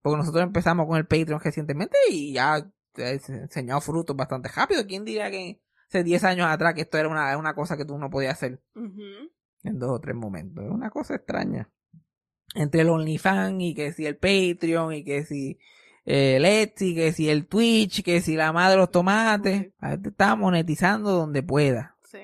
Porque 0.02 0.18
nosotros 0.18 0.42
empezamos 0.44 0.88
con 0.88 0.98
el 0.98 1.06
Patreon 1.06 1.40
recientemente 1.40 1.98
y 2.10 2.34
ya 2.34 2.56
ha 2.56 2.72
enseñado 2.98 3.80
frutos 3.82 4.16
bastante 4.16 4.50
rápido. 4.50 4.88
¿Quién 4.88 5.06
diría 5.06 5.30
que 5.30 5.62
hace 5.88 6.04
10 6.04 6.24
años 6.24 6.48
atrás 6.48 6.74
que 6.74 6.82
esto 6.82 6.98
era 6.98 7.10
una, 7.10 7.38
una 7.38 7.54
cosa 7.54 7.78
que 7.78 7.86
tú 7.86 8.00
no 8.00 8.10
podías 8.10 8.34
hacer 8.34 8.60
en 9.64 9.78
dos 9.78 9.92
o 9.92 10.00
tres 10.00 10.16
momentos? 10.16 10.66
Es 10.66 10.72
una 10.72 10.90
cosa 10.90 11.14
extraña. 11.14 11.70
Entre 12.58 12.82
el 12.82 12.90
OnlyFans 12.90 13.62
y 13.62 13.74
que 13.76 13.94
si 13.94 14.06
el 14.06 14.18
Patreon 14.18 14.94
y 14.94 15.04
que 15.04 15.24
si 15.26 15.60
eh, 16.06 16.38
el 16.38 16.46
Etsy, 16.46 16.96
que 16.96 17.12
si 17.12 17.30
el 17.30 17.46
Twitch, 17.48 18.02
que 18.04 18.20
si 18.22 18.36
la 18.36 18.52
madre 18.52 18.72
de 18.72 18.78
los 18.78 18.92
tomates. 18.92 19.72
La 19.80 19.90
gente 19.92 20.10
está 20.10 20.36
monetizando 20.36 21.12
donde 21.12 21.44
pueda. 21.44 21.96
Sí. 22.04 22.18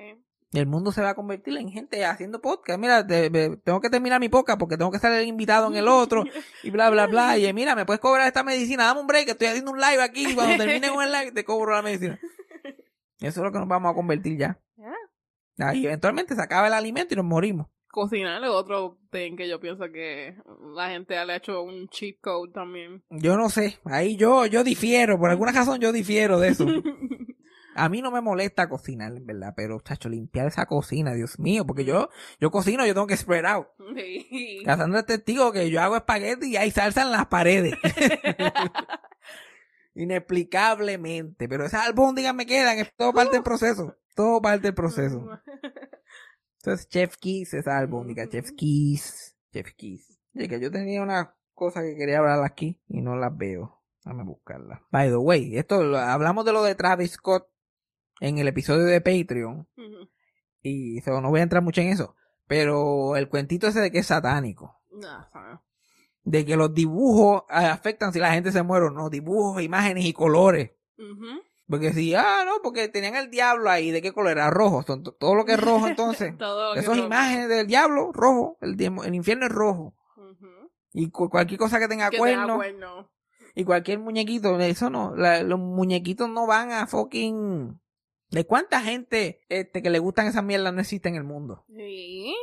Y 0.52 0.60
el 0.60 0.65
mundo 0.65 0.91
se 0.91 1.02
va 1.02 1.10
a 1.10 1.15
convertir 1.15 1.56
en 1.58 1.69
gente 1.69 2.04
haciendo 2.06 2.41
podcast. 2.41 2.80
Mira, 2.80 3.06
te- 3.06 3.30
tengo 3.58 3.80
que 3.82 3.89
terminar 3.89 4.19
mi 4.19 4.30
podcast 4.30 4.60
porque 4.60 4.78
tengo 4.78 4.89
que 4.91 4.98
estar 4.98 5.12
el 5.12 5.28
invitado 5.28 5.67
en 5.67 5.76
el 5.76 5.88
otro 5.88 6.24
y 6.63 6.69
bla, 6.72 6.89
bla, 6.89 7.06
bla. 7.08 7.38
Y 7.38 7.52
mira, 7.54 7.76
me 7.76 7.86
puedes 7.86 8.00
cobrar 8.00 8.26
esta 8.28 8.43
medicina, 8.43 8.86
dame 8.86 9.02
un 9.02 9.08
break, 9.08 9.30
estoy 9.30 9.48
haciendo 9.48 9.72
un 9.72 9.80
live 9.80 10.02
aquí. 10.02 10.32
Y 10.32 10.36
cuando 10.36 10.58
termine 10.58 10.89
con 10.89 11.04
el 11.04 11.12
live, 11.12 11.32
te 11.32 11.43
cobro 11.46 11.74
la 11.76 11.82
medicina. 11.82 12.19
Eso 13.19 13.39
es 13.39 13.43
lo 13.46 13.52
que 13.52 13.60
nos 13.60 13.67
vamos 13.67 13.91
a 13.91 13.93
convertir 13.96 14.38
ya. 14.38 14.60
Ya. 14.78 15.67
Ahí 15.67 15.86
eventualmente 15.86 16.34
se 16.36 16.41
acaba 16.41 16.67
el 16.67 16.74
alimento 16.74 17.13
y 17.13 17.17
nos 17.17 17.26
morimos. 17.26 17.67
Cocinar 17.93 18.43
es 18.43 18.49
otro 18.49 18.97
thing 19.12 19.36
que 19.36 19.47
yo 19.47 19.60
pienso 19.60 19.84
que 19.91 20.36
la 20.75 20.89
gente 20.89 21.13
le 21.13 21.34
ha 21.34 21.36
hecho 21.36 21.62
un 21.62 21.88
cheat 21.89 22.15
code 22.21 22.51
también. 22.51 23.03
Yo 23.12 23.38
no 23.38 23.49
sé. 23.49 23.77
Ahí 23.86 24.17
yo, 24.17 24.47
yo 24.47 24.63
difiero. 24.63 25.19
Por 25.19 25.29
alguna 25.29 25.51
razón 25.51 25.79
yo 25.79 25.91
difiero 25.91 26.39
de 26.39 26.47
eso. 26.47 26.65
A 27.75 27.89
mí 27.89 28.01
no 28.01 28.10
me 28.10 28.21
molesta 28.21 28.67
cocinar, 28.67 29.15
en 29.15 29.27
verdad. 29.27 29.53
Pero, 29.56 29.79
chacho, 29.79 30.10
limpiar 30.10 30.47
esa 30.47 30.65
cocina, 30.65 31.13
Dios 31.13 31.38
mío. 31.38 31.67
Porque 31.67 31.86
yo, 31.86 32.10
yo 32.39 32.49
cocino, 32.49 32.84
yo 32.84 32.95
tengo 32.95 33.06
que 33.06 33.15
spread 33.15 33.45
out. 33.45 33.67
Sí. 33.95 34.63
Cassandra 34.65 35.01
es 35.01 35.06
testigo 35.06 35.51
que 35.51 35.69
yo 35.69 35.79
hago 35.79 35.95
espagueti 35.95 36.47
y 36.47 36.58
hay 36.58 36.71
salsa 36.71 37.03
en 37.03 37.12
las 37.12 37.27
paredes. 37.27 37.75
Inexplicablemente. 39.93 41.47
Pero 41.47 41.63
esas 41.63 41.86
albóndigas 41.86 42.34
me 42.34 42.47
quedan. 42.47 42.79
Es 42.79 42.91
todo 42.95 43.13
parte 43.13 43.34
del 43.34 43.43
proceso. 43.43 43.95
Todo 44.15 44.41
parte 44.41 44.63
del 44.63 44.73
proceso. 44.73 45.29
Entonces, 46.63 46.88
Chef 46.88 47.17
Kiss, 47.17 47.54
esa 47.54 47.78
albóndiga. 47.78 48.30
Chef 48.30 48.52
Kiss. 48.54 49.36
Chef 49.52 49.73
Kiss. 49.76 50.17
Que 50.34 50.62
yo 50.62 50.71
tenía 50.71 51.02
una 51.02 51.36
cosa 51.54 51.82
que 51.82 51.97
quería 51.97 52.19
hablar 52.19 52.41
aquí 52.45 52.82
y 52.88 53.02
no 53.02 53.17
las 53.17 53.36
veo. 53.36 53.84
Dame 54.06 54.23
buscarla. 54.23 54.82
By 54.89 55.10
the 55.10 55.17
way, 55.17 55.58
esto 55.58 55.76
hablamos 55.97 56.45
de 56.45 56.54
lo 56.54 56.63
de 56.63 56.76
Travis 56.76 57.12
Scott 57.12 57.49
en 58.21 58.38
el 58.38 58.47
episodio 58.47 58.86
de 58.86 59.02
Patreon. 59.02 59.67
Y 60.62 61.02
so, 61.02 61.19
no 61.19 61.32
voy 61.32 61.41
a 61.41 61.43
entrar 61.43 61.62
mucho 61.62 61.82
en 61.82 61.89
eso. 61.89 62.15
Pero 62.47 63.17
el 63.17 63.28
cuentito 63.28 63.67
ese 63.67 63.82
de 63.82 63.91
que 63.91 63.99
es 63.99 64.08
satánico. 64.08 64.82
No, 64.89 65.62
de 66.23 66.45
que 66.45 66.56
los 66.56 66.73
dibujos 66.73 67.43
eh, 67.49 67.65
afectan 67.65 68.13
si 68.13 68.19
la 68.19 68.32
gente 68.32 68.54
se 68.54 68.63
muere 68.63 68.86
o 68.86 68.89
no, 68.89 69.10
dibujos, 69.10 69.62
imágenes 69.62 70.06
y 70.06 70.13
colores. 70.13 70.71
Porque 71.67 71.93
si, 71.93 72.13
ah, 72.13 72.43
no, 72.45 72.62
porque 72.62 72.89
tenían 72.89 73.15
el 73.15 73.30
diablo 73.30 73.69
ahí, 73.69 73.91
¿de 73.91 74.02
qué 74.02 74.12
color 74.12 74.32
era? 74.34 74.49
Rojo. 74.49 74.84
Todo 74.84 75.36
lo 75.36 75.45
que 75.45 75.54
es 75.54 75.60
rojo 75.62 75.88
entonces. 75.88 76.38
Todo 76.38 76.69
lo 76.69 76.73
que 76.73 76.82
Esas 76.82 76.97
imágenes 76.97 77.49
del 77.49 77.67
diablo, 77.67 78.12
rojo. 78.13 78.58
El, 78.62 78.76
el 78.80 79.15
infierno 79.15 79.45
es 79.45 79.52
rojo. 79.52 79.95
Y 80.91 81.10
cu- 81.10 81.30
cualquier 81.30 81.60
cosa 81.60 81.80
que 81.80 81.88
tenga 81.88 82.10
Que 82.10 82.17
tenga 82.17 82.56
cuerno. 82.56 83.10
y 83.56 83.63
cualquier 83.63 83.97
muñequito, 83.99 84.60
eso 84.60 84.89
no, 84.91 85.15
la- 85.15 85.41
los 85.41 85.58
muñequitos 85.60 86.30
no 86.30 86.45
van 86.45 86.71
a 86.71 86.86
fucking... 86.88 87.80
¿De 88.30 88.45
cuánta 88.45 88.82
gente 88.82 89.41
este, 89.49 89.82
que 89.84 89.89
le 89.91 89.99
gustan 89.99 90.26
esas 90.28 90.43
mierdas 90.43 90.73
no 90.73 90.82
existe 90.82 91.08
en 91.10 91.15
el 91.15 91.23
mundo? 91.23 91.65
Sí. 91.76 92.36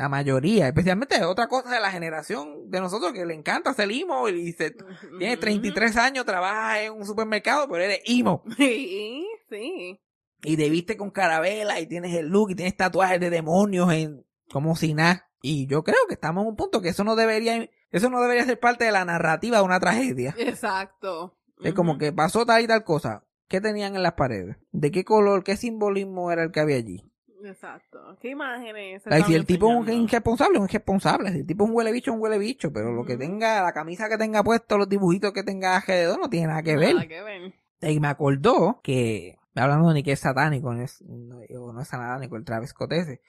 La 0.00 0.08
mayoría, 0.08 0.66
especialmente 0.66 1.22
otra 1.26 1.46
cosa 1.46 1.68
de 1.74 1.78
la 1.78 1.90
generación 1.90 2.70
de 2.70 2.80
nosotros 2.80 3.12
que 3.12 3.26
le 3.26 3.34
encanta 3.34 3.68
hacer 3.68 3.90
emo 3.92 4.30
y 4.30 4.50
se, 4.52 4.74
Tienes 5.18 5.38
33 5.38 5.94
años, 5.98 6.24
trabajas 6.24 6.78
en 6.84 6.94
un 6.94 7.04
supermercado, 7.04 7.68
pero 7.68 7.84
eres 7.84 8.00
emo. 8.06 8.42
Sí, 8.56 9.26
sí. 9.50 10.00
Y 10.42 10.56
te 10.56 10.70
viste 10.70 10.96
con 10.96 11.10
carabela 11.10 11.80
y 11.80 11.86
tienes 11.86 12.16
el 12.16 12.28
look 12.28 12.52
y 12.52 12.54
tienes 12.54 12.78
tatuajes 12.78 13.20
de 13.20 13.28
demonios 13.28 13.92
en 13.92 14.24
como 14.50 14.74
si 14.74 14.94
nada. 14.94 15.28
Y 15.42 15.66
yo 15.66 15.84
creo 15.84 15.98
que 16.08 16.14
estamos 16.14 16.44
en 16.44 16.48
un 16.48 16.56
punto 16.56 16.80
que 16.80 16.88
eso 16.88 17.04
no 17.04 17.14
debería, 17.14 17.68
eso 17.90 18.08
no 18.08 18.22
debería 18.22 18.46
ser 18.46 18.58
parte 18.58 18.86
de 18.86 18.92
la 18.92 19.04
narrativa 19.04 19.58
de 19.58 19.64
una 19.64 19.80
tragedia. 19.80 20.34
Exacto. 20.38 21.36
Es 21.62 21.74
como 21.74 21.98
que 21.98 22.10
pasó 22.10 22.46
tal 22.46 22.62
y 22.62 22.66
tal 22.66 22.84
cosa. 22.84 23.26
¿Qué 23.48 23.60
tenían 23.60 23.96
en 23.96 24.02
las 24.02 24.14
paredes? 24.14 24.56
¿De 24.72 24.90
qué 24.90 25.04
color, 25.04 25.44
qué 25.44 25.58
simbolismo 25.58 26.32
era 26.32 26.42
el 26.42 26.52
que 26.52 26.60
había 26.60 26.76
allí? 26.76 27.09
Exacto. 27.44 28.16
¿Qué 28.20 28.30
imágenes? 28.30 29.02
Like, 29.06 29.26
si 29.26 29.34
el 29.34 29.46
tipo 29.46 29.70
es 29.70 29.76
un 29.78 29.88
irresponsable, 29.90 30.54
es 30.56 30.60
un 30.60 30.66
irresponsable. 30.68 31.32
Si 31.32 31.38
el 31.38 31.46
tipo 31.46 31.64
es 31.64 31.70
un 31.70 31.76
huele 31.76 31.92
bicho, 31.92 32.10
es 32.10 32.16
un 32.16 32.22
huele 32.22 32.38
bicho. 32.38 32.72
Pero 32.72 32.92
lo 32.92 33.04
que 33.04 33.16
tenga, 33.16 33.62
la 33.62 33.72
camisa 33.72 34.08
que 34.08 34.18
tenga 34.18 34.42
puesto, 34.42 34.76
los 34.78 34.88
dibujitos 34.88 35.32
que 35.32 35.42
tenga 35.42 35.76
alrededor, 35.76 36.20
no 36.20 36.28
tiene 36.28 36.48
nada 36.48 36.62
que 36.62 36.76
ver. 36.76 36.94
Nada 36.94 37.06
que 37.08 37.22
ver. 37.22 37.54
Y 37.82 38.00
me 38.00 38.08
acordó 38.08 38.80
que, 38.82 39.38
hablando 39.54 39.88
de 39.88 39.94
ni 39.94 40.02
que 40.02 40.12
es 40.12 40.20
satánico, 40.20 40.72
no 40.74 40.82
es, 40.82 41.02
no, 41.02 41.72
no 41.72 41.80
es 41.80 41.88
satánico 41.88 42.36
el 42.36 42.44
Travis 42.44 42.70
Scott 42.70 42.92
ese. 42.92 43.20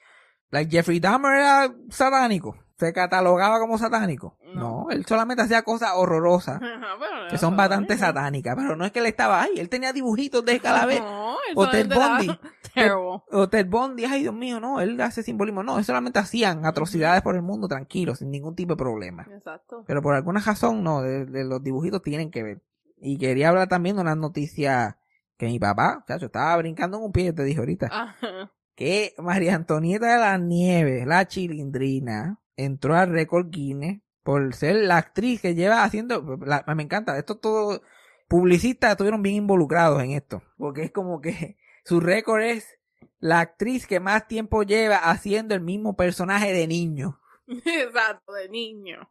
Like 0.50 0.70
Jeffrey 0.70 1.00
Dahmer 1.00 1.32
era 1.32 1.74
satánico. 1.88 2.56
Se 2.78 2.92
catalogaba 2.92 3.58
como 3.60 3.78
satánico. 3.78 4.36
No, 4.54 4.84
No. 4.84 4.90
él 4.90 5.06
solamente 5.06 5.42
hacía 5.42 5.62
cosas 5.62 5.92
horrorosas. 5.94 6.56
Ajá, 6.60 6.96
pero 7.00 7.28
Que 7.30 7.38
son 7.38 7.56
bastante 7.56 7.96
satánicas. 7.96 8.54
Pero 8.56 8.76
no 8.76 8.84
es 8.84 8.92
que 8.92 8.98
él 8.98 9.06
estaba 9.06 9.40
ahí. 9.42 9.52
Él 9.56 9.70
tenía 9.70 9.94
dibujitos 9.94 10.44
de 10.44 10.60
calavera. 10.60 11.00
No, 11.02 11.36
él 11.48 11.54
O 11.56 11.70
Ted 11.70 11.88
solamente 11.90 11.94
era 12.26 12.36
Bundy. 12.36 12.48
Terrible. 12.74 13.22
O 13.30 13.48
Ted 13.48 13.66
Bundy, 13.66 14.04
ay 14.04 14.22
Dios 14.22 14.34
mío, 14.34 14.60
no, 14.60 14.80
él 14.80 15.00
hace 15.00 15.22
simbolismo. 15.22 15.62
No, 15.62 15.78
él 15.78 15.84
solamente 15.84 16.18
hacían 16.18 16.64
atrocidades 16.66 17.22
por 17.22 17.34
el 17.34 17.42
mundo 17.42 17.68
tranquilos, 17.68 18.18
sin 18.20 18.30
ningún 18.30 18.54
tipo 18.54 18.74
de 18.74 18.78
problema. 18.78 19.26
Exacto. 19.34 19.84
Pero 19.86 20.00
por 20.02 20.14
alguna 20.14 20.40
razón, 20.40 20.82
no, 20.82 21.02
de, 21.02 21.26
de 21.26 21.44
los 21.44 21.62
dibujitos 21.62 22.02
tienen 22.02 22.30
que 22.30 22.42
ver. 22.42 22.62
Y 23.00 23.18
quería 23.18 23.48
hablar 23.50 23.68
también 23.68 23.96
de 23.96 24.02
una 24.02 24.14
noticia 24.14 24.98
que 25.36 25.46
mi 25.46 25.58
papá, 25.58 26.04
chacho, 26.06 26.26
estaba 26.26 26.56
brincando 26.56 26.98
en 26.98 27.04
un 27.04 27.12
pie, 27.12 27.32
te 27.32 27.42
dije 27.44 27.58
ahorita. 27.58 27.88
Ajá. 27.90 28.52
Que 28.74 29.14
María 29.18 29.54
Antonieta 29.54 30.14
de 30.14 30.18
la 30.20 30.38
Nieves, 30.38 31.06
la 31.06 31.26
chilindrina, 31.26 32.40
entró 32.56 32.94
al 32.96 33.10
récord 33.10 33.48
Guinness 33.50 34.00
por 34.22 34.54
ser 34.54 34.76
la 34.76 34.96
actriz 34.98 35.40
que 35.42 35.54
lleva 35.54 35.82
haciendo, 35.84 36.38
la- 36.46 36.64
me 36.74 36.82
encanta, 36.84 37.18
esto 37.18 37.36
todo, 37.38 37.82
publicistas 38.28 38.92
estuvieron 38.92 39.20
bien 39.22 39.34
involucrados 39.36 40.02
en 40.02 40.12
esto, 40.12 40.42
porque 40.56 40.84
es 40.84 40.90
como 40.92 41.20
que 41.20 41.56
su 41.84 42.00
récord 42.00 42.42
es 42.42 42.78
la 43.18 43.40
actriz 43.40 43.86
que 43.86 44.00
más 44.00 44.26
tiempo 44.26 44.62
lleva 44.62 44.96
haciendo 44.96 45.54
el 45.54 45.60
mismo 45.60 45.96
personaje 45.96 46.52
de 46.52 46.66
niño. 46.66 47.20
Exacto, 47.46 48.32
de 48.32 48.48
niño. 48.48 49.10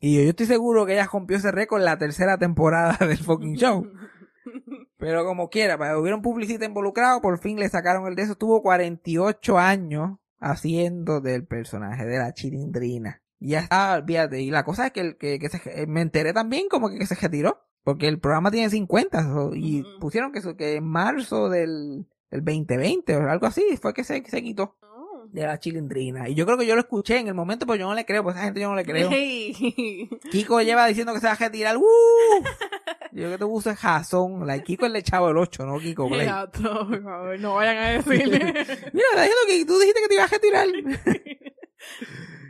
Y 0.00 0.16
yo, 0.16 0.22
yo 0.22 0.30
estoy 0.30 0.46
seguro 0.46 0.86
que 0.86 0.92
ella 0.92 1.08
rompió 1.10 1.36
ese 1.36 1.50
récord 1.50 1.80
en 1.80 1.86
la 1.86 1.98
tercera 1.98 2.38
temporada 2.38 3.06
del 3.06 3.18
fucking 3.18 3.56
show. 3.56 3.90
Pero 4.98 5.24
como 5.24 5.50
quiera, 5.50 5.78
para 5.78 5.98
hubieron 5.98 6.22
publicistas 6.22 6.68
involucrados, 6.68 7.20
por 7.20 7.38
fin 7.38 7.58
le 7.58 7.68
sacaron 7.68 8.06
el 8.06 8.14
de 8.14 8.22
eso. 8.22 8.36
Tuvo 8.36 8.62
48 8.62 9.58
años 9.58 10.18
haciendo 10.38 11.20
del 11.20 11.46
personaje 11.46 12.04
de 12.04 12.18
la 12.18 12.32
chilindrina. 12.34 13.22
Y 13.38 13.50
ya 13.50 13.60
está, 13.60 13.94
olvídate. 13.94 14.40
Y 14.40 14.50
la 14.50 14.64
cosa 14.64 14.86
es 14.86 14.92
que, 14.92 15.00
el, 15.00 15.16
que, 15.16 15.38
que 15.38 15.48
se, 15.48 15.86
me 15.86 16.00
enteré 16.02 16.32
también 16.32 16.68
como 16.68 16.88
que, 16.88 16.98
que 16.98 17.06
se 17.06 17.14
retiró. 17.14 17.60
Porque 17.84 18.08
el 18.08 18.18
programa 18.18 18.50
tiene 18.50 18.70
50. 18.70 19.22
so- 19.22 19.54
y 19.54 19.84
pusieron 20.00 20.32
que, 20.32 20.40
que 20.56 20.76
en 20.76 20.84
marzo 20.88 21.48
del, 21.50 22.06
del 22.30 22.44
2020 22.44 23.16
o 23.16 23.30
algo 23.30 23.46
así 23.46 23.62
fue 23.80 23.92
que 23.94 24.02
se, 24.04 24.22
se 24.26 24.42
quitó 24.42 24.76
Oh. 24.82 25.26
de 25.30 25.42
la 25.46 25.58
chilindrina. 25.58 26.28
Y 26.28 26.34
yo 26.34 26.44
creo 26.46 26.56
que 26.58 26.66
yo 26.66 26.74
lo 26.74 26.80
escuché 26.80 27.18
en 27.18 27.28
el 27.28 27.34
momento, 27.34 27.66
pero 27.66 27.76
yo 27.76 27.86
no 27.88 27.94
le 27.94 28.04
creo, 28.06 28.22
pues 28.22 28.36
a 28.36 28.38
esa 28.38 28.44
gente 28.46 28.60
yo 28.60 28.68
no 28.70 28.74
le 28.76 28.84
creo. 28.84 29.08
Hey. 29.10 30.08
Kiko 30.30 30.60
lleva 30.62 30.86
diciendo 30.86 31.12
que 31.12 31.20
se 31.20 31.26
va 31.26 31.32
a 31.32 31.36
retirar. 31.36 31.76
¡Uh! 31.76 31.82
Yo 33.12 33.30
que 33.30 33.38
te 33.38 33.70
es 33.70 33.78
Jason. 33.78 34.44
La 34.44 34.58
Kiko 34.60 34.86
es 34.86 34.92
el 34.94 35.02
chavo 35.04 35.28
del 35.28 35.36
8, 35.36 35.64
no 35.66 35.78
Kiko 35.78 36.08
Play. 36.08 36.22
Exacto, 36.22 36.88
por 36.88 37.00
favor, 37.00 37.38
no 37.38 37.54
vayan 37.54 37.76
a 37.76 37.88
decirle. 37.90 38.38
Mira, 38.92 39.06
está 39.12 39.22
diciendo 39.22 39.40
que 39.46 39.64
tú 39.66 39.78
dijiste 39.78 40.00
que 40.00 40.08
te 40.08 40.14
ibas 40.14 40.32
a 40.32 40.34
retirar. 40.34 40.66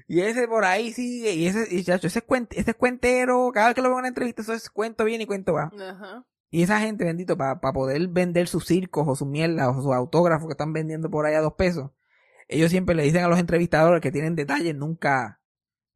y 0.07 0.21
ese 0.21 0.47
por 0.49 0.65
ahí 0.65 0.93
sigue. 0.93 1.33
Y 1.35 1.47
ese, 1.47 1.67
y 1.71 1.83
chacho, 1.83 2.07
ese 2.07 2.25
ese 2.51 2.71
es 2.71 2.77
cuentero. 2.77 3.51
Cada 3.53 3.69
vez 3.69 3.75
que 3.75 3.83
lo 3.83 3.89
veo 3.89 3.99
en 3.99 4.01
una 4.01 4.09
entrevista, 4.09 4.43
eso 4.43 4.53
es 4.53 4.69
cuento 4.71 5.05
bien 5.05 5.21
y 5.21 5.27
cuento 5.27 5.55
va. 5.55 5.71
Ajá. 5.79 6.25
Y 6.51 6.63
esa 6.63 6.79
gente, 6.79 7.05
bendito, 7.05 7.37
para 7.37 7.59
poder 7.61 8.07
vender 8.09 8.47
sus 8.47 8.67
circos 8.67 9.09
o 9.09 9.17
sus 9.17 9.27
mierdas 9.27 9.69
o 9.69 9.83
sus 9.83 9.93
autógrafos 9.93 10.47
que 10.47 10.53
están 10.53 10.73
vendiendo 10.73 11.11
por 11.11 11.27
ahí 11.27 11.35
a 11.35 11.41
dos 11.41 11.55
pesos, 11.55 11.91
ellos 12.47 12.71
siempre 12.71 12.95
le 12.95 13.03
dicen 13.03 13.25
a 13.25 13.29
los 13.29 13.39
entrevistadores 13.39 14.01
que 14.01 14.13
tienen 14.13 14.37
detalles 14.37 14.75
nunca, 14.77 15.41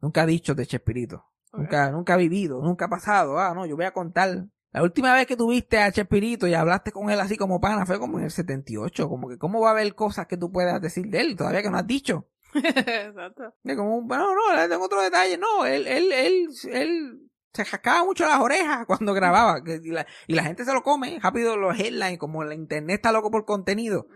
nunca 0.00 0.26
dichos 0.26 0.56
de 0.56 0.66
Chespirito. 0.66 1.26
Ok. 1.52 1.60
Nunca, 1.60 1.90
nunca 1.92 2.14
ha 2.14 2.16
vivido, 2.16 2.60
nunca 2.60 2.86
ha 2.86 2.88
pasado. 2.88 3.38
Ah, 3.38 3.54
no, 3.54 3.66
yo 3.66 3.76
voy 3.76 3.84
a 3.84 3.92
contar. 3.92 4.46
La 4.72 4.82
última 4.82 5.14
vez 5.14 5.26
que 5.26 5.36
tuviste 5.36 5.78
a 5.78 5.92
Chespirito 5.92 6.46
y 6.46 6.54
hablaste 6.54 6.92
con 6.92 7.08
él 7.10 7.20
así 7.20 7.36
como 7.36 7.60
pana 7.60 7.86
fue 7.86 8.00
como 8.00 8.18
en 8.18 8.24
el 8.24 8.30
78. 8.30 9.08
Como 9.08 9.28
que, 9.28 9.38
¿cómo 9.38 9.60
va 9.60 9.68
a 9.68 9.72
haber 9.72 9.94
cosas 9.94 10.26
que 10.26 10.36
tú 10.36 10.50
puedas 10.50 10.80
decir 10.80 11.06
de 11.08 11.20
él 11.20 11.36
todavía 11.36 11.62
que 11.62 11.70
no 11.70 11.78
has 11.78 11.86
dicho? 11.86 12.26
Exacto. 12.54 13.54
Es 13.64 13.76
como, 13.76 14.02
bueno, 14.02 14.34
no, 14.34 14.56
le 14.56 14.68
tengo 14.68 14.84
otro 14.84 15.00
detalle. 15.02 15.38
No, 15.38 15.66
él, 15.66 15.86
él, 15.86 16.12
él, 16.12 16.48
él 16.70 17.30
se 17.52 17.64
jascaba 17.64 18.04
mucho 18.04 18.26
las 18.26 18.40
orejas 18.40 18.86
cuando 18.86 19.14
grababa. 19.14 19.60
y, 19.66 19.90
la, 19.90 20.06
y 20.26 20.34
la 20.34 20.44
gente 20.44 20.64
se 20.64 20.72
lo 20.72 20.82
come. 20.82 21.18
Rápido 21.22 21.56
los 21.56 21.78
headlines, 21.78 22.18
como 22.18 22.44
la 22.44 22.54
internet 22.54 22.96
está 22.96 23.12
loco 23.12 23.30
por 23.30 23.44
contenido. 23.44 24.06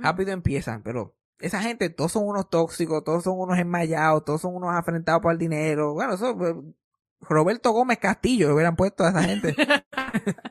Rápido 0.00 0.32
empiezan, 0.32 0.82
pero 0.82 1.16
esa 1.40 1.60
gente, 1.60 1.90
todos 1.90 2.12
son 2.12 2.26
unos 2.26 2.50
tóxicos, 2.50 3.04
todos 3.04 3.24
son 3.24 3.38
unos 3.38 3.58
enmayados, 3.58 4.24
todos 4.24 4.40
son 4.40 4.54
unos 4.54 4.70
afrentados 4.74 5.20
por 5.20 5.32
el 5.32 5.38
dinero. 5.38 5.92
Bueno, 5.94 6.14
eso, 6.14 6.36
pues, 6.36 6.54
Roberto 7.20 7.72
Gómez 7.72 7.98
Castillo 7.98 8.54
hubieran 8.54 8.76
puesto 8.76 9.04
a 9.04 9.10
esa 9.10 9.22
gente. 9.22 9.54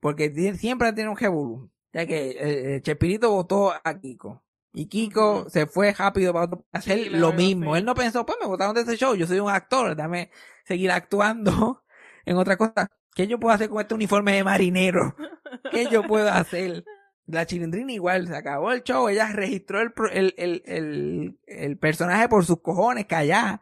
Porque 0.00 0.32
siempre 0.54 0.92
tiene 0.92 1.10
un 1.10 1.16
revolú. 1.16 1.70
Ya 1.92 2.06
que 2.06 2.30
eh, 2.30 2.76
eh, 2.76 2.82
Chespirito 2.82 3.30
votó 3.30 3.72
a 3.72 3.98
Kiko. 3.98 4.44
Y 4.78 4.86
Kiko 4.86 5.50
se 5.50 5.66
fue 5.66 5.92
rápido 5.92 6.32
para 6.32 6.44
otro- 6.44 6.64
hacer 6.72 6.98
Sí, 6.98 7.08
lo 7.10 7.32
mismo. 7.32 7.72
sí. 7.74 7.80
Él 7.80 7.84
no 7.84 7.96
pensó, 7.96 8.24
pues 8.24 8.38
me 8.40 8.46
votaron 8.46 8.76
de 8.76 8.82
ese 8.82 8.96
show, 8.96 9.16
yo 9.16 9.26
soy 9.26 9.40
un 9.40 9.50
actor, 9.50 9.96
dame 9.96 10.30
seguir 10.64 10.92
actuando 10.92 11.82
en 12.24 12.36
otra 12.36 12.56
cosa. 12.56 12.86
¿Qué 13.12 13.26
yo 13.26 13.40
puedo 13.40 13.52
hacer 13.52 13.68
con 13.70 13.80
este 13.80 13.94
uniforme 13.94 14.34
de 14.34 14.44
marinero? 14.44 15.16
¿Qué 15.72 15.88
yo 15.90 16.04
puedo 16.04 16.30
hacer? 16.30 16.84
La 17.26 17.44
chilindrina 17.44 17.92
igual, 17.92 18.28
se 18.28 18.36
acabó 18.36 18.70
el 18.70 18.84
show, 18.84 19.08
ella 19.08 19.28
registró 19.32 19.80
el, 19.80 19.92
el, 20.12 20.34
el, 20.38 20.62
el, 20.64 21.38
el 21.48 21.76
personaje 21.78 22.28
por 22.28 22.44
sus 22.44 22.62
cojones, 22.62 23.06
callá. 23.06 23.60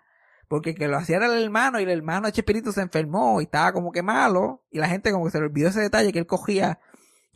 Porque 0.48 0.74
que 0.74 0.86
lo 0.86 0.98
hacía 0.98 1.16
era 1.16 1.26
el 1.34 1.42
hermano 1.42 1.80
y 1.80 1.84
el 1.84 1.88
hermano 1.88 2.26
de 2.26 2.32
Chespirito 2.32 2.70
se 2.72 2.82
enfermó 2.82 3.40
y 3.40 3.44
estaba 3.44 3.72
como 3.72 3.90
que 3.90 4.02
malo. 4.02 4.64
Y 4.70 4.78
la 4.78 4.88
gente 4.88 5.10
como 5.12 5.24
que 5.24 5.30
se 5.32 5.38
le 5.40 5.46
olvidó 5.46 5.68
ese 5.70 5.80
detalle 5.80 6.12
que 6.12 6.18
él 6.20 6.26
cogía 6.26 6.78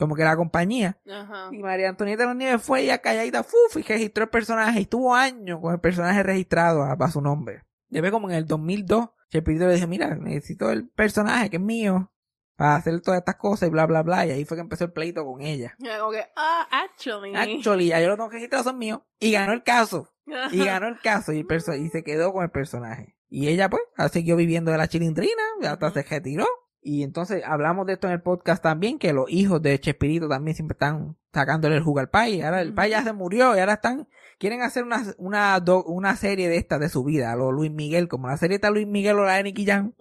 como 0.01 0.17
que 0.17 0.25
la 0.25 0.37
compañía. 0.37 0.99
Ajá. 1.09 1.51
Y 1.53 1.59
María 1.59 1.91
Antonieta 1.91 2.23
de 2.23 2.29
los 2.29 2.37
Nieves 2.37 2.63
fue 2.63 2.87
ya 2.87 2.99
calladita, 2.99 3.45
¡fuf! 3.45 3.77
y 3.77 3.83
registró 3.83 4.25
el 4.25 4.31
personaje. 4.31 4.81
Y 4.81 4.83
estuvo 4.83 5.15
años 5.15 5.61
con 5.61 5.75
el 5.75 5.81
personaje 5.81 6.23
registrado 6.23 6.83
a, 6.83 6.93
a 6.93 7.11
su 7.11 7.21
nombre. 7.21 7.65
Después 7.89 8.11
como 8.11 8.31
en 8.31 8.37
el 8.37 8.47
2002, 8.47 9.11
Chespirito 9.31 9.67
le 9.67 9.75
dijo, 9.75 9.87
mira, 9.87 10.15
necesito 10.17 10.71
el 10.71 10.89
personaje 10.89 11.51
que 11.51 11.57
es 11.57 11.63
mío 11.63 12.11
para 12.57 12.77
hacer 12.77 13.01
todas 13.01 13.21
estas 13.21 13.37
cosas 13.37 13.69
y 13.69 13.71
bla, 13.71 13.87
bla, 13.87 14.03
bla. 14.03 14.27
Y 14.27 14.31
ahí 14.33 14.45
fue 14.45 14.57
que 14.57 14.63
empezó 14.63 14.85
el 14.85 14.93
pleito 14.93 15.25
con 15.25 15.41
ella. 15.41 15.77
Como 15.99 16.13
que, 16.13 16.25
ah, 16.37 16.69
actually. 16.71 17.35
Actually, 17.35 17.87
ya 17.89 18.01
yo 18.01 18.09
lo 18.09 18.17
tengo 18.17 18.29
registrado, 18.29 18.65
son 18.65 18.79
míos. 18.79 19.01
Y 19.19 19.33
ganó 19.33 19.53
el 19.53 19.63
caso. 19.63 20.13
Y 20.53 20.59
ganó 20.65 20.89
el 20.89 21.01
caso 21.01 21.33
y, 21.33 21.47
el 21.49 21.81
y 21.81 21.89
se 21.89 22.03
quedó 22.05 22.33
con 22.33 22.43
el 22.43 22.51
personaje. 22.51 23.17
Y 23.29 23.49
ella, 23.49 23.71
pues, 23.71 23.83
siguió 24.13 24.37
viviendo 24.37 24.73
de 24.73 24.79
la 24.79 24.89
chilindrina, 24.89 25.43
hasta 25.63 25.91
se 25.91 26.03
retiró. 26.03 26.47
Y 26.83 27.03
entonces 27.03 27.43
hablamos 27.45 27.87
de 27.87 27.93
esto 27.95 28.07
en 28.07 28.14
el 28.14 28.22
podcast 28.22 28.62
también, 28.62 28.99
que 28.99 29.12
los 29.12 29.31
hijos 29.31 29.61
de 29.61 29.78
Chespirito 29.78 30.28
también 30.28 30.55
siempre 30.55 30.74
están 30.74 31.16
sacándole 31.33 31.76
el 31.76 31.83
jugo 31.83 32.01
al 32.01 32.09
país. 32.09 32.43
Ahora 32.43 32.62
el 32.62 32.72
país 32.72 32.93
ya 32.93 33.03
se 33.03 33.12
murió 33.12 33.55
y 33.55 33.61
ahora 33.61 33.74
están, 33.74 34.09
quieren 34.39 34.62
hacer 34.62 34.85
una, 34.85 35.03
una, 35.18 35.61
do- 35.61 35.85
una 35.85 36.16
serie 36.16 36.49
de 36.49 36.57
esta 36.57 36.78
de 36.78 36.89
su 36.89 37.05
vida, 37.05 37.33
a 37.33 37.37
lo 37.37 37.53
Luis 37.53 37.70
Miguel, 37.70 38.09
como 38.09 38.28
la 38.28 38.37
serie 38.39 38.55
está 38.55 38.70
Luis 38.70 38.87
Miguel 38.87 39.18
o 39.18 39.24
la 39.24 39.35
de 39.35 39.43
Nicky 39.43 39.66
Jam, 39.66 39.93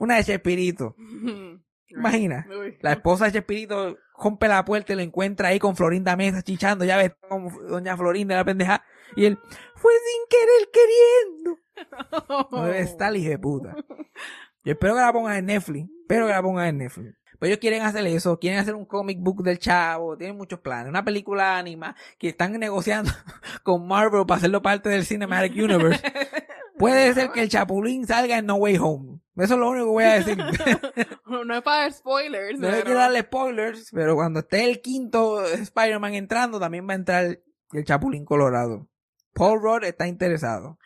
una 0.00 0.16
de 0.16 0.24
Chespirito. 0.24 0.96
Imagina. 1.88 2.46
Uy. 2.50 2.76
La 2.80 2.92
esposa 2.94 3.26
de 3.26 3.32
Chespirito 3.32 3.96
rompe 4.18 4.48
la 4.48 4.64
puerta 4.64 4.92
y 4.92 4.96
lo 4.96 5.02
encuentra 5.02 5.48
ahí 5.48 5.58
con 5.60 5.76
Florinda 5.76 6.16
Mesa 6.16 6.42
chichando, 6.42 6.84
ya 6.84 6.96
ves, 6.96 7.12
como 7.28 7.50
doña 7.68 7.96
Florinda 7.96 8.34
la 8.34 8.44
pendeja. 8.44 8.82
Y 9.14 9.26
él, 9.26 9.38
fue 9.76 9.92
sin 9.92 10.28
querer 10.28 10.70
queriendo. 10.72 12.50
No 12.50 12.64
debe 12.64 12.80
estar 12.80 13.10
el 13.14 13.18
hijo 13.20 13.30
de 13.30 13.38
puta. 13.38 13.76
Yo 14.66 14.72
espero 14.72 14.94
que 14.94 15.00
la 15.00 15.12
pongan 15.12 15.36
en 15.36 15.46
Netflix. 15.46 15.88
Espero 16.00 16.26
que 16.26 16.32
la 16.32 16.42
pongan 16.42 16.66
en 16.66 16.78
Netflix. 16.78 17.14
Pues 17.38 17.50
ellos 17.50 17.60
quieren 17.60 17.82
hacer 17.82 18.04
eso, 18.04 18.36
quieren 18.40 18.58
hacer 18.58 18.74
un 18.74 18.84
comic 18.84 19.20
book 19.20 19.44
del 19.44 19.60
chavo, 19.60 20.16
tienen 20.16 20.36
muchos 20.36 20.58
planes. 20.58 20.88
Una 20.88 21.04
película 21.04 21.56
anima 21.56 21.94
que 22.18 22.30
están 22.30 22.58
negociando 22.58 23.12
con 23.62 23.86
Marvel 23.86 24.26
para 24.26 24.38
hacerlo 24.38 24.62
parte 24.62 24.88
del 24.88 25.06
Cinematic 25.06 25.52
Universe. 25.52 26.02
Puede 26.78 27.14
ser 27.14 27.30
que 27.30 27.42
el 27.42 27.48
Chapulín 27.48 28.08
salga 28.08 28.38
en 28.38 28.46
No 28.46 28.56
Way 28.56 28.78
Home. 28.78 29.20
Eso 29.36 29.54
es 29.54 29.60
lo 29.60 29.70
único 29.70 29.86
que 29.86 29.90
voy 29.92 30.04
a 30.04 30.14
decir. 30.14 30.36
no 31.26 31.54
es 31.54 31.62
para 31.62 31.82
dar 31.82 31.92
spoilers, 31.92 32.58
No 32.58 32.68
pero... 32.68 32.94
darle 32.94 33.20
spoilers, 33.20 33.90
pero 33.92 34.16
cuando 34.16 34.40
esté 34.40 34.64
el 34.64 34.80
quinto 34.80 35.44
Spider-Man 35.44 36.14
entrando, 36.14 36.58
también 36.58 36.88
va 36.88 36.94
a 36.94 36.96
entrar 36.96 37.38
el 37.72 37.84
Chapulín 37.84 38.24
Colorado. 38.24 38.88
Paul 39.32 39.62
Rudd 39.62 39.84
está 39.84 40.08
interesado. 40.08 40.76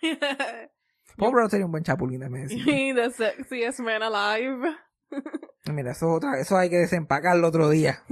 Paul 1.21 1.51
sería 1.51 1.67
un 1.67 1.73
buen 1.73 1.85
Chapulín, 1.85 2.21
déjame 2.21 2.41
decir. 2.41 2.95
The 2.95 3.11
sexiest 3.37 3.81
man 3.81 4.03
alive. 4.03 4.77
Mira, 5.73 5.93
eso, 5.93 6.11
es 6.11 6.17
otra, 6.17 6.41
eso 6.41 6.57
hay 6.57 6.71
que 6.71 6.79
desempacarlo 6.79 7.47
otro 7.49 7.69
día. 7.69 8.03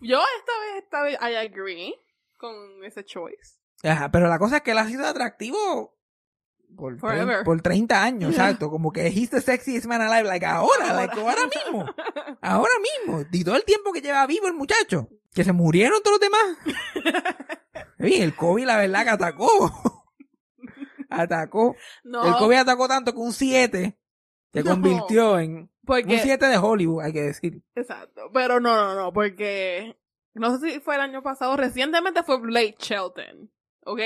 Yo 0.00 0.20
esta 0.38 0.52
vez, 0.60 0.82
esta 0.82 1.02
vez, 1.02 1.18
I 1.20 1.36
agree 1.36 1.94
con 2.36 2.84
ese 2.84 3.04
choice. 3.04 3.58
Ajá, 3.82 4.10
pero 4.10 4.28
la 4.28 4.38
cosa 4.38 4.56
es 4.56 4.62
que 4.62 4.72
él 4.72 4.78
ha 4.78 4.86
sido 4.86 5.06
atractivo 5.06 5.96
por, 6.76 6.98
por 7.44 7.62
30 7.62 8.02
años, 8.02 8.30
exacto. 8.32 8.70
Como 8.70 8.90
que 8.92 9.06
he's 9.06 9.30
the 9.30 9.40
sexiest 9.40 9.86
man 9.86 10.02
alive, 10.02 10.24
like 10.24 10.44
ahora, 10.44 10.90
Ahora. 10.90 10.94
like 10.94 11.20
ahora 11.20 11.42
mismo. 11.46 11.86
Ahora 12.40 12.72
mismo. 12.80 13.24
Y 13.30 13.44
todo 13.44 13.56
el 13.56 13.64
tiempo 13.64 13.92
que 13.92 14.00
lleva 14.00 14.26
vivo 14.26 14.48
el 14.48 14.54
muchacho. 14.54 15.08
Que 15.32 15.44
se 15.44 15.52
murieron 15.52 16.00
todos 16.02 16.18
los 16.18 16.30
demás. 16.30 16.58
Oye, 18.00 18.22
el 18.22 18.34
COVID, 18.34 18.66
la 18.66 18.76
verdad, 18.78 19.04
que 19.04 19.10
atacó. 19.10 19.93
Atacó. 21.20 21.76
No, 22.02 22.24
El 22.24 22.34
COVID 22.34 22.56
atacó 22.56 22.88
tanto 22.88 23.12
que 23.12 23.18
un 23.18 23.32
7 23.32 23.98
se 24.52 24.62
No. 24.62 24.70
convirtió 24.70 25.38
en 25.38 25.56
un 25.56 25.70
porque... 25.84 26.18
7 26.18 26.46
de 26.46 26.58
Hollywood, 26.58 27.02
hay 27.04 27.12
que 27.12 27.22
decir. 27.22 27.62
Exacto, 27.74 28.30
pero 28.32 28.60
no, 28.60 28.74
no, 28.74 28.94
no, 28.94 29.12
porque... 29.12 29.96
No 30.34 30.56
sé 30.58 30.68
si 30.70 30.80
fue 30.80 30.96
el 30.96 31.00
año 31.00 31.22
pasado, 31.22 31.56
recientemente 31.56 32.22
fue 32.24 32.40
Blake 32.40 32.76
Shelton, 32.80 33.50
¿ok? 33.84 34.00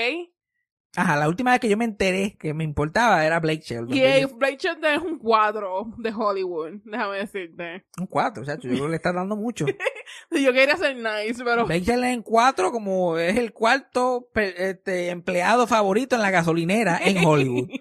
Ajá, 0.95 1.15
la 1.17 1.27
última 1.27 1.51
vez 1.51 1.59
que 1.59 1.69
yo 1.69 1.77
me 1.77 1.85
enteré 1.85 2.35
que 2.39 2.53
me 2.53 2.63
importaba 2.63 3.23
era 3.25 3.39
Blake 3.39 3.61
Shelton. 3.61 3.95
Y 3.95 4.25
Blake 4.25 4.57
Shelton 4.57 4.91
es 4.91 5.01
un 5.01 5.19
cuadro 5.19 5.93
de 5.97 6.11
Hollywood, 6.11 6.81
déjame 6.83 7.17
decirte. 7.17 7.85
Un 7.99 8.07
4, 8.07 8.43
chacho. 8.43 8.67
Yo 8.67 8.73
creo 8.73 8.85
que 8.85 8.89
le 8.89 8.95
está 8.95 9.13
dando 9.13 9.35
mucho. 9.35 9.65
Yo 10.31 10.51
quería 10.51 10.75
ser 10.77 10.95
nice, 10.95 11.43
pero... 11.43 11.65
Blake 11.65 11.85
Shelton 11.85 12.05
en 12.05 12.21
4 12.23 12.71
como 12.71 13.17
es 13.17 13.37
el 13.37 13.53
cuarto 13.53 14.29
este, 14.33 15.09
empleado 15.09 15.67
favorito 15.67 16.15
en 16.15 16.23
la 16.23 16.31
gasolinera 16.31 16.99
en 17.03 17.23
Hollywood. 17.25 17.69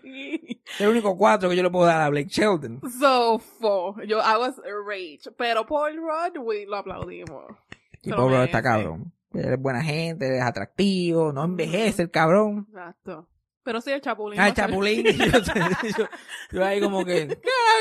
Es 0.75 0.83
el 0.83 0.89
único 0.89 1.17
4 1.17 1.49
que 1.49 1.57
yo 1.57 1.63
le 1.63 1.71
puedo 1.71 1.87
dar 1.87 2.03
a 2.03 2.11
Blake 2.11 2.29
Shelton. 2.29 2.83
so, 3.01 3.39
fo, 3.39 3.97
yo, 4.07 4.19
I 4.19 4.37
was 4.39 4.55
rage, 4.87 5.31
pero 5.39 5.65
Paul 5.65 5.97
Rudd, 5.97 6.37
we 6.45 6.67
lo 6.67 6.77
aplaudimos. 6.77 7.57
Y 8.03 8.11
pobre 8.11 8.37
merece. 8.37 8.45
está 8.45 8.63
cabrón. 8.63 9.13
Él 9.33 9.53
es 9.55 9.61
buena 9.61 9.83
gente, 9.83 10.37
es 10.39 10.43
atractivo, 10.43 11.33
no 11.33 11.45
envejece 11.45 12.03
el 12.03 12.11
cabrón. 12.11 12.67
Exacto. 12.71 13.29
Pero 13.63 13.81
sí, 13.83 13.91
el 13.91 14.01
Chapulín. 14.01 14.41
Ah, 14.41 14.49
el 14.49 14.55
chapulín. 14.55 15.05
yo, 15.05 15.25
yo- 15.99 16.09
yo 16.53 16.65
ahí 16.65 16.81
como 16.81 17.05
que, 17.05 17.29
¿qué 17.29 17.35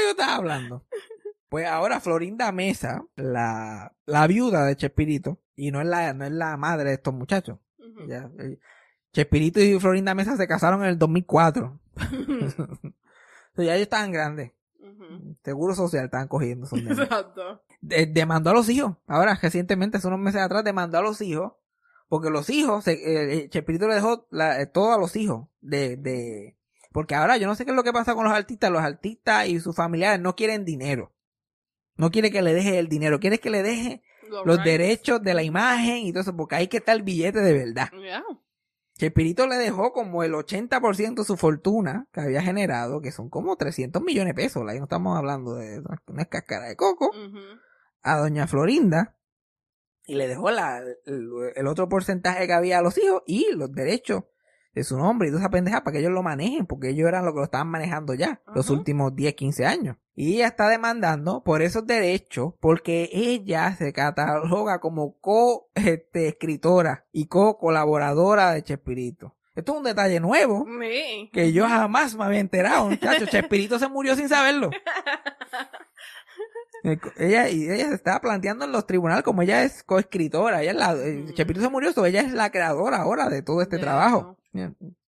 yo 0.03 0.09
estaba 0.11 0.35
hablando? 0.35 0.85
Pues 1.49 1.65
ahora 1.65 2.01
Florinda 2.01 2.51
Mesa, 2.51 3.05
la, 3.15 3.95
la 4.05 4.27
viuda 4.27 4.65
de 4.65 4.75
Chespirito, 4.75 5.39
y 5.55 5.71
no 5.71 5.79
es 5.79 5.87
la, 5.87 6.13
no 6.13 6.25
es 6.25 6.31
la 6.31 6.57
madre 6.57 6.89
de 6.89 6.95
estos 6.95 7.13
muchachos. 7.13 7.59
Ya, 8.07 8.29
eh, 8.39 8.59
Chespirito 9.13 9.61
y 9.61 9.79
Florinda 9.79 10.13
Mesa 10.13 10.35
se 10.35 10.45
casaron 10.47 10.81
en 10.83 10.89
el 10.89 10.99
2004. 10.99 11.79
Entonces, 12.11 12.55
ya 13.55 13.63
ellos 13.75 13.83
estaban 13.83 14.11
grandes. 14.11 14.51
Seguro 15.43 15.76
social 15.76 16.05
estaban 16.05 16.28
cogiendo 16.28 16.66
esos 16.66 16.82
nenes. 16.82 16.99
Exacto. 16.99 17.64
De- 17.82 18.05
demandó 18.05 18.49
a 18.49 18.53
los 18.53 18.70
hijos. 18.70 18.95
Ahora, 19.08 19.38
recientemente, 19.41 19.97
hace 19.97 20.08
unos 20.08 20.20
meses 20.20 20.41
atrás, 20.41 20.64
demandó 20.64 20.97
a 20.97 21.01
los 21.01 21.22
hijos. 21.22 21.53
Porque 22.10 22.30
los 22.30 22.49
hijos, 22.49 22.84
se- 22.86 22.93
eh, 22.93 23.34
eh, 23.38 23.49
Chespirito 23.49 23.88
le 23.88 23.95
dejó 23.95 24.28
la- 24.32 24.62
eh, 24.62 24.66
todo 24.66 24.93
a 24.93 24.97
los 24.97 25.16
hijos. 25.16 25.47
De, 25.62 25.97
de, 25.97 26.58
porque 26.93 27.16
ahora 27.16 27.38
yo 27.38 27.47
no 27.47 27.55
sé 27.55 27.66
qué 27.66 27.72
es 27.72 27.76
lo 27.76 27.84
que 27.84 27.91
pasa 27.93 28.16
con 28.16 28.24
los 28.24 28.34
artistas. 28.34 28.72
Los 28.72 28.82
artistas 28.82 29.47
y 29.47 29.60
sus 29.60 29.76
familiares 29.76 30.20
no 30.22 30.36
quieren 30.36 30.64
dinero. 30.66 31.14
No 31.97 32.12
quiere 32.12 32.32
que 32.32 32.41
le 32.41 32.53
deje 32.53 32.80
el 32.80 32.88
dinero. 32.89 33.20
Quiere 33.20 33.39
que 33.39 33.49
le 33.49 33.64
deje 33.64 34.03
los 34.45 34.58
derechos 34.64 35.22
de 35.22 35.34
la 35.34 35.43
imagen 35.43 35.97
y 35.97 36.12
todo 36.12 36.22
eso. 36.22 36.36
Porque 36.36 36.55
ahí 36.55 36.68
que 36.68 36.78
está 36.78 36.91
el 36.93 37.01
billete 37.03 37.39
de 37.41 37.53
verdad. 37.53 37.89
Yeah. 37.91 38.24
Chespirito 38.97 39.47
le 39.47 39.55
dejó 39.55 39.93
como 39.93 40.23
el 40.23 40.33
80% 40.33 41.15
de 41.15 41.23
su 41.23 41.37
fortuna 41.37 42.07
que 42.11 42.21
había 42.21 42.41
generado, 42.41 42.99
que 43.01 43.11
son 43.11 43.29
como 43.29 43.55
300 43.55 44.01
millones 44.01 44.35
de 44.35 44.41
pesos. 44.41 44.63
Ahí 44.67 44.79
no 44.79 44.85
estamos 44.85 45.17
hablando 45.17 45.55
de 45.55 45.81
una 46.07 46.25
cáscara 46.25 46.67
de 46.67 46.75
coco. 46.75 47.11
A 48.01 48.17
doña 48.17 48.47
Florinda. 48.47 49.15
Y 50.05 50.15
le 50.15 50.27
dejó 50.27 50.51
la, 50.51 50.79
el, 51.05 51.29
el 51.55 51.67
otro 51.67 51.89
porcentaje 51.89 52.47
que 52.47 52.53
había 52.53 52.79
a 52.79 52.81
los 52.81 52.97
hijos 52.97 53.23
y 53.27 53.51
los 53.53 53.71
derechos 53.71 54.23
de 54.78 54.84
su 54.84 54.97
nombre 54.97 55.28
y 55.28 55.32
toda 55.32 55.41
esa 55.41 55.49
pendeja 55.49 55.84
para 55.84 55.93
que 55.93 55.99
ellos 55.99 56.11
lo 56.11 56.21
manejen, 56.23 56.65
porque 56.65 56.89
ellos 56.89 57.07
eran 57.07 57.25
los 57.25 57.34
que 57.34 57.39
lo 57.39 57.45
estaban 57.45 57.67
manejando 57.67 58.13
ya 58.13 58.41
los 58.53 58.69
últimos 58.69 59.15
10, 59.15 59.34
15 59.34 59.65
años. 59.65 59.97
Y 60.15 60.36
ella 60.36 60.47
está 60.47 60.69
demandando 60.69 61.43
por 61.43 61.61
esos 61.61 61.86
derechos 61.86 62.53
porque 62.59 63.09
ella 63.11 63.75
se 63.75 63.93
cataloga 63.93 64.80
como 64.80 65.17
co 65.19 65.69
este, 65.75 66.28
escritora 66.28 67.05
y 67.11 67.25
co 67.28 67.57
colaboradora 67.57 68.51
de 68.51 68.63
Chespirito. 68.63 69.36
Esto 69.55 69.71
es 69.71 69.78
un 69.80 69.84
detalle 69.84 70.19
nuevo 70.19 70.65
Sí. 70.80 71.32
que 71.34 71.51
yo 71.51 71.67
jamás 71.67 72.15
me 72.15 72.23
había 72.25 72.39
enterado. 72.39 72.89
Muchacho, 72.89 73.25
Chespirito 73.32 73.80
se 73.80 73.88
murió 73.88 74.15
sin 74.15 74.30
saberlo. 74.30 74.69
Ella, 77.17 77.49
y 77.49 77.69
ella 77.69 77.89
se 77.89 77.95
estaba 77.95 78.21
planteando 78.21 78.63
en 78.65 78.71
los 78.71 78.86
tribunales 78.86 79.23
como 79.23 79.41
ella 79.41 79.63
es 79.63 79.84
coescritora. 79.84 80.61
Ella 80.61 80.71
es 80.71 80.78
la, 80.78 80.93
eh. 80.93 81.25
Chespirito 81.34 81.65
se 81.65 81.69
murió, 81.71 81.91
so 81.91 82.05
ella 82.05 82.21
es 82.21 82.32
la 82.32 82.49
creadora 82.51 82.97
ahora 82.97 83.30
de 83.30 83.41
todo 83.41 83.61
este 83.61 83.78
trabajo. 83.78 84.36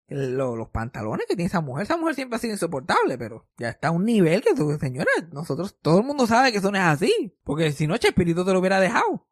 Lo- 0.08 0.54
los 0.54 0.68
pantalones 0.68 1.26
que 1.26 1.34
tiene 1.34 1.46
esa 1.48 1.60
mujer, 1.60 1.82
esa 1.82 1.96
mujer 1.96 2.14
siempre 2.14 2.36
ha 2.36 2.38
sido 2.38 2.52
insoportable, 2.52 3.18
pero 3.18 3.48
ya 3.58 3.70
está 3.70 3.88
a 3.88 3.90
un 3.90 4.04
nivel 4.04 4.40
que 4.40 4.54
tú, 4.54 4.70
señora, 4.78 5.10
nosotros, 5.32 5.76
todo 5.82 5.98
el 5.98 6.04
mundo 6.06 6.26
sabe 6.28 6.52
que 6.52 6.58
eso 6.58 6.70
no 6.70 6.78
es 6.78 6.84
así. 6.84 7.36
Porque 7.42 7.72
si 7.72 7.86
no, 7.88 7.96
Chespirito 7.96 8.44
te 8.44 8.52
lo 8.52 8.60
hubiera 8.60 8.78
dejado. 8.80 9.26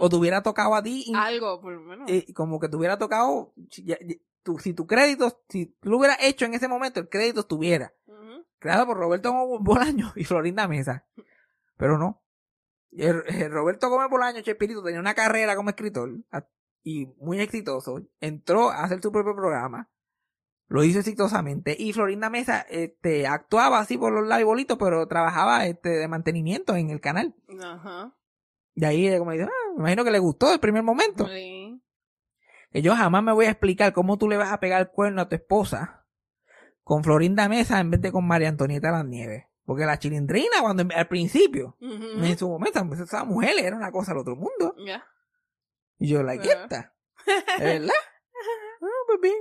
O 0.00 0.08
te 0.10 0.16
hubiera 0.16 0.42
tocado 0.42 0.74
a 0.74 0.82
ti. 0.82 1.04
y- 1.06 1.14
Algo, 1.14 1.60
por 1.60 1.72
lo 1.72 1.80
menos. 1.80 2.10
eh, 2.10 2.26
como 2.34 2.58
que 2.60 2.68
te 2.68 2.76
hubiera 2.76 2.98
tocado, 2.98 3.54
si, 3.70 3.84
ya- 3.84 3.98
ya- 4.04 4.16
tu, 4.42 4.58
si 4.58 4.74
tu 4.74 4.86
crédito, 4.86 5.40
si 5.48 5.66
tú 5.80 5.90
lo 5.90 5.98
hubieras 5.98 6.18
hecho 6.20 6.44
en 6.44 6.54
ese 6.54 6.68
momento, 6.68 7.00
el 7.00 7.08
crédito 7.08 7.40
estuviera 7.40 7.94
creado 8.58 8.86
por 8.86 8.96
Roberto 8.98 9.32
Gómez 9.32 9.60
Bolaño 9.62 10.12
y 10.16 10.24
Florinda 10.24 10.66
Mesa. 10.68 11.06
Pero 11.76 11.96
no. 11.96 12.22
El- 12.90 13.22
el 13.28 13.50
Roberto 13.52 13.88
Gómez 13.88 14.10
Bolaño, 14.10 14.40
Chespirito, 14.42 14.82
tenía 14.82 15.00
una 15.00 15.14
carrera 15.14 15.54
como 15.56 15.70
escritor 15.70 16.10
y 16.82 17.06
muy 17.18 17.40
exitoso. 17.40 18.02
Entró 18.20 18.70
a 18.70 18.84
hacer 18.84 19.00
su 19.00 19.12
propio 19.12 19.34
programa. 19.34 19.90
Lo 20.68 20.84
hizo 20.84 20.98
exitosamente. 20.98 21.74
Y 21.78 21.92
Florinda 21.92 22.28
Mesa 22.28 22.60
este, 22.68 23.26
actuaba 23.26 23.78
así 23.78 23.96
por 23.96 24.12
los 24.12 24.26
lados 24.26 24.44
bolitos, 24.44 24.76
pero 24.78 25.06
trabajaba 25.08 25.66
este, 25.66 25.88
de 25.88 26.08
mantenimiento 26.08 26.76
en 26.76 26.90
el 26.90 27.00
canal. 27.00 27.34
Ajá. 27.62 28.14
Y 28.74 28.84
ahí, 28.84 29.18
como 29.18 29.32
dice, 29.32 29.44
ah, 29.44 29.72
me 29.74 29.80
imagino 29.80 30.04
que 30.04 30.10
le 30.10 30.18
gustó 30.18 30.52
el 30.52 30.60
primer 30.60 30.82
momento. 30.82 31.26
Sí. 31.26 31.82
que 32.70 32.82
yo 32.82 32.94
jamás 32.94 33.22
me 33.22 33.32
voy 33.32 33.46
a 33.46 33.50
explicar 33.50 33.92
cómo 33.92 34.18
tú 34.18 34.28
le 34.28 34.36
vas 34.36 34.52
a 34.52 34.60
pegar 34.60 34.80
el 34.80 34.88
cuerno 34.88 35.22
a 35.22 35.28
tu 35.28 35.34
esposa 35.34 36.06
con 36.84 37.02
Florinda 37.02 37.48
Mesa 37.48 37.80
en 37.80 37.90
vez 37.90 38.00
de 38.00 38.12
con 38.12 38.26
María 38.26 38.48
Antonieta 38.48 38.90
Las 38.90 39.04
Nieves. 39.04 39.44
Porque 39.64 39.84
la 39.84 39.98
chilindrina, 39.98 40.62
cuando 40.62 40.84
al 40.94 41.08
principio, 41.08 41.76
en 41.80 42.38
su 42.38 42.48
momento, 42.48 42.80
esa 42.94 43.24
mujer 43.24 43.52
era 43.58 43.76
una 43.76 43.92
cosa 43.92 44.12
al 44.12 44.18
otro 44.18 44.34
mundo. 44.34 44.74
Ya. 44.86 45.04
Y 45.98 46.08
yo, 46.08 46.22
like, 46.22 46.46
esta. 46.48 46.94
¿Es 47.26 47.60
verdad? 47.64 47.94
Ah, 48.80 48.86
pues 49.06 49.20
bien. 49.20 49.34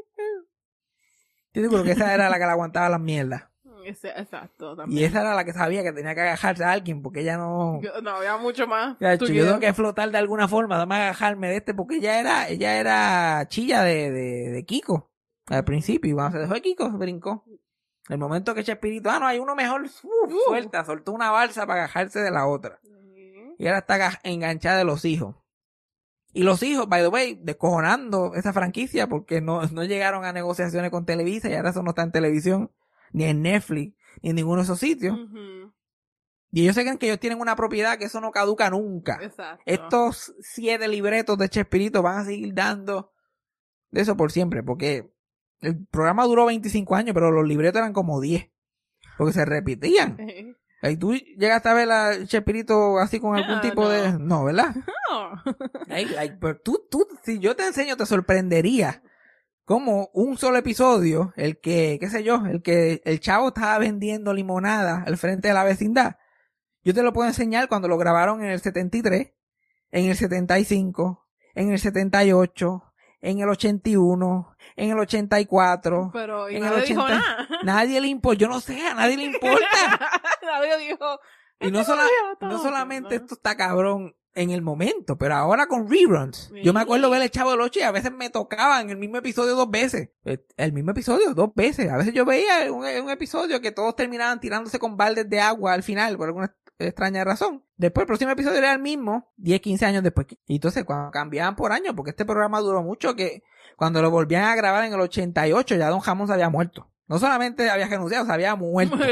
Yo 1.53 1.61
seguro 1.63 1.83
que 1.83 1.91
esa 1.91 2.13
era 2.13 2.29
la 2.29 2.37
que 2.39 2.45
le 2.45 2.51
aguantaba 2.51 2.89
las 2.89 2.99
mierdas. 2.99 3.43
Exacto. 3.85 4.73
Y 4.73 4.75
También. 4.75 5.09
esa 5.09 5.21
era 5.21 5.33
la 5.33 5.45
que 5.45 5.53
sabía 5.53 5.81
que 5.81 5.93
tenía 5.93 6.13
que 6.13 6.19
agajarse 6.21 6.63
a 6.65 6.71
alguien 6.71 7.01
porque 7.01 7.21
ella 7.21 7.37
no... 7.37 7.79
Yo- 7.81 8.01
No, 8.01 8.09
había 8.17 8.35
mucho 8.37 8.67
más. 8.67 8.97
Ya, 8.99 9.13
yo 9.15 9.25
tengo 9.27 9.59
que 9.59 9.73
flotar 9.73 10.11
de 10.11 10.17
alguna 10.17 10.47
forma, 10.49 10.77
dame 10.77 10.95
agajarme 10.95 11.47
de 11.49 11.57
este, 11.57 11.73
porque 11.73 11.97
ella 11.97 12.19
era, 12.19 12.49
ella 12.49 12.77
era 12.79 13.45
chilla 13.47 13.83
de, 13.83 14.11
de, 14.11 14.49
de 14.51 14.65
Kiko 14.65 15.09
al 15.47 15.63
principio, 15.63 16.11
y 16.11 16.13
cuando 16.13 16.33
se 16.33 16.39
dejó 16.41 16.55
de 16.55 16.61
Kiko, 16.61 16.91
se 16.91 16.97
brincó. 16.97 17.45
El 18.09 18.17
momento 18.17 18.53
que 18.53 18.65
Chespirito, 18.65 19.09
ah, 19.09 19.19
no, 19.19 19.27
hay 19.27 19.39
uno 19.39 19.55
mejor, 19.55 19.83
uf, 19.83 20.33
suelta, 20.47 20.83
soltó 20.83 21.13
una 21.13 21.31
balsa 21.31 21.65
para 21.65 21.83
agajarse 21.85 22.19
de 22.19 22.31
la 22.31 22.45
otra. 22.45 22.79
Y 23.57 23.65
ahora 23.67 23.79
está 23.79 24.19
enganchada 24.23 24.77
de 24.79 24.83
los 24.83 25.05
hijos. 25.05 25.35
Y 26.37 26.43
los 26.43 26.61
hijos, 26.61 26.87
by 26.87 27.01
the 27.01 27.07
way, 27.07 27.39
descojonando 27.41 28.35
esa 28.35 28.53
franquicia 28.53 29.09
porque 29.09 29.41
no, 29.41 29.63
no 29.63 29.83
llegaron 29.83 30.23
a 30.23 30.31
negociaciones 30.31 30.91
con 30.91 31.03
Televisa 31.03 31.49
y 31.49 31.55
ahora 31.55 31.71
eso 31.71 31.81
no 31.81 31.89
está 31.89 32.03
en 32.03 32.11
televisión, 32.11 32.71
ni 33.11 33.23
en 33.23 33.41
Netflix, 33.41 33.97
ni 34.21 34.29
en 34.29 34.35
ninguno 34.35 34.57
de 34.57 34.65
esos 34.65 34.77
sitios. 34.77 35.17
Y 36.51 36.61
ellos 36.61 36.75
se 36.75 36.83
creen 36.83 36.99
que 36.99 37.07
ellos 37.07 37.19
tienen 37.19 37.41
una 37.41 37.55
propiedad 37.55 37.97
que 37.97 38.05
eso 38.05 38.21
no 38.21 38.29
caduca 38.29 38.69
nunca. 38.69 39.17
Exacto. 39.19 39.63
Estos 39.65 40.35
siete 40.39 40.87
libretos 40.87 41.39
de 41.39 41.49
Chespirito 41.49 42.03
van 42.03 42.19
a 42.19 42.25
seguir 42.25 42.53
dando 42.53 43.13
de 43.89 44.01
eso 44.01 44.15
por 44.15 44.31
siempre, 44.31 44.61
porque 44.61 45.11
el 45.61 45.87
programa 45.87 46.25
duró 46.25 46.45
25 46.45 46.93
años, 46.93 47.15
pero 47.15 47.31
los 47.31 47.47
libretos 47.47 47.79
eran 47.79 47.93
como 47.93 48.21
10, 48.21 48.47
porque 49.17 49.33
se 49.33 49.43
repetían. 49.43 50.17
¿Y 50.83 50.97
tú 50.97 51.13
llegaste 51.13 51.69
a 51.69 51.73
ver 51.73 51.91
a 51.91 52.25
Chespirito 52.25 52.99
así 52.99 53.19
con 53.19 53.35
algún 53.35 53.61
tipo 53.61 53.89
de... 53.89 54.13
no. 54.13 54.19
No, 54.19 54.43
¿verdad? 54.45 54.75
No. 55.09 55.41
Like, 55.87 56.13
like, 56.15 56.37
pero 56.41 56.59
tú, 56.59 56.85
tú, 56.91 57.07
si 57.23 57.39
yo 57.39 57.55
te 57.55 57.65
enseño, 57.65 57.95
te 57.95 58.05
sorprendería 58.05 59.01
como 59.63 60.09
un 60.13 60.37
solo 60.37 60.57
episodio, 60.57 61.33
el 61.35 61.59
que, 61.59 61.97
qué 61.99 62.09
sé 62.09 62.23
yo, 62.23 62.45
el 62.45 62.61
que 62.61 63.01
el 63.05 63.19
chavo 63.19 63.49
estaba 63.49 63.77
vendiendo 63.79 64.33
limonada 64.33 65.03
al 65.05 65.17
frente 65.17 65.47
de 65.47 65.53
la 65.53 65.63
vecindad. 65.63 66.17
Yo 66.83 66.93
te 66.93 67.03
lo 67.03 67.11
puedo 67.11 67.27
enseñar 67.27 67.67
cuando 67.67 67.87
lo 67.87 67.97
grabaron 67.97 68.41
en 68.43 68.49
el 68.49 68.61
73, 68.61 69.33
en 69.91 70.05
el 70.05 70.15
75, 70.15 71.27
en 71.53 71.71
el 71.71 71.79
78, 71.79 72.86
en 73.21 73.39
el 73.39 73.49
81, 73.49 74.55
en 74.75 74.91
el 74.91 74.99
84. 74.99 76.11
Pero 76.13 76.49
y 76.49 76.55
En 76.57 76.63
el 76.63 76.69
nadie 76.71 76.85
dijo 76.85 77.01
80. 77.03 77.19
nada. 77.19 77.47
Nadie 77.63 78.01
le 78.01 78.07
importa, 78.07 78.39
yo 78.39 78.47
no 78.47 78.59
sé, 78.59 78.85
a 78.85 78.93
nadie 78.93 79.17
le 79.17 79.23
importa. 79.25 79.59
nadie 80.43 80.77
dijo. 80.77 81.19
Y 81.59 81.71
no, 81.71 81.83
sola- 81.83 82.05
no 82.41 82.61
solamente 82.61 83.15
esto 83.15 83.33
está 83.33 83.57
cabrón 83.57 84.15
en 84.35 84.51
el 84.51 84.61
momento, 84.61 85.17
pero 85.17 85.33
ahora 85.33 85.65
con 85.65 85.89
reruns. 85.89 86.51
Yo 86.63 86.71
me 86.71 86.79
acuerdo 86.81 87.09
ver 87.09 87.23
el 87.23 87.31
Chavo 87.31 87.49
del 87.51 87.61
Ocho 87.61 87.79
y 87.79 87.83
a 87.83 87.91
veces 87.91 88.11
me 88.11 88.29
tocaban 88.29 88.91
el 88.91 88.97
mismo 88.97 89.17
episodio 89.17 89.55
dos 89.55 89.71
veces. 89.71 90.09
El 90.55 90.73
mismo 90.73 90.91
episodio 90.91 91.33
dos 91.33 91.49
veces. 91.55 91.89
A 91.89 91.97
veces 91.97 92.13
yo 92.13 92.23
veía 92.25 92.71
un, 92.71 92.85
un 92.85 93.09
episodio 93.09 93.59
que 93.61 93.71
todos 93.71 93.95
terminaban 93.95 94.39
tirándose 94.39 94.77
con 94.77 94.95
baldes 94.95 95.27
de 95.27 95.41
agua 95.41 95.73
al 95.73 95.81
final 95.81 96.15
por 96.17 96.27
alguna 96.27 96.55
extraña 96.79 97.23
razón. 97.23 97.63
Después 97.75 98.03
el 98.03 98.07
próximo 98.07 98.31
episodio 98.31 98.57
era 98.57 98.73
el 98.73 98.79
mismo, 98.79 99.31
10, 99.37 99.61
15 99.61 99.85
años 99.85 100.03
después. 100.03 100.27
Y 100.45 100.55
entonces 100.55 100.83
cuando 100.83 101.11
cambiaban 101.11 101.55
por 101.55 101.71
año, 101.71 101.95
porque 101.95 102.11
este 102.11 102.25
programa 102.25 102.59
duró 102.59 102.83
mucho, 102.83 103.15
que 103.15 103.43
cuando 103.75 104.01
lo 104.01 104.11
volvían 104.11 104.43
a 104.43 104.55
grabar 104.55 104.83
en 104.83 104.93
el 104.93 104.99
88 104.99 105.75
ya 105.75 105.89
Don 105.89 105.99
Jamón 105.99 106.27
se 106.27 106.33
había 106.33 106.49
muerto. 106.49 106.89
No 107.07 107.19
solamente 107.19 107.69
había 107.69 107.87
renunciado, 107.87 108.25
se 108.25 108.33
había 108.33 108.55
muerto. 108.55 108.97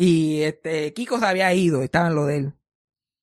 Y 0.00 0.42
este, 0.42 0.92
Kiko 0.94 1.18
se 1.18 1.26
había 1.26 1.52
ido, 1.54 1.82
estaba 1.82 2.06
en 2.06 2.14
lo 2.14 2.24
de 2.24 2.36
él. 2.36 2.54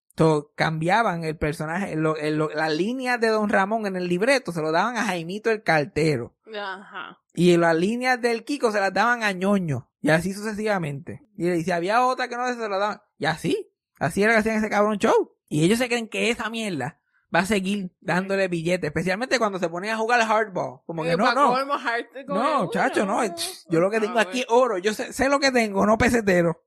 Entonces, 0.09 0.49
cambiaban 0.55 1.23
el 1.23 1.37
personaje, 1.37 1.95
las 1.95 2.73
líneas 2.73 3.19
de 3.19 3.29
Don 3.29 3.49
Ramón 3.49 3.85
en 3.85 3.95
el 3.95 4.07
libreto 4.07 4.51
se 4.51 4.61
lo 4.61 4.73
daban 4.73 4.97
a 4.97 5.03
Jaimito 5.03 5.51
el 5.51 5.63
cartero. 5.63 6.33
Ajá. 6.53 7.19
Y 7.33 7.55
las 7.57 7.75
líneas 7.75 8.21
del 8.21 8.43
Kiko 8.43 8.71
se 8.71 8.79
las 8.79 8.93
daban 8.93 9.23
a 9.23 9.31
Ñoño. 9.31 9.89
Y 10.05 10.11
así 10.11 10.33
sucesivamente. 10.33 11.23
Y 11.35 11.63
si 11.63 11.71
había 11.71 12.05
otra 12.05 12.27
que 12.27 12.37
no 12.37 12.47
se 12.47 12.69
lo 12.69 12.77
daban. 12.77 13.01
Y 13.17 13.25
así. 13.25 13.71
Así 13.97 14.21
era 14.21 14.33
que 14.33 14.39
hacían 14.39 14.57
ese 14.57 14.69
cabrón 14.69 14.99
show. 14.99 15.31
Y 15.49 15.63
ellos 15.63 15.79
se 15.79 15.87
creen 15.87 16.07
que 16.07 16.29
esa 16.29 16.47
mierda 16.51 16.99
va 17.33 17.39
a 17.39 17.45
seguir 17.47 17.91
dándole 18.01 18.47
billetes. 18.47 18.87
Especialmente 18.87 19.39
cuando 19.39 19.57
se 19.57 19.67
ponían 19.67 19.95
a 19.95 19.97
jugar 19.97 20.21
al 20.21 20.27
hardball. 20.27 20.81
Como 20.85 21.01
que 21.01 21.13
Eh, 21.13 21.17
no, 21.17 21.33
no. 21.33 21.49
No, 22.27 22.69
chacho, 22.69 23.03
no. 23.03 23.23
Yo 23.67 23.79
lo 23.79 23.89
que 23.89 23.99
tengo 23.99 24.19
aquí 24.19 24.41
es 24.41 24.45
oro. 24.47 24.77
Yo 24.77 24.93
sé, 24.93 25.11
sé 25.11 25.27
lo 25.27 25.39
que 25.39 25.51
tengo, 25.51 25.87
no 25.87 25.97
pesetero. 25.97 26.63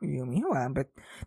Y 0.00 0.16
yo, 0.16 0.24
mijo, 0.24 0.48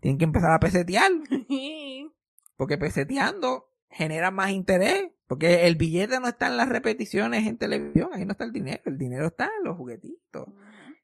tienen 0.01 0.18
que 0.18 0.26
empezar 0.26 0.49
a 0.49 0.59
pesetear. 0.59 1.11
Porque 2.57 2.80
peseteando 2.80 3.70
genera 3.88 4.32
más 4.32 4.49
interés. 4.49 5.11
Porque 5.28 5.68
el 5.68 5.76
billete 5.76 6.20
no 6.20 6.28
está 6.28 6.47
en 6.47 6.57
las 6.57 6.70
repeticiones 6.70 7.45
en 7.45 7.59
televisión. 7.59 8.09
Ahí 8.14 8.26
no 8.26 8.32
está 8.32 8.45
el 8.45 8.51
dinero. 8.51 8.82
El 8.86 8.97
dinero 8.97 9.28
está 9.28 9.51
en 9.59 9.64
los 9.64 9.78
juguetitos, 9.78 10.47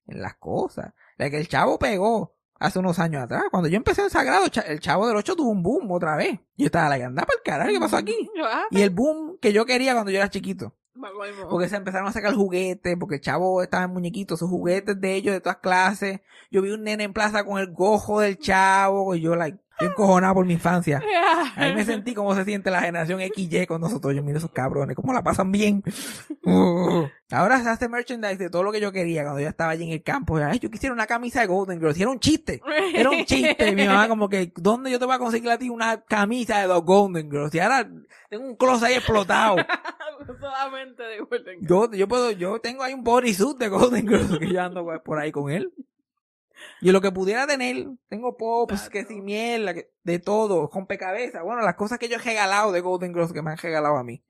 en 0.09 0.21
las 0.21 0.35
cosas. 0.35 0.93
La 1.17 1.29
que 1.29 1.37
el 1.37 1.47
chavo 1.47 1.79
pegó 1.79 2.35
hace 2.59 2.79
unos 2.79 2.99
años 2.99 3.23
atrás. 3.23 3.43
Cuando 3.51 3.69
yo 3.69 3.77
empecé 3.77 4.01
en 4.01 4.09
Sagrado, 4.09 4.45
el 4.45 4.79
chavo 4.79 5.07
del 5.07 5.17
8 5.17 5.35
tuvo 5.35 5.49
un 5.49 5.63
boom 5.63 5.91
otra 5.91 6.15
vez. 6.15 6.39
Yo 6.57 6.65
estaba 6.65 6.89
like, 6.89 7.05
anda 7.05 7.23
para 7.23 7.37
el 7.37 7.43
carajo, 7.43 7.71
¿qué 7.71 7.79
pasó 7.79 7.97
aquí? 7.97 8.29
Yo, 8.35 8.45
ah, 8.45 8.65
Y 8.71 8.81
el 8.81 8.89
boom 8.89 9.37
que 9.41 9.53
yo 9.53 9.65
quería 9.65 9.93
cuando 9.93 10.11
yo 10.11 10.17
era 10.17 10.29
chiquito. 10.29 10.75
Porque 11.49 11.69
se 11.69 11.77
empezaron 11.77 12.07
a 12.07 12.11
sacar 12.11 12.33
juguetes, 12.35 12.97
porque 12.99 13.15
el 13.15 13.21
chavo 13.21 13.63
estaba 13.63 13.85
en 13.85 13.91
muñequitos, 13.91 14.39
sus 14.39 14.49
juguetes 14.49 14.99
de 14.99 15.15
ellos 15.15 15.33
de 15.33 15.39
todas 15.39 15.57
clases. 15.57 16.19
Yo 16.51 16.61
vi 16.61 16.71
un 16.71 16.83
nene 16.83 17.05
en 17.05 17.13
plaza 17.13 17.45
con 17.45 17.59
el 17.59 17.71
gojo 17.71 18.19
del 18.19 18.37
chavo, 18.37 19.15
y 19.15 19.21
yo, 19.21 19.35
like, 19.35 19.57
yo 19.79 19.87
encojonado 19.87 20.35
por 20.35 20.45
mi 20.45 20.53
infancia. 20.53 21.01
Ahí 21.55 21.73
me 21.73 21.85
sentí 21.85 22.13
como 22.13 22.35
se 22.35 22.45
siente 22.45 22.69
la 22.71 22.81
generación 22.81 23.19
XY 23.21 23.65
con 23.65 23.81
nosotros. 23.81 24.13
Yo 24.15 24.23
miro 24.23 24.37
esos 24.37 24.51
cabrones, 24.51 24.95
cómo 24.95 25.13
la 25.13 25.23
pasan 25.23 25.51
bien. 25.51 25.83
Uh. 26.43 27.05
Ahora 27.31 27.61
se 27.61 27.69
hace 27.69 27.87
merchandise 27.87 28.37
de 28.37 28.49
todo 28.49 28.63
lo 28.63 28.71
que 28.71 28.81
yo 28.81 28.91
quería 28.91 29.23
cuando 29.23 29.39
yo 29.39 29.47
estaba 29.47 29.71
allí 29.71 29.83
en 29.83 29.91
el 29.91 30.03
campo. 30.03 30.37
Ay, 30.37 30.59
yo 30.59 30.69
quisiera 30.71 30.93
una 30.93 31.05
camisa 31.05 31.41
de 31.41 31.47
Golden 31.47 31.79
Girls. 31.79 31.97
Y 31.97 32.01
era 32.01 32.11
un 32.11 32.19
chiste. 32.19 32.61
Era 32.93 33.09
un 33.09 33.23
chiste. 33.25 33.71
Mi 33.73 33.85
mamá 33.85 34.07
como 34.07 34.27
que, 34.27 34.51
¿dónde 34.55 34.91
yo 34.91 34.99
te 34.99 35.05
voy 35.05 35.15
a 35.15 35.19
conseguir 35.19 35.49
a 35.51 35.57
ti 35.57 35.69
una 35.69 36.01
camisa 36.01 36.59
de 36.59 36.67
los 36.67 36.83
Golden 36.83 37.29
Girls? 37.29 37.53
Y 37.53 37.59
ahora 37.59 37.89
tengo 38.29 38.45
un 38.45 38.55
closet 38.55 38.89
ahí 38.89 38.95
explotado. 38.95 39.57
Solamente 40.39 41.03
de 41.03 41.19
Golden 41.19 41.59
Girls. 41.59 41.69
Yo, 41.69 41.91
yo 41.91 42.07
puedo, 42.07 42.31
yo 42.31 42.59
tengo 42.59 42.83
ahí 42.83 42.93
un 42.93 43.03
bodysuit 43.03 43.57
de 43.57 43.67
Golden 43.67 44.07
Girls 44.07 44.39
que 44.39 44.51
yo 44.51 44.61
ando 44.61 44.85
por 45.03 45.19
ahí 45.19 45.31
con 45.31 45.51
él. 45.51 45.71
Y 46.81 46.91
lo 46.91 47.01
que 47.01 47.11
pudiera 47.11 47.45
tener, 47.47 47.87
tengo 48.07 48.37
pops, 48.37 48.89
que 48.89 49.03
si 49.05 49.21
mierda, 49.21 49.73
que- 49.73 49.91
de 50.03 50.19
todo, 50.19 50.69
rompecabezas. 50.73 51.43
Bueno, 51.43 51.61
las 51.61 51.75
cosas 51.75 51.99
que 51.99 52.07
yo 52.09 52.15
he 52.15 52.19
regalado 52.19 52.71
de 52.71 52.81
Golden 52.81 53.13
Girls 53.13 53.33
que 53.33 53.41
me 53.41 53.51
han 53.51 53.57
regalado 53.57 53.97
a 53.97 54.03
mí. 54.03 54.23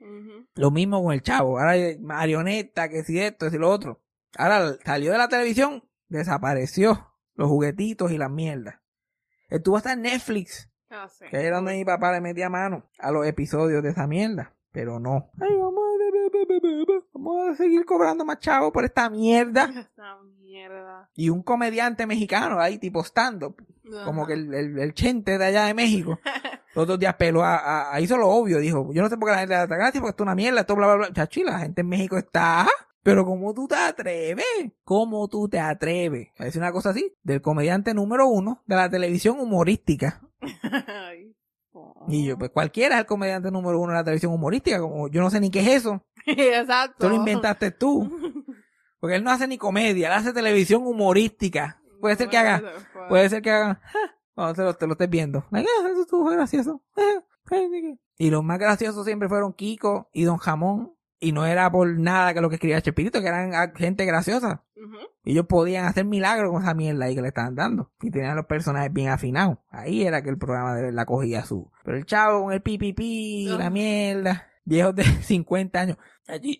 Lo 0.55 0.71
mismo 0.71 1.03
con 1.03 1.13
el 1.13 1.21
chavo. 1.21 1.59
Ahora 1.59 1.71
hay 1.71 1.97
marioneta, 1.99 2.89
que 2.89 3.03
si 3.03 3.19
esto, 3.19 3.45
que 3.45 3.51
si 3.51 3.57
lo 3.57 3.69
otro. 3.69 4.01
Ahora 4.37 4.75
salió 4.85 5.11
de 5.11 5.17
la 5.17 5.27
televisión, 5.27 5.83
desapareció 6.07 7.13
los 7.35 7.47
juguetitos 7.49 8.11
y 8.11 8.17
las 8.17 8.29
mierdas. 8.31 8.79
Estuvo 9.47 9.77
hasta 9.77 9.93
en 9.93 10.01
Netflix, 10.03 10.69
Ah, 10.89 11.07
sí. 11.07 11.25
que 11.29 11.37
era 11.37 11.57
donde 11.57 11.75
mi 11.75 11.85
papá 11.85 12.11
le 12.11 12.21
metía 12.21 12.49
mano 12.49 12.89
a 12.99 13.11
los 13.11 13.25
episodios 13.25 13.81
de 13.83 13.89
esa 13.89 14.05
mierda. 14.07 14.55
Pero 14.71 14.99
no. 14.99 15.31
Ay, 15.39 15.55
vamos 15.55 15.83
a, 15.83 17.03
vamos 17.13 17.49
a 17.49 17.55
seguir 17.55 17.85
cobrando 17.85 18.23
más 18.25 18.39
chavo 18.39 18.71
por 18.71 18.85
esta 18.85 19.09
mierda. 19.09 19.67
Mierda. 20.49 21.09
Y 21.15 21.29
un 21.29 21.43
comediante 21.43 22.07
mexicano 22.07 22.59
ahí, 22.59 22.79
tipo 22.79 23.03
stand-up, 23.03 23.55
como 24.03 24.25
que 24.25 24.33
el, 24.33 24.51
el, 24.53 24.79
el 24.79 24.93
chente 24.95 25.37
de 25.37 25.45
allá 25.45 25.65
de 25.65 25.73
México, 25.75 26.19
los 26.75 26.83
otros 26.83 26.97
días 26.99 27.13
peló 27.15 27.43
a, 27.43 27.55
a- 27.57 27.93
a- 27.93 28.01
hizo 28.01 28.17
lo 28.17 28.27
obvio, 28.29 28.57
dijo, 28.57 28.91
yo 28.91 29.01
no 29.03 29.09
sé 29.09 29.17
por 29.17 29.27
qué 29.29 29.33
la 29.33 29.39
gente 29.41 29.53
le 29.53 29.59
da 29.59 29.65
gracia, 29.67 30.01
porque 30.01 30.09
esto 30.11 30.23
es 30.23 30.25
una 30.25 30.35
mierda, 30.35 30.61
esto 30.61 30.75
bla, 30.75 30.87
bla, 30.87 30.95
bla. 30.95 31.13
Chachi, 31.13 31.43
la 31.43 31.59
gente 31.59 31.81
en 31.81 31.87
México 31.89 32.17
está, 32.17 32.67
pero 33.03 33.25
¿cómo 33.25 33.53
tú 33.53 33.67
te 33.67 33.75
atreves? 33.75 34.45
¿Cómo 34.83 35.27
tú 35.27 35.47
te 35.47 35.59
atreves? 35.59 36.29
Es 36.37 36.55
una 36.55 36.71
cosa 36.71 36.89
así, 36.89 37.13
del 37.21 37.41
comediante 37.41 37.93
número 37.93 38.27
uno 38.27 38.63
de 38.65 38.75
la 38.75 38.89
televisión 38.89 39.39
humorística. 39.39 40.21
Ay. 40.87 41.35
Y 42.07 42.25
yo, 42.25 42.37
pues 42.37 42.49
cualquiera 42.49 42.95
es 42.95 43.01
el 43.01 43.05
comediante 43.05 43.51
número 43.51 43.79
uno 43.79 43.91
de 43.93 43.99
la 43.99 44.03
televisión 44.03 44.33
humorística, 44.33 44.79
como 44.79 45.07
yo 45.09 45.21
no 45.21 45.29
sé 45.29 45.39
ni 45.39 45.51
qué 45.51 45.59
es 45.59 45.67
eso, 45.67 46.03
Exacto. 46.25 46.95
tú 47.05 47.09
lo 47.09 47.15
inventaste 47.15 47.71
tú, 47.71 48.38
porque 48.99 49.15
él 49.15 49.23
no 49.23 49.31
hace 49.31 49.47
ni 49.47 49.57
comedia, 49.57 50.07
él 50.07 50.13
hace 50.13 50.33
televisión 50.33 50.85
humorística. 50.85 51.81
Puede 51.99 52.15
ser 52.15 52.29
que 52.29 52.37
haga, 52.37 52.61
Puede 53.09 53.29
ser 53.29 53.41
que 53.41 53.51
hagan, 53.51 53.79
"Ja", 53.81 53.99
cuando 54.35 54.53
te 54.53 54.61
lo, 54.63 54.73
te 54.75 54.87
lo 54.87 54.93
estés 54.93 55.09
viendo. 55.09 55.45
Like, 55.51 55.67
"Ah, 55.81 55.87
eso 55.91 56.01
estuvo 56.01 56.25
gracioso. 56.29 56.81
Ah, 56.97 57.23
ay, 57.51 57.67
nigga". 57.69 57.95
Y 58.17 58.29
los 58.29 58.43
más 58.43 58.59
graciosos 58.59 59.05
siempre 59.05 59.29
fueron 59.29 59.53
Kiko 59.53 60.09
y 60.13 60.23
Don 60.23 60.37
Jamón. 60.37 60.93
Y 61.21 61.33
no 61.33 61.45
era 61.45 61.69
por 61.69 61.89
nada 61.99 62.33
que 62.33 62.39
lo 62.39 62.47
que 62.47 62.55
escribía 62.55 62.81
Chespirito, 62.81 63.19
que 63.19 63.27
eran 63.27 63.75
gente 63.75 64.05
graciosa. 64.05 64.63
Y 65.25 65.31
ellos 65.31 65.47
podían 65.47 65.83
hacer 65.85 66.05
milagros 66.05 66.49
con 66.49 66.61
esa 66.63 66.73
mierda 66.73 67.05
ahí 67.05 67.15
que 67.15 67.21
le 67.21 67.27
estaban 67.27 67.55
dando. 67.55 67.91
Y 68.01 68.09
tenían 68.09 68.37
los 68.37 68.45
personajes 68.45 68.93
bien 68.93 69.09
afinados. 69.09 69.57
Ahí 69.69 70.03
era 70.03 70.21
que 70.23 70.29
el 70.29 70.37
programa 70.37 70.75
de 70.75 70.83
verdad 70.83 71.05
cogía 71.05 71.43
su. 71.43 71.69
Pero 71.83 71.97
el 71.97 72.05
chavo 72.05 72.43
con 72.43 72.53
el 72.53 72.61
pipipi, 72.61 73.47
la 73.57 73.69
mierda. 73.69 74.47
Viejos 74.65 74.95
de 74.95 75.03
50 75.23 75.79
años. 75.79 75.97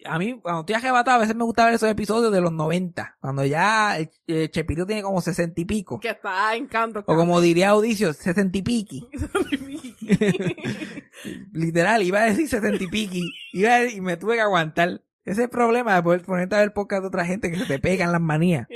A 0.05 0.17
mí, 0.17 0.39
cuando 0.41 0.61
estoy 0.61 0.75
arrebatado, 0.75 1.17
a 1.17 1.19
veces 1.19 1.35
me 1.35 1.43
gusta 1.43 1.65
ver 1.65 1.75
esos 1.75 1.89
episodios 1.91 2.31
de 2.31 2.41
los 2.41 2.51
90. 2.51 3.17
Cuando 3.21 3.45
ya 3.45 3.97
el, 3.99 4.09
el 4.25 4.49
Chespirito 4.49 4.87
tiene 4.87 5.03
como 5.03 5.21
60 5.21 5.61
y 5.61 5.65
pico. 5.65 5.99
Que 5.99 6.09
está 6.09 6.55
en 6.55 6.65
canto. 6.67 7.03
O 7.05 7.15
como 7.15 7.39
diría 7.39 7.69
Audicio, 7.69 8.11
60 8.13 8.57
y 8.57 8.61
piqui. 8.63 9.07
Literal, 11.53 12.01
iba 12.03 12.19
a 12.21 12.25
decir 12.25 12.47
60 12.47 12.83
y 12.83 12.87
piqui. 12.87 13.31
Iba 13.53 13.75
a- 13.75 13.85
y 13.89 14.01
me 14.01 14.17
tuve 14.17 14.35
que 14.35 14.41
aguantar. 14.41 15.01
Ese 15.25 15.41
es 15.41 15.45
el 15.45 15.49
problema 15.49 15.93
de 15.95 16.01
poder 16.01 16.21
ponerte 16.23 16.55
a 16.55 16.59
ver 16.59 16.73
podcast 16.73 17.01
de 17.03 17.07
otra 17.09 17.25
gente 17.25 17.51
que 17.51 17.57
se 17.59 17.65
te 17.65 17.77
pegan 17.79 18.11
las 18.11 18.21
manías. 18.21 18.67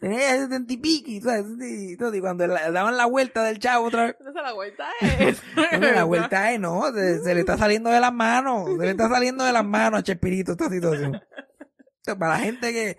Tenía 0.00 0.36
70 0.38 0.72
y 0.72 0.76
piqui, 0.76 1.20
¿sabes? 1.20 1.46
Y 1.60 1.96
todo, 1.96 2.14
y 2.14 2.20
cuando 2.20 2.46
la- 2.46 2.70
daban 2.70 2.96
la 2.96 3.06
vuelta 3.06 3.42
del 3.44 3.58
chavo 3.58 3.86
otra 3.86 4.06
vez. 4.06 4.16
Esa 4.20 4.28
es 4.30 4.34
la 4.34 4.52
vuelta 4.52 4.84
es. 5.00 5.42
Hombre, 5.72 5.92
la 5.92 6.04
vuelta 6.04 6.52
es, 6.52 6.60
no, 6.60 6.92
se, 6.92 7.22
se 7.22 7.34
le 7.34 7.40
está 7.40 7.56
saliendo 7.58 7.90
de 7.90 8.00
las 8.00 8.12
manos. 8.12 8.68
Se 8.78 8.84
le 8.84 8.90
está 8.90 9.08
saliendo 9.08 9.44
de 9.44 9.52
las 9.52 9.64
manos 9.64 10.00
a 10.00 10.02
Chespirito 10.02 10.52
esta 10.52 10.68
situación. 10.68 11.14
Entonces, 11.14 12.14
para 12.18 12.34
la 12.34 12.38
gente 12.38 12.72
que, 12.72 12.96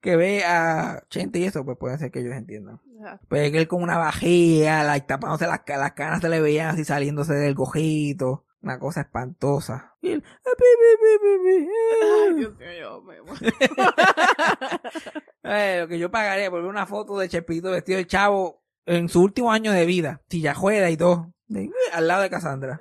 que 0.00 0.16
ve 0.16 0.44
a 0.44 1.02
Chente 1.10 1.38
y 1.40 1.44
eso, 1.44 1.64
pues 1.64 1.76
puede 1.78 1.98
ser 1.98 2.10
que 2.10 2.20
ellos 2.20 2.34
entiendan. 2.34 2.80
Ya. 3.00 3.20
Pues 3.28 3.50
que 3.52 3.58
él 3.58 3.68
con 3.68 3.82
una 3.82 3.96
vajilla, 3.98 4.82
like, 4.84 5.06
tapándose 5.06 5.46
las, 5.46 5.60
las 5.66 5.92
canas 5.92 6.20
se 6.20 6.28
le 6.28 6.40
veían 6.40 6.68
así 6.70 6.84
saliéndose 6.84 7.34
del 7.34 7.54
gojito. 7.54 8.44
Una 8.60 8.78
cosa 8.78 9.00
espantosa. 9.02 9.94
Y 10.00 10.12
él, 10.12 10.24
"Ah, 10.26 10.50
pi, 10.56 10.64
pi, 10.80 10.90
pi, 11.00 11.12
pi, 11.22 11.32
pi, 11.44 11.68
Ay, 12.02 12.30
eh". 12.30 12.34
Dios 12.34 12.54
mío, 12.56 13.02
me 13.02 13.20
muero. 13.22 13.40
Eh, 15.44 15.78
lo 15.80 15.88
que 15.88 15.98
yo 15.98 16.10
pagaría 16.10 16.50
por 16.50 16.60
ver 16.60 16.68
una 16.70 16.86
foto 16.86 17.18
de 17.18 17.28
Chespirito 17.28 17.70
vestido 17.70 17.98
de 17.98 18.06
chavo 18.06 18.62
en 18.84 19.08
su 19.08 19.22
último 19.22 19.52
año 19.52 19.72
de 19.72 19.86
vida. 19.86 20.20
Silla 20.28 20.54
juega 20.54 20.90
y 20.90 20.96
todo. 20.96 21.32
De- 21.46 21.64
eh, 21.64 21.70
al 21.92 22.06
lado 22.06 22.22
de 22.22 22.30
Cassandra. 22.30 22.80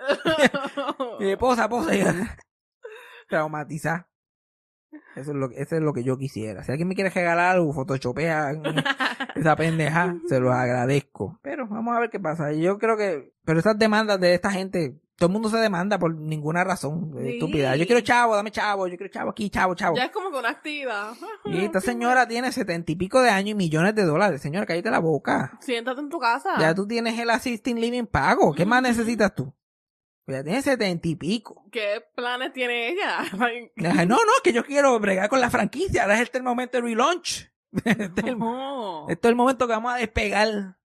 Y 1.20 1.26
de 1.26 1.38
posa, 1.38 1.70
posa. 1.70 1.96
y- 1.96 2.04
Traumatizar. 3.30 4.08
Eso 5.16 5.32
es, 5.32 5.38
lo, 5.38 5.50
que- 5.50 5.62
eso 5.62 5.76
es 5.76 5.82
lo 5.82 5.94
que 5.94 6.04
yo 6.04 6.18
quisiera. 6.18 6.64
Si 6.64 6.72
alguien 6.72 6.88
me 6.88 6.96
quiere 6.96 7.10
regalar 7.10 7.56
algo, 7.56 7.74
photoshopea 7.74 8.52
esa 9.36 9.56
pendeja, 9.56 10.16
se 10.28 10.40
los 10.40 10.54
agradezco. 10.54 11.40
Pero 11.44 11.68
vamos 11.68 11.96
a 11.96 12.00
ver 12.00 12.10
qué 12.10 12.20
pasa. 12.20 12.52
Yo 12.54 12.78
creo 12.80 12.98
que, 12.98 13.34
pero 13.46 13.60
esas 13.60 13.78
demandas 13.78 14.20
de 14.20 14.34
esta 14.34 14.52
gente, 14.52 15.00
todo 15.18 15.28
el 15.28 15.34
mundo 15.34 15.50
se 15.50 15.58
demanda 15.58 15.98
por 15.98 16.14
ninguna 16.16 16.64
razón 16.64 17.14
eh, 17.18 17.24
Sí. 17.24 17.30
estúpida. 17.34 17.76
Yo 17.76 17.86
quiero 17.88 18.02
chavo, 18.02 18.36
dame 18.36 18.52
chavo, 18.52 18.88
yo 18.88 18.98
quiero 18.98 19.12
chavo 19.12 19.32
aquí, 19.32 19.50
chavo, 19.50 19.74
chavo. 19.76 19.96
Ya 19.98 20.06
es 20.06 20.12
como 20.12 20.32
que 20.32 20.38
una 20.38 20.50
actividad. 20.50 21.14
Y 21.46 21.58
esta 21.64 21.82
señora 21.82 22.28
tiene 22.28 22.52
setenta 22.52 22.92
y 22.92 22.96
pico 22.96 23.20
de 23.22 23.30
años 23.32 23.52
y 23.52 23.56
millones 23.56 23.96
de 23.96 24.04
dólares. 24.06 24.42
Señora, 24.42 24.66
cállate 24.66 24.92
la 24.92 25.00
boca. 25.00 25.58
Siéntate 25.60 26.02
en 26.02 26.10
tu 26.10 26.20
casa. 26.20 26.52
Ya 26.60 26.74
tú 26.76 26.88
tienes 26.88 27.18
el 27.20 27.30
assisting 27.32 27.80
living 27.82 28.06
pago. 28.06 28.54
¿Qué 28.54 28.66
más 28.66 28.82
necesitas 28.82 29.34
tú? 29.34 29.54
Pues 30.26 30.38
ya 30.38 30.44
tienes 30.44 30.66
setenta 30.66 31.08
y 31.08 31.16
pico. 31.16 31.66
¿Qué 31.72 32.04
planes 32.16 32.54
tiene 32.54 32.90
ella? 32.90 33.24
No, 33.76 34.04
no, 34.06 34.32
que 34.44 34.54
yo 34.54 34.64
quiero 34.64 35.00
bregar 35.00 35.30
con 35.30 35.42
la 35.42 35.50
franquicia. 35.50 36.04
Ahora 36.04 36.16
es 36.16 36.22
este 36.22 36.38
el 36.38 36.44
momento 36.44 36.78
de 36.78 36.84
relaunch. 36.84 37.50
Este 37.86 38.22
es 38.22 38.28
el, 38.28 38.38
este 39.10 39.28
es 39.28 39.30
el 39.30 39.36
momento 39.36 39.68
que 39.68 39.74
vamos 39.74 39.94
a 39.94 39.98
despegar. 39.98 40.77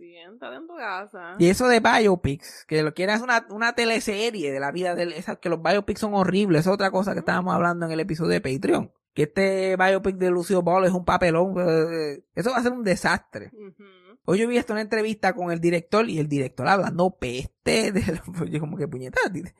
Siéntate 0.00 0.56
en 0.56 0.66
tu 0.66 0.76
casa. 0.76 1.36
Y 1.38 1.48
eso 1.48 1.68
de 1.68 1.80
biopics, 1.80 2.64
que 2.66 2.82
lo 2.82 2.94
quieren 2.94 3.14
hacer 3.14 3.24
una, 3.24 3.46
una 3.50 3.74
teleserie 3.74 4.50
de 4.50 4.58
la 4.58 4.72
vida 4.72 4.94
de 4.94 5.02
él, 5.04 5.12
esa- 5.12 5.36
que 5.36 5.48
los 5.50 5.62
biopics 5.62 6.00
son 6.00 6.14
horribles. 6.14 6.62
Es 6.62 6.66
otra 6.68 6.90
cosa 6.90 7.12
que 7.12 7.18
estábamos 7.20 7.54
hablando 7.54 7.84
en 7.86 7.92
el 7.92 8.00
episodio 8.00 8.30
de 8.30 8.40
Patreon. 8.40 8.90
Que 9.12 9.24
este 9.24 9.76
biopic 9.76 10.16
de 10.16 10.30
Lucio 10.30 10.62
Ball 10.62 10.84
es 10.86 10.92
un 10.92 11.04
papelón. 11.04 11.54
eh, 11.58 12.22
Eso 12.34 12.50
va 12.50 12.56
a 12.58 12.62
ser 12.62 12.72
un 12.72 12.82
desastre. 12.84 13.50
Hoy 14.24 14.38
yo 14.38 14.48
vi 14.48 14.56
esto 14.56 14.72
en 14.72 14.76
una 14.76 14.82
entrevista 14.82 15.34
con 15.34 15.50
el 15.50 15.60
director 15.60 16.08
y 16.08 16.18
el 16.18 16.28
director 16.28 16.66
hablando 16.68 17.10
peste 17.18 17.92
de 17.92 18.20
yo 18.50 18.60
como 18.60 18.76
que 18.76 18.88
puñetas. 18.88 19.30
dice. 19.32 19.54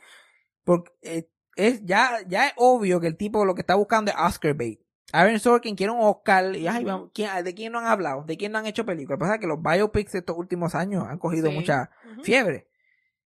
Porque 0.65 0.91
eh, 1.03 1.29
es 1.57 1.85
ya, 1.85 2.19
ya 2.29 2.47
es 2.47 2.53
obvio 2.57 3.01
que 3.01 3.09
el 3.09 3.17
tipo 3.17 3.45
lo 3.45 3.55
que 3.55 3.61
está 3.63 3.75
buscando 3.75 4.11
es 4.11 4.17
Oscar 4.19 4.55
bait. 4.55 4.81
Aaron 5.13 5.39
Sorkin 5.41 5.75
quiere 5.77 5.93
un 5.93 6.01
Oscar 6.01 6.55
y 6.57 6.67
ay, 6.69 6.87
¿quién- 7.13 7.45
¿de 7.45 7.55
quién 7.55 7.73
no 7.73 7.79
han 7.81 7.87
hablado? 7.87 8.23
¿De 8.25 8.37
quién 8.37 8.53
no 8.53 8.59
han 8.59 8.67
hecho 8.67 8.85
películas? 8.87 9.17
Lo 9.17 9.19
que 9.19 9.21
pasa 9.21 9.35
es 9.35 9.41
que 9.41 9.47
los 9.47 9.61
biopics 9.63 10.13
de 10.13 10.19
estos 10.21 10.37
últimos 10.37 10.75
años 10.75 11.05
han 11.09 11.19
cogido 11.19 11.49
Sí. 11.51 11.55
mucha 11.55 11.91
fiebre. 12.23 12.69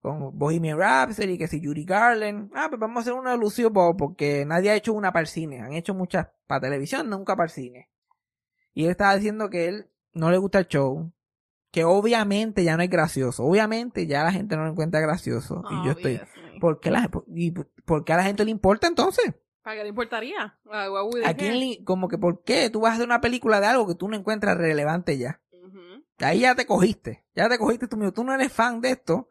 Con 0.00 0.38
Bohemian 0.38 0.78
Rhapsody, 0.78 1.36
que 1.38 1.48
si 1.48 1.64
Judy 1.64 1.84
Garland. 1.84 2.50
Ah, 2.54 2.66
pues 2.68 2.78
vamos 2.80 2.98
a 2.98 3.00
hacer 3.00 3.12
una 3.14 3.32
de 3.32 3.38
Lucio 3.38 3.70
Ball 3.70 3.96
porque 3.96 4.44
nadie 4.46 4.70
ha 4.70 4.74
hecho 4.76 4.92
una 4.92 5.12
para 5.12 5.22
el 5.22 5.26
cine. 5.26 5.60
Han 5.60 5.72
hecho 5.72 5.92
muchas 5.94 6.28
para 6.46 6.60
televisión, 6.60 7.10
nunca 7.10 7.34
para 7.36 7.46
el 7.46 7.50
cine. 7.50 7.90
Y 8.74 8.84
él 8.84 8.90
estaba 8.90 9.16
diciendo 9.16 9.50
que 9.50 9.66
él 9.66 9.90
no 10.12 10.30
le 10.30 10.38
gusta 10.38 10.60
el 10.60 10.68
show. 10.68 11.12
Que 11.72 11.84
obviamente 11.84 12.64
ya 12.64 12.76
no 12.76 12.82
es 12.82 12.88
gracioso. 12.90 13.44
Obviamente 13.44 14.06
ya 14.06 14.22
la 14.24 14.32
gente 14.32 14.56
no 14.56 14.64
lo 14.64 14.70
encuentra 14.70 15.00
gracioso. 15.00 15.62
y 15.70 15.84
yo 15.86 15.90
estoy... 15.92 16.14
Obviously. 16.16 16.60
¿Por 16.60 16.80
qué, 16.80 16.90
la, 16.90 17.08
por- 17.08 17.24
y 17.28 17.50
por 17.52 18.04
qué 18.04 18.12
a 18.12 18.16
la 18.16 18.24
gente 18.24 18.44
le 18.44 18.50
importa 18.50 18.86
entonces? 18.86 19.34
¿Para 19.68 19.76
qué 19.76 19.82
le 19.82 19.88
importaría? 19.90 20.58
¿A 21.26 21.34
they 21.34 21.34
quién 21.34 21.60
le- 21.60 21.84
como 21.84 22.08
que 22.08 22.16
por 22.16 22.42
qué 22.42 22.70
tú 22.70 22.80
vas 22.80 22.92
a 22.92 22.94
hacer 22.94 23.06
una 23.06 23.20
película 23.20 23.60
de 23.60 23.66
algo 23.66 23.86
que 23.86 23.94
tú 23.94 24.08
no 24.08 24.16
encuentras 24.16 24.56
relevante 24.56 25.18
ya? 25.18 25.42
Ahí 26.20 26.40
ya 26.40 26.54
te 26.54 26.64
cogiste. 26.64 27.26
Ya 27.34 27.50
te 27.50 27.58
cogiste 27.58 27.86
tú 27.86 27.98
mismo. 27.98 28.14
Tú 28.14 28.24
no 28.24 28.32
eres 28.32 28.50
fan 28.50 28.80
de 28.80 28.92
esto. 28.92 29.28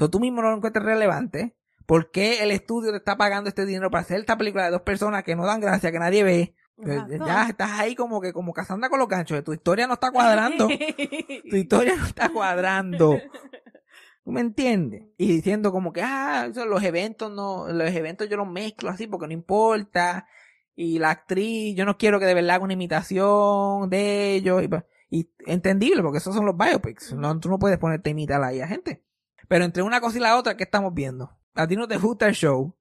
O 0.00 0.10
tú 0.10 0.18
mismo 0.18 0.42
no 0.42 0.50
lo 0.50 0.56
encuentras 0.56 0.84
relevante. 0.84 1.54
¿Por 1.86 2.10
qué 2.10 2.42
el 2.42 2.50
estudio 2.50 2.90
te 2.90 2.96
está 2.96 3.16
pagando 3.16 3.48
este 3.48 3.64
dinero 3.64 3.88
para 3.88 4.02
hacer 4.02 4.18
esta 4.18 4.36
película 4.36 4.64
de 4.64 4.72
dos 4.72 4.82
personas 4.82 5.22
que 5.22 5.36
no 5.36 5.46
dan 5.46 5.60
gracia, 5.60 5.92
que 5.92 6.00
nadie 6.00 6.24
ve? 6.24 6.56
Pues, 6.74 6.88
Exacto. 6.88 7.24
Ya 7.24 7.48
estás 7.48 7.70
ahí 7.78 7.94
como 7.94 8.20
que 8.20 8.32
como 8.32 8.52
cazando 8.52 8.90
con 8.90 8.98
los 8.98 9.06
ganchos. 9.08 9.44
Tu 9.44 9.52
historia 9.52 9.86
no 9.86 9.94
está 9.94 10.10
cuadrando. 10.10 10.66
tu 11.48 11.56
historia 11.56 11.94
no 11.94 12.06
está 12.06 12.28
cuadrando. 12.30 13.20
¿Tú 14.26 14.32
me 14.32 14.40
entiendes? 14.40 15.04
Y 15.18 15.28
diciendo 15.28 15.70
como 15.70 15.92
que, 15.92 16.02
ah, 16.02 16.50
los 16.52 16.82
eventos 16.82 17.30
no, 17.30 17.68
los 17.68 17.92
eventos 17.92 18.28
yo 18.28 18.36
los 18.36 18.48
mezclo 18.48 18.90
así 18.90 19.06
porque 19.06 19.28
no 19.28 19.32
importa. 19.32 20.26
Y 20.74 20.98
la 20.98 21.10
actriz, 21.10 21.76
yo 21.76 21.84
no 21.84 21.96
quiero 21.96 22.18
que 22.18 22.26
de 22.26 22.34
verdad 22.34 22.56
haga 22.56 22.64
una 22.64 22.72
imitación 22.72 23.88
de 23.88 24.34
ellos. 24.34 24.64
Y, 24.64 25.16
y 25.16 25.30
entendible, 25.46 26.02
porque 26.02 26.18
esos 26.18 26.34
son 26.34 26.44
los 26.44 26.56
biopics. 26.56 27.12
No, 27.12 27.38
tú 27.38 27.48
no 27.48 27.60
puedes 27.60 27.78
ponerte 27.78 28.10
a 28.10 28.14
imitar 28.14 28.42
ahí 28.42 28.60
a 28.60 28.66
gente. 28.66 29.04
Pero 29.46 29.64
entre 29.64 29.84
una 29.84 30.00
cosa 30.00 30.18
y 30.18 30.22
la 30.22 30.36
otra, 30.36 30.56
¿qué 30.56 30.64
estamos 30.64 30.92
viendo? 30.92 31.30
A 31.54 31.68
ti 31.68 31.76
no 31.76 31.86
te 31.86 31.96
gusta 31.96 32.26
el 32.26 32.34
show. 32.34 32.74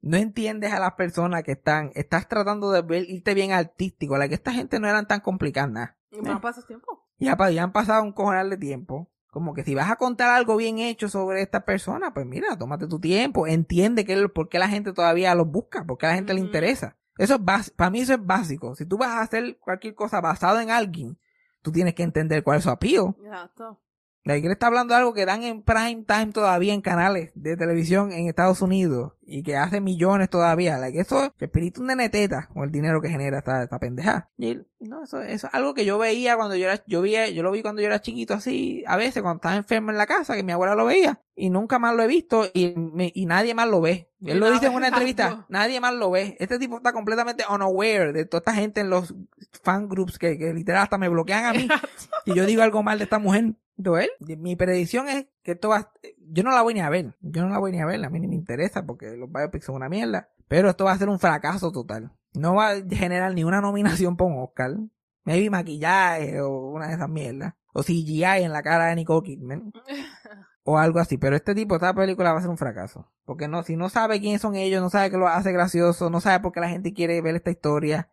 No 0.00 0.16
entiendes 0.16 0.72
a 0.72 0.80
las 0.80 0.94
personas 0.94 1.44
que 1.44 1.52
están, 1.52 1.92
estás 1.94 2.28
tratando 2.28 2.72
de 2.72 2.82
ver, 2.82 3.08
irte 3.08 3.32
bien 3.34 3.52
artístico, 3.52 4.18
la 4.18 4.26
que 4.26 4.34
esta 4.34 4.52
gente 4.52 4.80
no 4.80 4.88
eran 4.88 5.06
tan 5.06 5.20
complicadas, 5.20 5.70
nada. 5.70 5.98
Y 6.10 6.20
más 6.20 6.40
pasas 6.40 6.66
tiempo. 6.66 7.06
Ya, 7.18 7.36
ya 7.50 7.62
han 7.62 7.72
pasado 7.72 8.02
un 8.02 8.12
cojonal 8.12 8.50
de 8.50 8.56
tiempo. 8.56 9.08
Como 9.34 9.52
que 9.52 9.64
si 9.64 9.74
vas 9.74 9.90
a 9.90 9.96
contar 9.96 10.30
algo 10.30 10.56
bien 10.56 10.78
hecho 10.78 11.08
sobre 11.08 11.42
esta 11.42 11.64
persona, 11.64 12.14
pues 12.14 12.24
mira, 12.24 12.56
tómate 12.56 12.86
tu 12.86 13.00
tiempo, 13.00 13.48
entiende 13.48 14.04
que 14.04 14.28
por 14.28 14.48
qué 14.48 14.60
la 14.60 14.68
gente 14.68 14.92
todavía 14.92 15.34
los 15.34 15.48
busca, 15.48 15.84
por 15.84 15.98
qué 15.98 16.06
a 16.06 16.10
la 16.10 16.14
gente 16.14 16.34
le 16.34 16.38
interesa. 16.38 16.96
Eso 17.18 17.34
es 17.34 17.44
básico, 17.44 17.76
para 17.76 17.90
mí 17.90 17.98
eso 17.98 18.14
es 18.14 18.24
básico. 18.24 18.76
Si 18.76 18.86
tú 18.86 18.96
vas 18.96 19.10
a 19.10 19.22
hacer 19.22 19.58
cualquier 19.58 19.96
cosa 19.96 20.20
basado 20.20 20.60
en 20.60 20.70
alguien, 20.70 21.18
tú 21.62 21.72
tienes 21.72 21.94
que 21.94 22.04
entender 22.04 22.44
cuál 22.44 22.58
es 22.58 22.62
su 22.62 22.70
apío. 22.70 23.16
Exacto. 23.24 23.80
La 24.24 24.36
iglesia 24.38 24.54
está 24.54 24.68
hablando 24.68 24.94
de 24.94 24.98
algo 25.00 25.12
que 25.12 25.26
dan 25.26 25.42
en 25.42 25.62
prime 25.62 26.04
time 26.06 26.32
todavía 26.32 26.72
en 26.72 26.80
canales 26.80 27.30
de 27.34 27.56
televisión 27.58 28.10
en 28.10 28.26
Estados 28.26 28.62
Unidos 28.62 29.12
y 29.26 29.42
que 29.42 29.56
hace 29.56 29.82
millones 29.82 30.30
todavía. 30.30 30.78
Like, 30.78 30.98
eso, 30.98 31.24
el 31.24 31.32
espíritu 31.38 31.84
de 31.84 31.94
neteta 31.94 32.48
con 32.52 32.64
el 32.64 32.70
dinero 32.72 33.02
que 33.02 33.10
genera 33.10 33.38
esta, 33.38 33.62
esta 33.62 33.78
pendeja. 33.78 34.30
Y 34.38 34.88
no, 34.88 35.04
eso, 35.04 35.20
eso 35.20 35.46
es 35.48 35.54
algo 35.54 35.74
que 35.74 35.84
yo 35.84 35.98
veía 35.98 36.36
cuando 36.36 36.56
yo 36.56 36.64
era, 36.70 36.82
yo 36.86 37.02
vi, 37.02 37.14
yo 37.34 37.42
lo 37.42 37.50
vi 37.50 37.60
cuando 37.60 37.82
yo 37.82 37.86
era 37.88 38.00
chiquito 38.00 38.32
así, 38.32 38.82
a 38.86 38.96
veces 38.96 39.22
cuando 39.22 39.36
estaba 39.36 39.56
enfermo 39.56 39.90
en 39.90 39.98
la 39.98 40.06
casa, 40.06 40.34
que 40.36 40.42
mi 40.42 40.52
abuela 40.52 40.74
lo 40.74 40.86
veía 40.86 41.20
y 41.36 41.50
nunca 41.50 41.78
más 41.78 41.94
lo 41.94 42.02
he 42.02 42.06
visto 42.06 42.46
y, 42.54 42.74
me- 42.76 43.12
y 43.14 43.26
nadie 43.26 43.54
más 43.54 43.68
lo 43.68 43.82
ve. 43.82 44.10
Él 44.24 44.38
lo 44.40 44.50
dice 44.50 44.66
en 44.66 44.74
una 44.74 44.88
entrevista, 44.88 45.44
nadie 45.50 45.80
más 45.80 45.92
lo 45.94 46.10
ve. 46.10 46.36
Este 46.40 46.58
tipo 46.58 46.78
está 46.78 46.92
completamente 46.94 47.44
unaware 47.50 48.12
de 48.14 48.24
toda 48.24 48.38
esta 48.38 48.54
gente 48.54 48.80
en 48.80 48.88
los 48.88 49.14
fan 49.62 49.86
groups 49.88 50.18
que, 50.18 50.38
que 50.38 50.54
literal 50.54 50.82
hasta 50.82 50.96
me 50.96 51.08
bloquean 51.10 51.44
a 51.44 51.52
mí 51.52 51.68
y 52.24 52.34
yo 52.34 52.46
digo 52.46 52.62
algo 52.62 52.82
mal 52.82 52.96
de 52.98 53.04
esta 53.04 53.18
mujer. 53.18 53.52
Él, 53.76 54.10
mi 54.38 54.56
predicción 54.56 55.08
es 55.08 55.26
que 55.42 55.52
esto 55.52 55.68
va, 55.68 55.92
yo 56.18 56.42
no 56.42 56.50
la 56.50 56.62
voy 56.62 56.74
ni 56.74 56.80
a 56.80 56.88
ver, 56.88 57.16
yo 57.20 57.42
no 57.42 57.48
la 57.48 57.58
voy 57.58 57.72
ni 57.72 57.80
a 57.80 57.86
ver, 57.86 58.04
a 58.04 58.10
mí 58.10 58.20
ni 58.20 58.28
me 58.28 58.34
interesa 58.34 58.86
porque 58.86 59.16
los 59.16 59.30
biopics 59.30 59.66
son 59.66 59.76
una 59.76 59.88
mierda, 59.88 60.30
pero 60.48 60.70
esto 60.70 60.84
va 60.84 60.92
a 60.92 60.98
ser 60.98 61.08
un 61.08 61.18
fracaso 61.18 61.72
total. 61.72 62.12
No 62.34 62.54
va 62.54 62.70
a 62.70 62.76
generar 62.88 63.34
ni 63.34 63.44
una 63.44 63.60
nominación 63.60 64.16
por 64.16 64.28
un 64.28 64.38
Oscar, 64.38 64.76
maybe 65.24 65.50
maquillaje 65.50 66.40
o 66.40 66.70
una 66.70 66.88
de 66.88 66.94
esas 66.94 67.08
mierdas, 67.08 67.54
o 67.72 67.82
CGI 67.82 68.42
en 68.42 68.52
la 68.52 68.62
cara 68.62 68.86
de 68.86 68.96
Nicole 68.96 69.26
Kidman, 69.26 69.72
o 70.64 70.78
algo 70.78 71.00
así, 71.00 71.18
pero 71.18 71.36
este 71.36 71.54
tipo, 71.54 71.74
esta 71.74 71.94
película 71.94 72.32
va 72.32 72.38
a 72.38 72.42
ser 72.42 72.50
un 72.50 72.58
fracaso, 72.58 73.10
porque 73.24 73.48
no, 73.48 73.62
si 73.64 73.76
no 73.76 73.88
sabe 73.88 74.20
quiénes 74.20 74.40
son 74.40 74.54
ellos, 74.54 74.80
no 74.80 74.90
sabe 74.90 75.10
que 75.10 75.16
lo 75.16 75.28
hace 75.28 75.52
gracioso, 75.52 76.10
no 76.10 76.20
sabe 76.20 76.40
por 76.40 76.52
qué 76.52 76.60
la 76.60 76.68
gente 76.68 76.92
quiere 76.92 77.20
ver 77.20 77.34
esta 77.36 77.50
historia, 77.50 78.08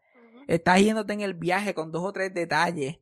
estás 0.48 0.82
yéndote 0.82 1.14
en 1.14 1.22
el 1.22 1.36
viaje 1.36 1.74
con 1.74 1.92
dos 1.92 2.04
o 2.04 2.12
tres 2.12 2.34
detalles 2.34 3.00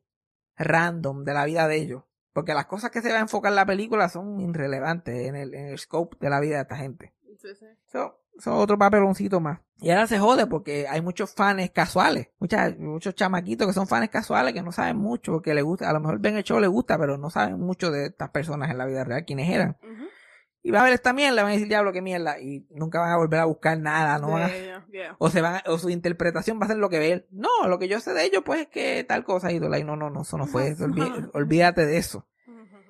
random 0.56 1.24
de 1.24 1.34
la 1.34 1.44
vida 1.46 1.66
de 1.66 1.76
ellos. 1.76 2.02
Porque 2.32 2.54
las 2.54 2.66
cosas 2.66 2.90
que 2.90 3.02
se 3.02 3.10
va 3.10 3.18
a 3.18 3.22
enfocar 3.22 3.52
en 3.52 3.56
la 3.56 3.66
película 3.66 4.08
son 4.08 4.40
irrelevantes 4.40 5.26
en 5.26 5.36
el, 5.36 5.54
en 5.54 5.66
el 5.66 5.78
scope 5.78 6.16
de 6.20 6.30
la 6.30 6.40
vida 6.40 6.56
de 6.56 6.62
esta 6.62 6.76
gente. 6.76 7.12
Sí, 7.40 7.48
sí. 7.58 7.66
Es 8.40 8.46
otro 8.46 8.78
papeloncito 8.78 9.40
más. 9.40 9.60
Y 9.80 9.90
ahora 9.90 10.06
se 10.06 10.18
jode 10.18 10.46
porque 10.46 10.86
hay 10.88 11.00
muchos 11.02 11.34
fans 11.34 11.70
casuales. 11.70 12.28
Muchas, 12.38 12.78
muchos 12.78 13.14
chamaquitos 13.14 13.66
que 13.66 13.72
son 13.72 13.86
fans 13.86 14.08
casuales 14.08 14.54
que 14.54 14.62
no 14.62 14.72
saben 14.72 14.96
mucho, 14.96 15.42
que 15.42 15.54
les 15.54 15.64
gusta, 15.64 15.88
a 15.88 15.92
lo 15.92 16.00
mejor 16.00 16.20
ven 16.20 16.36
el 16.36 16.44
show, 16.44 16.60
les 16.60 16.70
gusta, 16.70 16.98
pero 16.98 17.18
no 17.18 17.30
saben 17.30 17.58
mucho 17.60 17.90
de 17.90 18.06
estas 18.06 18.30
personas 18.30 18.70
en 18.70 18.78
la 18.78 18.86
vida 18.86 19.04
real, 19.04 19.24
quiénes 19.24 19.50
eran. 19.50 19.76
Y 20.62 20.70
van 20.70 20.82
a 20.82 20.84
ver 20.84 20.92
esta 20.92 21.12
mierda, 21.14 21.42
van 21.42 21.52
a 21.52 21.54
decir, 21.54 21.68
diablo, 21.68 21.90
qué 21.92 22.02
mierda, 22.02 22.38
y 22.38 22.66
nunca 22.70 23.00
van 23.00 23.12
a 23.12 23.16
volver 23.16 23.40
a 23.40 23.44
buscar 23.46 23.78
nada, 23.78 24.18
no 24.18 24.32
van 24.32 24.42
a- 24.42 24.48
De 24.48 24.64
ella, 24.64 24.86
yeah. 24.92 25.16
o 25.18 25.30
se 25.30 25.40
van 25.40 25.54
a- 25.56 25.62
o 25.70 25.78
su 25.78 25.88
interpretación 25.88 26.60
va 26.60 26.64
a 26.66 26.68
ser 26.68 26.76
lo 26.76 26.90
que 26.90 26.98
ve 26.98 27.12
él. 27.12 27.26
No, 27.30 27.48
lo 27.66 27.78
que 27.78 27.88
yo 27.88 27.98
sé 28.00 28.12
de 28.12 28.24
ellos 28.24 28.42
pues 28.44 28.60
es 28.62 28.68
que 28.68 29.02
tal 29.04 29.24
cosa 29.24 29.50
y 29.52 29.58
tú, 29.58 29.68
like, 29.70 29.84
no, 29.86 29.96
no, 29.96 30.10
no, 30.10 30.20
eso 30.22 30.36
no 30.36 30.46
fue 30.46 30.68
eso, 30.68 30.84
olví- 30.84 31.30
olvídate 31.34 31.86
de 31.86 31.96
eso. 31.96 32.26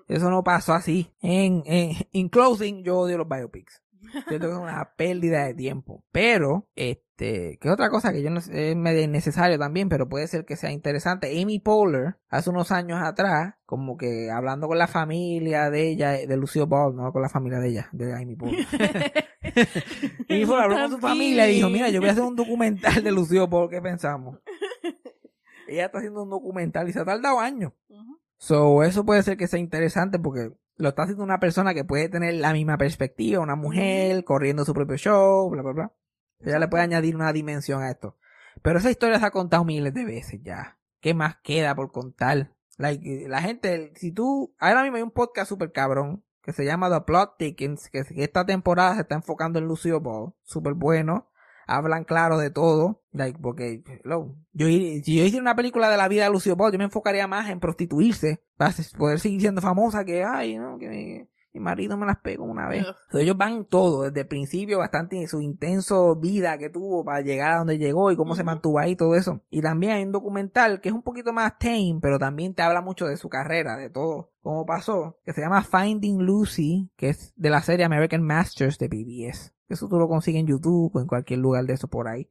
Eso 0.08 0.28
no 0.30 0.42
pasó 0.42 0.72
así. 0.74 1.14
En, 1.20 1.62
en, 1.66 1.92
in 2.10 2.28
closing, 2.28 2.82
yo 2.82 2.98
odio 2.98 3.16
los 3.18 3.28
biopics. 3.28 3.80
Siento 4.28 4.46
que 4.46 4.52
es 4.52 4.58
una 4.58 4.92
pérdida 4.96 5.44
de 5.44 5.54
tiempo. 5.54 6.04
Pero, 6.12 6.68
este, 6.74 7.58
que 7.60 7.70
otra 7.70 7.90
cosa 7.90 8.12
que 8.12 8.22
yo 8.22 8.30
no 8.30 8.40
sé, 8.40 8.70
es 8.70 8.76
medio 8.76 9.02
innecesario 9.02 9.58
también, 9.58 9.88
pero 9.88 10.08
puede 10.08 10.26
ser 10.26 10.44
que 10.44 10.56
sea 10.56 10.70
interesante. 10.70 11.40
Amy 11.40 11.58
Poehler, 11.58 12.16
hace 12.28 12.50
unos 12.50 12.72
años 12.72 13.00
atrás, 13.02 13.54
como 13.66 13.96
que 13.96 14.30
hablando 14.30 14.68
con 14.68 14.78
la 14.78 14.86
familia 14.86 15.70
de 15.70 15.88
ella, 15.88 16.12
de 16.12 16.36
Lucio 16.36 16.66
Ball, 16.66 16.96
no 16.96 17.12
con 17.12 17.22
la 17.22 17.28
familia 17.28 17.60
de 17.60 17.68
ella, 17.68 17.88
de 17.92 18.14
Amy 18.14 18.36
Poehler. 18.36 18.66
Amy 20.28 20.46
Poehler 20.46 20.64
habló 20.64 20.76
con 20.76 20.90
su 20.90 20.98
familia 20.98 21.50
y 21.50 21.56
dijo, 21.56 21.68
mira, 21.68 21.88
yo 21.90 22.00
voy 22.00 22.08
a 22.08 22.12
hacer 22.12 22.24
un 22.24 22.36
documental 22.36 23.02
de 23.02 23.12
Lucio 23.12 23.46
Ball, 23.46 23.70
¿qué 23.70 23.80
pensamos? 23.80 24.38
Ella 25.68 25.86
está 25.86 25.98
haciendo 25.98 26.24
un 26.24 26.30
documental 26.30 26.88
y 26.88 26.92
se 26.92 26.98
ha 26.98 27.04
tardado 27.04 27.38
años. 27.38 27.72
Ujú. 27.88 28.18
So, 28.38 28.82
eso 28.82 29.04
puede 29.04 29.22
ser 29.22 29.36
que 29.36 29.46
sea 29.46 29.60
interesante 29.60 30.18
porque 30.18 30.50
lo 30.80 30.88
está 30.88 31.02
haciendo 31.02 31.22
una 31.22 31.40
persona 31.40 31.74
que 31.74 31.84
puede 31.84 32.08
tener 32.08 32.34
la 32.34 32.52
misma 32.52 32.78
perspectiva, 32.78 33.40
una 33.40 33.54
mujer 33.54 34.24
corriendo 34.24 34.64
su 34.64 34.74
propio 34.74 34.96
show, 34.96 35.50
bla, 35.50 35.62
bla, 35.62 35.72
bla. 35.72 35.92
Ella 36.40 36.58
le 36.58 36.68
puede 36.68 36.84
añadir 36.84 37.14
una 37.14 37.32
dimensión 37.32 37.82
a 37.82 37.90
esto. 37.90 38.16
Pero 38.62 38.78
esa 38.78 38.90
historia 38.90 39.18
se 39.18 39.26
ha 39.26 39.30
contado 39.30 39.64
miles 39.64 39.94
de 39.94 40.04
veces 40.04 40.40
ya. 40.42 40.78
¿Qué 41.00 41.14
más 41.14 41.36
queda 41.42 41.74
por 41.74 41.92
contar? 41.92 42.54
Like, 42.78 43.28
la 43.28 43.42
gente, 43.42 43.92
si 43.96 44.10
tú, 44.12 44.54
ahora 44.58 44.82
mismo 44.82 44.96
hay 44.96 45.02
un 45.02 45.10
podcast 45.10 45.50
super 45.50 45.70
cabrón 45.70 46.24
que 46.42 46.52
se 46.52 46.64
llama 46.64 46.90
The 46.90 47.02
Plot 47.02 47.36
Thickens, 47.38 47.90
que, 47.90 48.02
que 48.04 48.24
esta 48.24 48.46
temporada 48.46 48.94
se 48.94 49.02
está 49.02 49.14
enfocando 49.14 49.58
en 49.58 49.66
Lucio 49.66 50.00
Ball, 50.00 50.32
súper 50.42 50.74
bueno. 50.74 51.29
Hablan 51.70 52.04
claro 52.04 52.36
de 52.36 52.50
todo, 52.50 53.02
like, 53.12 53.38
porque, 53.40 53.82
hello, 54.04 54.34
yo, 54.52 54.66
si 54.66 55.02
yo 55.04 55.24
hiciera 55.24 55.40
una 55.40 55.54
película 55.54 55.88
de 55.88 55.96
la 55.96 56.08
vida 56.08 56.24
de 56.24 56.30
Lucio 56.30 56.56
Ball, 56.56 56.72
yo 56.72 56.78
me 56.78 56.84
enfocaría 56.84 57.28
más 57.28 57.48
en 57.48 57.60
prostituirse, 57.60 58.42
para 58.56 58.74
poder 58.98 59.20
seguir 59.20 59.40
siendo 59.40 59.60
famosa, 59.60 60.04
que, 60.04 60.24
ay, 60.24 60.58
no, 60.58 60.78
que 60.78 60.88
mi, 60.88 61.28
mi 61.52 61.60
marido 61.60 61.96
me 61.96 62.06
las 62.06 62.18
pegó 62.18 62.44
una 62.44 62.68
vez. 62.68 62.86
Ellos 63.12 63.36
van 63.36 63.64
todo, 63.64 64.04
desde 64.04 64.20
el 64.20 64.26
principio, 64.28 64.78
bastante 64.78 65.26
su 65.26 65.40
intenso 65.40 66.14
vida 66.14 66.58
que 66.58 66.70
tuvo 66.70 67.04
para 67.04 67.22
llegar 67.22 67.52
a 67.52 67.58
donde 67.58 67.78
llegó 67.78 68.12
y 68.12 68.16
cómo 68.16 68.36
se 68.36 68.44
mantuvo 68.44 68.78
ahí, 68.78 68.94
todo 68.94 69.16
eso. 69.16 69.42
Y 69.50 69.60
también 69.60 69.92
hay 69.92 70.04
un 70.04 70.12
documental 70.12 70.80
que 70.80 70.90
es 70.90 70.94
un 70.94 71.02
poquito 71.02 71.32
más 71.32 71.58
tame, 71.58 71.98
pero 72.00 72.18
también 72.18 72.54
te 72.54 72.62
habla 72.62 72.82
mucho 72.82 73.06
de 73.06 73.16
su 73.16 73.28
carrera, 73.28 73.76
de 73.76 73.90
todo, 73.90 74.30
cómo 74.42 74.64
pasó, 74.64 75.18
que 75.24 75.32
se 75.32 75.40
llama 75.40 75.62
Finding 75.62 76.22
Lucy, 76.22 76.90
que 76.96 77.08
es 77.08 77.32
de 77.36 77.50
la 77.50 77.62
serie 77.62 77.84
American 77.84 78.22
Masters 78.22 78.78
de 78.78 78.88
PBS. 78.88 79.52
Eso 79.68 79.88
tú 79.88 79.98
lo 79.98 80.08
consigues 80.08 80.40
en 80.40 80.46
YouTube 80.46 80.94
o 80.94 81.00
en 81.00 81.06
cualquier 81.06 81.40
lugar 81.40 81.64
de 81.64 81.74
eso 81.74 81.88
por 81.88 82.06
ahí. 82.06 82.30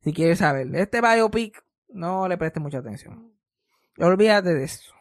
Si 0.00 0.12
quieres 0.12 0.38
saber, 0.38 0.74
este 0.76 1.00
biopic, 1.00 1.64
no 1.88 2.28
le 2.28 2.38
prestes 2.38 2.62
mucha 2.62 2.78
atención. 2.78 3.32
Olvídate 3.98 4.54
de 4.54 4.64
eso. 4.64 4.92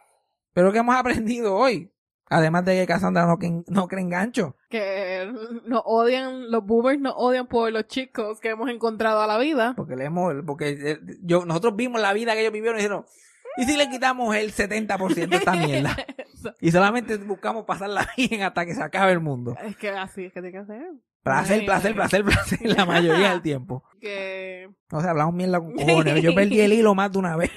Pero 0.53 0.71
¿qué 0.71 0.79
hemos 0.79 0.95
aprendido 0.95 1.55
hoy? 1.55 1.92
Además 2.33 2.65
de 2.65 2.75
que 2.75 2.87
Cassandra 2.87 3.25
no, 3.25 3.37
no 3.67 3.87
cree 3.87 4.01
en 4.01 4.09
gancho. 4.09 4.55
Que 4.69 5.31
nos 5.65 5.81
odian, 5.85 6.49
los 6.49 6.65
boomers 6.65 6.99
nos 6.99 7.13
odian 7.15 7.47
por 7.47 7.71
los 7.71 7.87
chicos 7.87 8.39
que 8.39 8.49
hemos 8.49 8.69
encontrado 8.69 9.21
a 9.21 9.27
la 9.27 9.37
vida. 9.37 9.73
Porque 9.75 9.95
leemos, 9.95 10.33
porque 10.45 10.69
eh, 10.69 10.99
yo, 11.21 11.45
nosotros 11.45 11.75
vimos 11.75 12.01
la 12.01 12.13
vida 12.13 12.33
que 12.33 12.41
ellos 12.41 12.53
vivieron 12.53 12.77
y 12.79 12.81
dijeron, 12.81 13.05
¿y 13.57 13.65
si 13.65 13.77
le 13.77 13.89
quitamos 13.89 14.35
el 14.35 14.51
70% 14.51 15.27
de 15.29 15.35
esta 15.35 15.53
mierda? 15.53 15.95
Y 16.59 16.71
solamente 16.71 17.15
buscamos 17.15 17.63
pasarla 17.63 18.05
bien 18.17 18.41
hasta 18.43 18.65
que 18.65 18.75
se 18.75 18.83
acabe 18.83 19.13
el 19.13 19.21
mundo. 19.21 19.55
es 19.63 19.77
que 19.77 19.91
así 19.91 20.25
es 20.25 20.33
que 20.33 20.41
tiene 20.41 20.59
que 20.59 20.65
ser. 20.65 20.91
Placer, 21.23 21.61
Ay, 21.61 21.65
placer, 21.65 21.95
placer, 21.95 22.25
placer 22.25 22.59
la 22.63 22.85
mayoría 22.85 23.29
del 23.31 23.41
tiempo. 23.43 23.81
Que, 24.01 24.69
O 24.91 24.99
sea, 24.99 25.11
hablamos 25.11 25.33
mierda 25.35 25.61
con 25.61 25.71
cojones. 25.75 26.21
Yo 26.21 26.35
perdí 26.35 26.59
el 26.59 26.73
hilo 26.73 26.95
más 26.95 27.13
de 27.13 27.19
una 27.19 27.37
vez. 27.37 27.51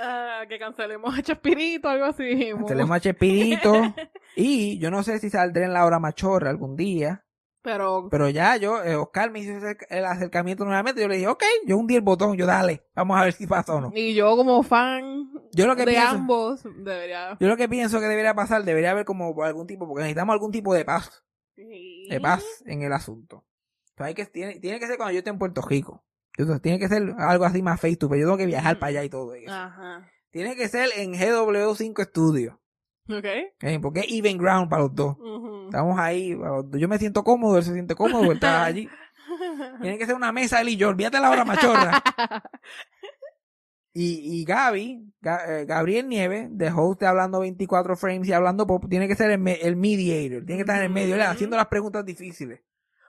Ah, 0.00 0.42
que 0.48 0.58
cancelemos 0.58 1.16
a 1.16 1.22
Chespirito, 1.22 1.88
algo 1.88 2.06
así. 2.06 2.52
Tenemos 2.66 2.96
a 2.96 3.00
Chespirito. 3.00 3.72
Y 4.34 4.78
yo 4.78 4.90
no 4.90 5.02
sé 5.02 5.18
si 5.18 5.28
saldré 5.28 5.64
en 5.64 5.74
la 5.74 5.84
hora 5.84 5.98
machorra 5.98 6.48
algún 6.48 6.74
día. 6.74 7.22
Pero, 7.62 8.08
Pero 8.10 8.28
ya 8.28 8.56
yo, 8.56 8.82
eh, 8.82 8.96
Oscar 8.96 9.30
me 9.30 9.38
hizo 9.38 9.52
el 9.88 10.04
acercamiento 10.04 10.64
nuevamente. 10.64 11.00
Yo 11.00 11.06
le 11.06 11.16
dije, 11.16 11.28
ok, 11.28 11.44
yo 11.66 11.76
hundí 11.76 11.94
el 11.94 12.00
botón, 12.00 12.36
yo 12.36 12.44
dale, 12.44 12.82
vamos 12.94 13.20
a 13.20 13.24
ver 13.24 13.34
si 13.34 13.46
pasa 13.46 13.74
o 13.74 13.80
no. 13.80 13.92
y 13.94 14.14
yo 14.14 14.36
como 14.36 14.62
fan 14.64 15.30
Yo 15.52 15.66
lo 15.68 15.76
que 15.76 15.84
de 15.84 15.92
pienso, 15.92 16.08
ambos, 16.08 16.62
debería... 16.78 17.36
yo 17.38 17.48
lo 17.48 17.56
que 17.56 17.68
pienso 17.68 18.00
que 18.00 18.06
debería 18.06 18.34
pasar, 18.34 18.64
debería 18.64 18.90
haber 18.90 19.04
como 19.04 19.40
algún 19.44 19.68
tipo, 19.68 19.86
porque 19.86 20.02
necesitamos 20.02 20.32
algún 20.32 20.50
tipo 20.50 20.74
de 20.74 20.84
paz, 20.84 21.22
de 21.56 22.18
paz 22.20 22.42
en 22.66 22.82
el 22.82 22.92
asunto. 22.92 23.44
Entonces 23.90 24.06
hay 24.08 24.14
que, 24.14 24.26
tiene, 24.26 24.58
tiene 24.58 24.80
que 24.80 24.86
ser 24.86 24.96
cuando 24.96 25.12
yo 25.12 25.18
esté 25.18 25.30
en 25.30 25.38
Puerto 25.38 25.62
Rico. 25.62 26.02
Entonces, 26.36 26.62
tiene 26.62 26.78
que 26.78 26.88
ser 26.88 27.14
algo 27.18 27.44
así 27.44 27.62
más 27.62 27.80
face 27.80 27.96
to 27.96 28.08
face. 28.08 28.20
Yo 28.20 28.26
tengo 28.26 28.38
que 28.38 28.46
viajar 28.46 28.78
para 28.78 28.90
allá 28.90 29.04
y 29.04 29.10
todo 29.10 29.34
eso. 29.34 29.52
Ajá. 29.52 30.08
Tiene 30.30 30.56
que 30.56 30.68
ser 30.68 30.88
en 30.96 31.12
GW5 31.12 32.04
Studio. 32.06 32.58
Ok. 33.08 33.24
¿eh? 33.24 33.78
Porque 33.82 34.00
es 34.00 34.06
even 34.10 34.38
ground 34.38 34.70
para 34.70 34.82
los 34.82 34.94
dos. 34.94 35.16
Estamos 35.66 35.98
ahí, 35.98 36.36
yo 36.72 36.88
me 36.88 36.98
siento 36.98 37.22
cómodo, 37.24 37.58
él 37.58 37.64
se 37.64 37.72
siente 37.72 37.94
cómodo, 37.94 38.24
él 38.24 38.32
está 38.32 38.64
allí. 38.64 38.88
Tiene 39.82 39.98
que 39.98 40.06
ser 40.06 40.14
una 40.14 40.32
mesa 40.32 40.60
él 40.60 40.68
y 40.70 40.76
yo, 40.76 40.88
olvídate 40.88 41.18
la 41.20 41.30
hora 41.30 41.44
machorra. 41.44 42.02
Y, 43.94 44.40
y 44.40 44.44
Gaby, 44.46 45.12
Ga- 45.20 45.42
eh, 45.46 45.64
Gabriel 45.66 46.08
Nieves, 46.08 46.48
de 46.50 46.70
host 46.70 47.00
de 47.00 47.06
Hablando 47.06 47.40
24 47.40 47.94
Frames 47.94 48.26
y 48.26 48.32
Hablando 48.32 48.66
Pop, 48.66 48.86
tiene 48.88 49.06
que 49.06 49.14
ser 49.14 49.30
el, 49.30 49.46
el 49.46 49.76
mediator, 49.76 50.46
tiene 50.46 50.56
que 50.56 50.60
estar 50.62 50.78
en 50.78 50.84
el 50.84 50.90
medio, 50.90 51.22
haciendo 51.28 51.56
las 51.58 51.66
preguntas 51.66 52.02
difíciles. 52.02 52.60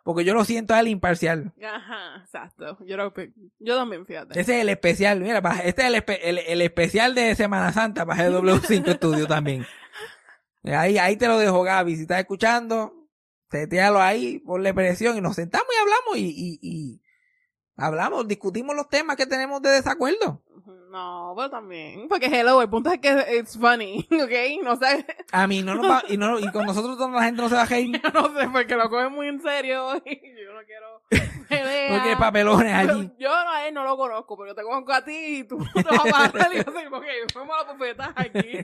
Porque 0.03 0.25
yo 0.25 0.33
lo 0.33 0.43
siento 0.43 0.73
a 0.73 0.81
él 0.81 0.89
imparcial. 0.89 1.53
Ajá, 1.65 2.21
exacto. 2.25 2.77
Yo, 2.85 2.97
lo, 2.97 3.13
yo 3.59 3.77
también, 3.77 4.05
fíjate. 4.05 4.37
Ese 4.39 4.55
es 4.57 4.61
el 4.61 4.69
especial, 4.69 5.21
mira, 5.21 5.41
este 5.63 5.81
es 5.83 5.87
el, 5.87 5.95
espe- 5.95 6.19
el, 6.21 6.39
el 6.39 6.61
especial 6.61 7.15
de 7.15 7.33
Semana 7.35 7.71
Santa 7.71 8.05
para 8.05 8.29
GW5 8.29 8.95
Studio 8.97 9.27
también. 9.27 9.65
Ahí, 10.63 10.97
ahí 10.97 11.15
te 11.15 11.27
lo 11.27 11.37
dejo, 11.37 11.63
Gaby. 11.63 11.95
Si 11.95 12.01
estás 12.03 12.19
escuchando, 12.19 13.07
setealo 13.49 14.01
ahí, 14.01 14.39
ponle 14.39 14.73
presión 14.73 15.17
y 15.17 15.21
nos 15.21 15.35
sentamos 15.35 15.67
y 15.73 15.79
hablamos 15.81 16.17
y, 16.17 16.29
y, 16.29 16.59
y 16.61 17.01
hablamos, 17.77 18.27
discutimos 18.27 18.75
los 18.75 18.89
temas 18.89 19.15
que 19.15 19.25
tenemos 19.25 19.61
de 19.61 19.69
desacuerdo. 19.69 20.43
No, 20.93 21.33
pero 21.35 21.49
también. 21.49 22.07
Porque 22.07 22.27
hello, 22.27 22.61
el 22.61 22.69
punto 22.69 22.91
es 22.91 22.99
que 22.99 23.39
it's 23.39 23.57
funny, 23.57 24.07
¿ok? 24.11 24.63
No 24.63 24.75
sé, 24.75 25.03
A 25.31 25.47
mí 25.47 25.63
no 25.63 25.73
nos 25.73 25.89
va, 25.89 26.03
y, 26.07 26.17
no, 26.17 26.37
y 26.37 26.51
con 26.51 26.67
nosotros 26.67 26.99
toda 26.99 27.09
la 27.09 27.23
gente 27.23 27.41
no 27.41 27.49
se 27.49 27.55
va 27.55 27.63
a 27.63 27.65
reír. 27.65 27.99
no 28.13 28.39
sé, 28.39 28.47
porque 28.47 28.75
lo 28.75 28.87
cogen 28.91 29.11
muy 29.11 29.27
en 29.27 29.41
serio 29.41 29.95
y 30.05 30.21
yo 30.39 30.53
no 30.53 30.61
quiero 30.67 31.01
pelear. 31.49 32.13
No 32.13 32.19
papelones 32.19 32.71
allí. 32.71 33.11
Yo 33.17 33.31
a 33.33 33.67
él 33.67 33.73
no 33.73 33.83
lo 33.83 33.97
conozco, 33.97 34.37
pero 34.37 34.49
yo 34.49 34.55
te 34.55 34.61
conozco 34.61 34.93
a 34.93 35.03
ti 35.03 35.39
y 35.39 35.43
tú 35.45 35.57
te 35.73 35.81
vas 35.81 35.99
a 35.99 36.31
parar 36.31 36.53
y 36.53 36.57
yo 36.57 36.61
ok, 36.61 37.05
fuimos 37.33 37.55
a 37.57 37.95
la 37.95 38.13
aquí. 38.15 38.63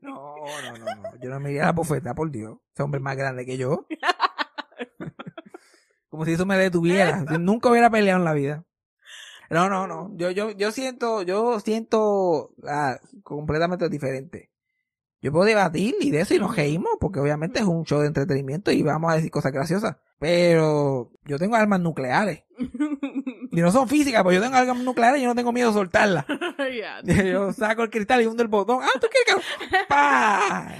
No, 0.00 0.36
no, 0.62 0.78
no, 0.78 0.94
no. 0.94 1.02
Yo 1.22 1.28
no 1.28 1.40
me 1.40 1.50
iría 1.50 1.64
a 1.64 1.66
la 1.66 1.72
bofeta, 1.72 2.14
por 2.14 2.30
Dios. 2.30 2.56
Ese 2.72 2.82
hombre 2.82 3.00
es 3.00 3.02
más 3.02 3.18
grande 3.18 3.44
que 3.44 3.58
yo. 3.58 3.86
Como 6.08 6.24
si 6.24 6.32
eso 6.32 6.46
me 6.46 6.56
detuviera. 6.56 7.18
Nunca 7.38 7.68
hubiera 7.68 7.90
peleado 7.90 8.18
en 8.18 8.24
la 8.24 8.32
vida. 8.32 8.64
No, 9.50 9.68
no, 9.68 9.86
no. 9.86 10.12
Yo, 10.16 10.30
yo, 10.30 10.52
yo 10.52 10.70
siento, 10.70 11.22
yo 11.22 11.58
siento 11.60 12.52
ah, 12.66 12.98
completamente 13.24 13.88
diferente. 13.88 14.50
Yo 15.20 15.32
puedo 15.32 15.44
debatir 15.44 15.96
y 16.00 16.10
de 16.10 16.20
eso 16.20 16.34
y 16.34 16.38
nos 16.38 16.56
reímos, 16.56 16.92
porque 16.98 17.20
obviamente 17.20 17.58
es 17.58 17.66
un 17.66 17.84
show 17.84 18.00
de 18.00 18.06
entretenimiento 18.06 18.70
y 18.70 18.82
vamos 18.82 19.12
a 19.12 19.16
decir 19.16 19.30
cosas 19.30 19.52
graciosas. 19.52 19.96
Pero 20.18 21.10
yo 21.24 21.38
tengo 21.38 21.56
armas 21.56 21.80
nucleares. 21.80 22.44
Y 23.52 23.60
no 23.60 23.72
son 23.72 23.88
físicas, 23.88 24.22
pues 24.22 24.36
yo 24.36 24.42
tengo 24.42 24.56
armas 24.56 24.78
nucleares 24.78 25.20
y 25.20 25.24
yo 25.24 25.28
no 25.28 25.34
tengo 25.34 25.52
miedo 25.52 25.68
de 25.68 25.74
soltarlas. 25.74 26.24
Yo 27.24 27.52
saco 27.52 27.82
el 27.82 27.90
cristal 27.90 28.22
y 28.22 28.26
hundo 28.26 28.42
el 28.42 28.48
botón. 28.48 28.80
¡Ah, 28.82 29.00
tú 29.00 29.08
quieres 29.10 29.44
que.! 29.58 29.76
¡Pah! 29.88 30.72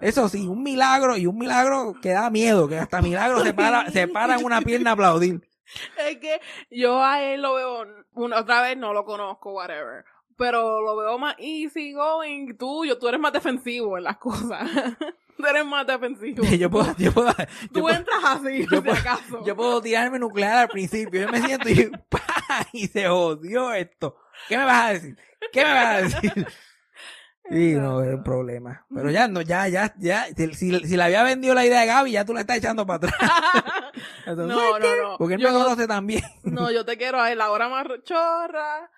Eso 0.00 0.28
sí, 0.28 0.46
un 0.46 0.62
milagro 0.62 1.16
y 1.16 1.26
un 1.26 1.38
milagro 1.38 1.94
que 2.00 2.10
da 2.10 2.30
miedo, 2.30 2.68
que 2.68 2.78
hasta 2.78 3.02
milagro 3.02 3.42
se 3.42 3.54
para, 3.54 3.90
se 3.90 4.08
para 4.08 4.36
en 4.36 4.44
una 4.44 4.60
pierna 4.60 4.90
a 4.90 4.92
aplaudir. 4.92 5.40
Es 5.98 6.18
que 6.18 6.40
yo 6.70 7.02
a 7.02 7.22
él 7.22 7.42
lo 7.42 7.54
veo, 7.54 7.86
una, 8.14 8.38
otra 8.40 8.62
vez 8.62 8.76
no 8.76 8.92
lo 8.92 9.04
conozco, 9.04 9.52
whatever. 9.52 10.04
Pero 10.38 10.80
lo 10.82 10.96
veo 10.96 11.18
más 11.18 11.34
easy 11.38 11.92
going. 11.92 12.56
Tú, 12.58 12.84
yo, 12.84 12.98
tú 12.98 13.08
eres 13.08 13.18
más 13.20 13.32
defensivo 13.32 13.96
en 13.96 14.04
las 14.04 14.18
cosas. 14.18 14.68
tú 15.36 15.46
eres 15.46 15.64
más 15.64 15.86
defensivo. 15.86 16.42
Yo 16.58 16.70
puedo, 16.70 16.94
yo 16.98 17.10
puedo, 17.12 17.28
yo 17.38 17.44
Tú 17.72 17.80
puedo, 17.80 17.96
entras 17.96 18.22
así, 18.24 18.66
yo 18.70 18.76
si 18.76 18.80
puedo- 18.82 18.92
acaso. 18.92 19.44
yo 19.46 19.56
puedo 19.56 19.80
tirarme 19.80 20.18
nuclear 20.18 20.58
al 20.58 20.68
principio. 20.68 21.22
Yo 21.22 21.28
me 21.30 21.40
siento 21.40 21.68
y, 21.70 21.90
¡pah! 22.10 22.66
y 22.72 22.86
se 22.88 23.08
jodió 23.08 23.72
esto. 23.72 24.16
¿Qué 24.48 24.58
me 24.58 24.64
vas 24.64 24.84
a 24.84 24.92
decir? 24.92 25.16
¿Qué 25.52 25.64
me 25.64 25.72
vas 25.72 25.86
a 25.86 25.96
decir? 26.02 26.46
Sí, 27.50 27.74
no, 27.74 28.02
es 28.02 28.14
un 28.14 28.22
problema. 28.24 28.86
Pero 28.94 29.10
ya, 29.10 29.28
no, 29.28 29.40
ya, 29.40 29.68
ya, 29.68 29.94
ya. 29.98 30.26
Si, 30.36 30.54
si, 30.54 30.78
si 30.80 30.96
le 30.96 31.02
había 31.02 31.22
vendido 31.22 31.54
la 31.54 31.64
idea 31.64 31.82
a 31.82 31.86
Gaby, 31.86 32.12
ya 32.12 32.24
tú 32.24 32.34
la 32.34 32.40
estás 32.40 32.56
echando 32.58 32.86
para 32.86 32.96
atrás. 33.08 33.14
Entonces, 34.26 34.56
no, 34.56 34.78
no, 34.78 34.96
no. 35.10 35.18
Porque 35.18 35.34
él 35.34 35.40
Yo- 35.40 35.52
me 35.52 35.58
conoce 35.62 35.86
también. 35.86 36.22
No, 36.44 36.70
yo 36.70 36.84
te 36.84 36.96
quiero 36.96 37.20
a 37.20 37.30
él, 37.30 37.38
la 37.38 37.50
hora 37.50 37.68
más 37.68 37.86
chorra. 38.04 38.90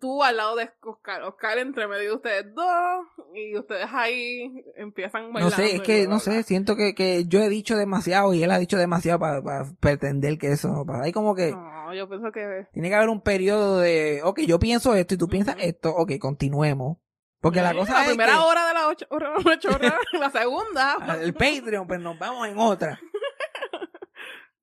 Tú 0.00 0.22
al 0.22 0.36
lado 0.36 0.56
de 0.56 0.70
Oscar. 0.82 1.22
Oscar 1.22 1.56
entre 1.58 1.86
medio 1.88 2.10
de 2.10 2.16
ustedes 2.16 2.54
dos. 2.54 3.06
Y 3.34 3.56
ustedes 3.56 3.86
ahí 3.92 4.52
empiezan 4.76 5.28
No 5.28 5.32
bailando. 5.32 5.56
sé, 5.56 5.66
es 5.66 5.74
y 5.76 5.80
que, 5.80 6.06
no 6.06 6.18
sé, 6.18 6.42
siento 6.42 6.76
que, 6.76 6.94
que 6.94 7.24
yo 7.26 7.40
he 7.40 7.48
dicho 7.48 7.76
demasiado 7.76 8.34
y 8.34 8.42
él 8.42 8.50
ha 8.50 8.58
dicho 8.58 8.76
demasiado 8.76 9.18
para 9.20 9.64
pretender 9.80 10.36
que 10.36 10.48
eso 10.52 10.68
no 10.68 10.84
pasa. 10.84 11.04
Hay 11.04 11.12
como 11.12 11.34
que 11.34 11.52
No, 11.52 11.94
yo 11.94 12.08
pienso 12.08 12.30
que. 12.32 12.66
tiene 12.72 12.88
que 12.90 12.94
haber 12.96 13.08
un 13.08 13.22
periodo 13.22 13.78
de, 13.78 14.20
ok, 14.24 14.40
yo 14.40 14.58
pienso 14.58 14.94
esto 14.94 15.14
y 15.14 15.18
tú 15.18 15.28
piensas 15.28 15.56
esto, 15.60 15.94
ok, 15.96 16.12
continuemos. 16.18 16.98
Porque 17.44 17.60
la 17.60 17.74
cosa 17.74 17.92
La 17.92 18.00
es 18.02 18.08
primera 18.08 18.32
que 18.32 18.38
hora 18.38 18.66
de 18.68 18.72
la 18.74 18.88
ocho, 18.88 19.06
hora, 19.10 19.32
hora 19.36 19.58
chorra. 19.58 19.98
la 20.18 20.30
segunda. 20.30 20.96
el 21.20 21.34
Patreon, 21.34 21.86
pues 21.86 22.00
nos 22.00 22.18
vamos 22.18 22.48
en 22.48 22.58
otra. 22.58 22.98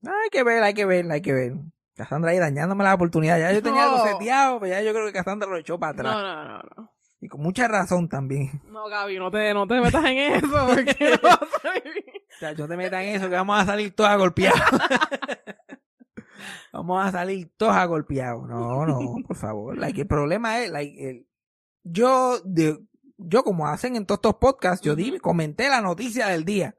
Hay 0.03 0.29
que 0.31 0.43
ver, 0.43 0.63
hay 0.63 0.73
que 0.73 0.85
ver, 0.85 1.09
hay 1.11 1.21
que 1.21 1.31
ver. 1.31 1.53
Cassandra 1.95 2.31
ahí 2.31 2.39
dañándome 2.39 2.83
la 2.83 2.95
oportunidad. 2.95 3.37
Ya 3.37 3.51
yo 3.51 3.61
tenía 3.61 3.83
algo 3.83 3.97
No. 3.97 4.03
seteado, 4.05 4.59
pero 4.59 4.71
ya 4.71 4.81
yo 4.81 4.93
creo 4.93 5.05
que 5.05 5.13
Cassandra 5.13 5.47
lo 5.47 5.57
echó 5.57 5.77
para 5.79 5.91
atrás. 5.93 6.13
No, 6.15 6.21
no, 6.23 6.43
no, 6.43 6.61
no. 6.75 6.91
Y 7.19 7.27
con 7.27 7.41
mucha 7.41 7.67
razón 7.67 8.09
también. 8.09 8.49
No, 8.65 8.87
Gaby, 8.89 9.19
no 9.19 9.29
te, 9.29 9.53
no 9.53 9.67
te 9.67 9.79
metas 9.79 10.03
en 10.05 10.17
eso. 10.17 10.67
Porque 10.67 11.19
no 11.21 11.29
soy- 11.61 12.03
O 12.35 12.39
sea, 12.39 12.53
yo 12.53 12.67
te 12.67 12.75
metan 12.77 13.01
en 13.03 13.15
eso 13.17 13.29
que 13.29 13.35
vamos 13.35 13.61
a 13.61 13.65
salir 13.65 13.95
todos 13.95 14.17
golpeados. 14.17 14.59
vamos 16.73 17.05
a 17.05 17.11
salir 17.11 17.51
todos 17.57 17.87
golpeados. 17.87 18.47
No, 18.47 18.87
no, 18.87 18.99
por 19.27 19.35
favor. 19.37 19.77
Like, 19.77 20.01
el 20.01 20.07
problema 20.07 20.57
es, 20.59 20.71
like, 20.71 21.09
el- 21.09 21.27
yo, 21.83 22.39
de, 22.43 22.79
yo 23.17 23.43
como 23.43 23.67
hacen 23.67 23.95
en 23.95 24.05
todos 24.05 24.19
estos 24.19 24.35
podcasts, 24.35 24.85
yo 24.85 24.95
di, 24.95 25.17
comenté 25.19 25.69
la 25.69 25.81
noticia 25.81 26.27
del 26.27 26.45
día, 26.45 26.75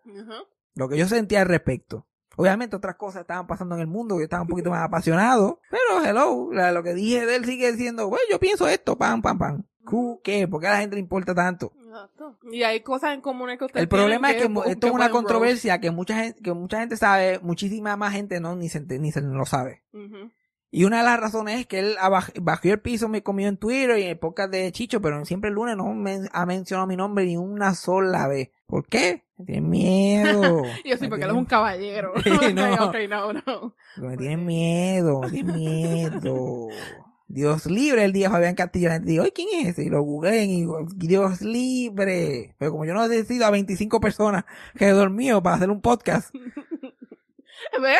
lo 0.75 0.89
que 0.89 0.97
yo 0.97 1.07
sentía 1.07 1.43
al 1.43 1.49
respecto. 1.49 2.07
Obviamente 2.37 2.77
otras 2.77 2.97
cosas 2.97 3.23
estaban 3.23 3.47
pasando 3.47 3.75
en 3.75 3.83
el 3.83 3.87
mundo, 3.87 4.17
yo 4.17 4.25
estaba 4.25 4.43
un 4.43 4.49
poquito 4.49 4.71
más 4.71 4.83
apasionado, 4.83 5.61
pero 5.71 6.03
hello, 6.05 6.51
la- 6.53 6.73
lo 6.73 6.83
que 6.83 6.95
dije 6.95 7.27
de 7.27 7.37
él 7.37 7.45
sigue 7.45 7.71
diciendo, 7.73 8.09
bueno, 8.09 8.25
yo 8.31 8.41
pienso 8.41 8.67
esto, 8.69 8.97
pam, 8.97 9.21
pam, 9.21 9.39
pam. 9.39 9.63
¿Qué? 10.23 10.47
¿Por 10.49 10.61
qué 10.61 10.69
a 10.69 10.71
la 10.73 10.79
gente 10.79 10.97
le 10.97 11.01
importa 11.01 11.35
tanto? 11.35 11.73
Exacto. 11.87 12.39
Y 12.51 12.63
hay 12.63 12.81
cosas 12.81 13.13
en 13.13 13.21
comunes 13.21 13.59
que 13.59 13.65
ustedes 13.67 13.83
El 13.83 13.89
problema 13.89 14.31
es 14.31 14.37
que, 14.37 14.45
esto 14.71 14.87
es 14.87 14.93
una 14.95 15.11
controversia 15.11 15.81
que 15.81 15.91
mucha 15.91 16.17
gente, 16.17 16.41
que 16.41 16.53
mucha 16.55 16.79
gente 16.81 16.97
sabe, 16.97 17.39
muchísima 17.41 17.97
más 17.97 18.13
gente 18.13 18.41
no 18.41 18.57
ni 18.57 18.69
se, 18.71 18.81
ni 18.81 19.13
se 19.13 19.21
lo 19.21 19.45
sabe. 19.45 19.83
Y 20.75 20.85
una 20.85 20.99
de 21.01 21.05
las 21.05 21.21
razones 21.21 21.61
es 21.61 21.67
que 21.67 21.81
él 21.81 21.97
bajó 22.41 22.69
el 22.69 22.81
piso, 22.81 23.07
me 23.07 23.23
comió 23.23 23.47
en 23.47 23.59
Twitter 23.59 23.99
y 23.99 24.05
en 24.05 24.09
el 24.09 24.19
podcast 24.19 24.51
de 24.51 24.73
Chicho, 24.73 25.03
pero 25.03 25.23
siempre 25.27 25.49
el 25.49 25.55
lunes 25.55 25.77
no 25.77 25.93
me 25.93 26.21
ha 26.33 26.47
mencionado 26.47 26.87
mi 26.87 26.97
nombre 26.97 27.27
ni 27.27 27.37
una 27.37 27.75
sola 27.75 28.27
vez. 28.27 28.49
¿Por 28.67 28.87
qué? 28.87 29.23
Me 29.37 29.45
tienen 29.45 29.69
miedo. 29.69 30.63
Yo 30.87 30.97
sí, 30.97 31.03
Me 31.03 31.09
porque 31.11 31.25
él 31.25 31.31
es 31.31 31.37
un 31.37 31.45
caballero. 31.45 32.15
No. 32.55 32.91
no, 32.91 33.33
no. 33.35 33.75
Me 33.99 34.17
tienen 34.17 34.47
miedo, 34.47 35.21
me 35.21 35.29
tienen 35.31 35.57
miedo. 35.57 36.69
Dios 37.29 37.67
libre 37.67 38.05
el 38.05 38.15
día 38.15 38.31
Fabián 38.31 38.55
Castillo. 38.55 38.89
La 38.89 38.95
gente 38.95 39.11
dice, 39.11 39.21
"Oye, 39.21 39.33
¿quién 39.35 39.49
es 39.61 39.69
ese? 39.69 39.85
Y 39.85 39.91
lo 39.91 40.01
googleen 40.03 40.49
y 40.49 40.57
digo, 40.61 40.87
Dios 40.97 41.43
libre. 41.43 42.55
Pero 42.59 42.71
como 42.71 42.87
yo 42.87 42.95
no 42.95 43.07
decido 43.09 43.45
a 43.45 43.51
25 43.51 44.01
personas 44.01 44.47
que 44.79 44.87
he 44.87 44.91
dormido 44.93 45.43
para 45.43 45.57
hacer 45.57 45.69
un 45.71 45.83
podcast, 45.83 46.35
¿Ves? 47.81 47.99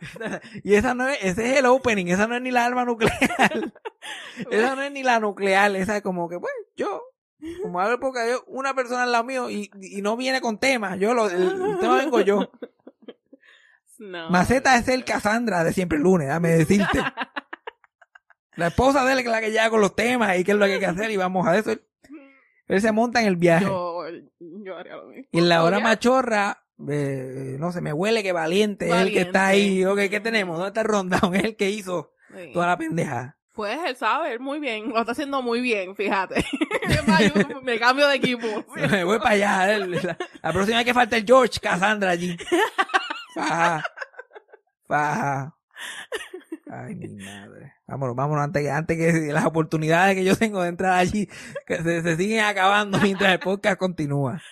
y 0.64 0.74
esa 0.74 0.94
no 0.94 1.08
es, 1.08 1.18
ese 1.22 1.52
es 1.52 1.58
el 1.58 1.66
opening, 1.66 2.06
esa 2.06 2.26
no 2.26 2.36
es 2.36 2.42
ni 2.42 2.50
la 2.50 2.64
arma 2.64 2.84
nuclear. 2.84 3.14
esa 4.50 4.76
no 4.76 4.82
es 4.82 4.92
ni 4.92 5.02
la 5.02 5.20
nuclear, 5.20 5.74
esa 5.76 5.96
es 5.96 6.02
como 6.02 6.28
que, 6.28 6.38
pues, 6.38 6.52
yo, 6.76 7.02
como 7.62 7.80
hago 7.80 7.98
porque 7.98 8.20
yo, 8.30 8.44
una 8.46 8.74
persona 8.74 9.04
al 9.04 9.12
lado 9.12 9.24
mío 9.24 9.50
y, 9.50 9.70
y 9.80 10.02
no 10.02 10.16
viene 10.16 10.40
con 10.40 10.58
tema, 10.58 10.96
yo 10.96 11.14
lo, 11.14 11.28
el, 11.28 11.42
el 11.42 11.78
tema 11.78 11.96
vengo 11.96 12.20
yo. 12.20 12.50
No. 13.98 14.28
Maceta 14.30 14.76
es 14.76 14.88
el 14.88 15.04
Cassandra 15.04 15.64
de 15.64 15.72
siempre 15.72 15.96
el 15.96 16.04
lunes, 16.04 16.28
dame 16.28 16.50
decirte. 16.50 17.02
La 18.56 18.68
esposa 18.68 19.04
de 19.04 19.12
él 19.12 19.18
es 19.18 19.26
la 19.26 19.40
que 19.40 19.50
llega 19.50 19.68
con 19.68 19.82
los 19.82 19.94
temas 19.94 20.38
y 20.38 20.44
qué 20.44 20.52
es 20.52 20.56
lo 20.56 20.64
que 20.64 20.74
hay 20.74 20.78
que 20.80 20.86
hacer 20.86 21.10
y 21.10 21.16
vamos 21.18 21.46
a 21.46 21.58
eso. 21.58 21.72
Él, 21.72 21.82
él 22.68 22.80
se 22.80 22.90
monta 22.90 23.20
en 23.20 23.26
el 23.26 23.36
viaje. 23.36 23.66
Yo, 23.66 24.02
yo 24.40 24.76
haría 24.76 24.96
lo 24.96 25.08
mismo. 25.08 25.28
y 25.30 25.38
en 25.38 25.48
la 25.50 25.62
hora 25.62 25.78
machorra, 25.78 26.65
eh, 26.88 27.56
no 27.58 27.72
sé, 27.72 27.80
me 27.80 27.92
huele 27.92 28.22
que 28.22 28.32
valiente, 28.32 28.88
es 28.88 28.94
el 28.94 29.12
que 29.12 29.20
está 29.22 29.46
ahí. 29.48 29.84
Ok, 29.84 29.98
¿qué 30.10 30.20
tenemos? 30.20 30.56
¿Dónde 30.56 30.68
está 30.68 30.80
el 30.82 30.88
rundown? 30.88 31.34
Es 31.36 31.44
el 31.44 31.56
que 31.56 31.70
hizo 31.70 32.12
Sí. 32.34 32.50
toda 32.52 32.66
la 32.66 32.76
pendeja. 32.76 33.36
Pues 33.54 33.78
él 33.86 33.96
sabe, 33.96 34.32
él 34.32 34.40
muy 34.40 34.58
bien, 34.60 34.90
lo 34.90 34.98
está 35.00 35.12
haciendo 35.12 35.40
muy 35.40 35.62
bien, 35.62 35.96
fíjate. 35.96 36.44
me, 37.62 37.78
cambio 37.78 38.06
de 38.08 38.16
equipo. 38.16 38.46
Me 38.90 39.04
voy 39.04 39.18
para 39.18 39.30
allá. 39.30 39.78
La, 39.78 40.18
la 40.42 40.52
próxima 40.52 40.76
vez 40.78 40.84
que 40.84 40.92
falta 40.92 41.16
el 41.16 41.24
George 41.24 41.58
Cassandra 41.60 42.10
allí. 42.10 42.36
Faja. 43.34 43.82
Faja. 44.86 45.54
Ay, 46.70 46.94
mi 46.96 47.08
madre. 47.24 47.72
Vámonos, 47.86 48.16
vámonos, 48.16 48.44
antes 48.44 48.62
que, 48.62 48.70
antes 48.70 48.96
que 48.98 49.32
las 49.32 49.46
oportunidades 49.46 50.16
que 50.16 50.24
yo 50.24 50.36
tengo 50.36 50.60
de 50.62 50.68
entrar 50.68 50.92
allí 50.92 51.28
que 51.66 51.76
se, 51.82 52.02
se 52.02 52.16
siguen 52.16 52.44
acabando 52.44 52.98
mientras 52.98 53.32
el 53.32 53.38
podcast 53.38 53.78
continúa. 53.78 54.42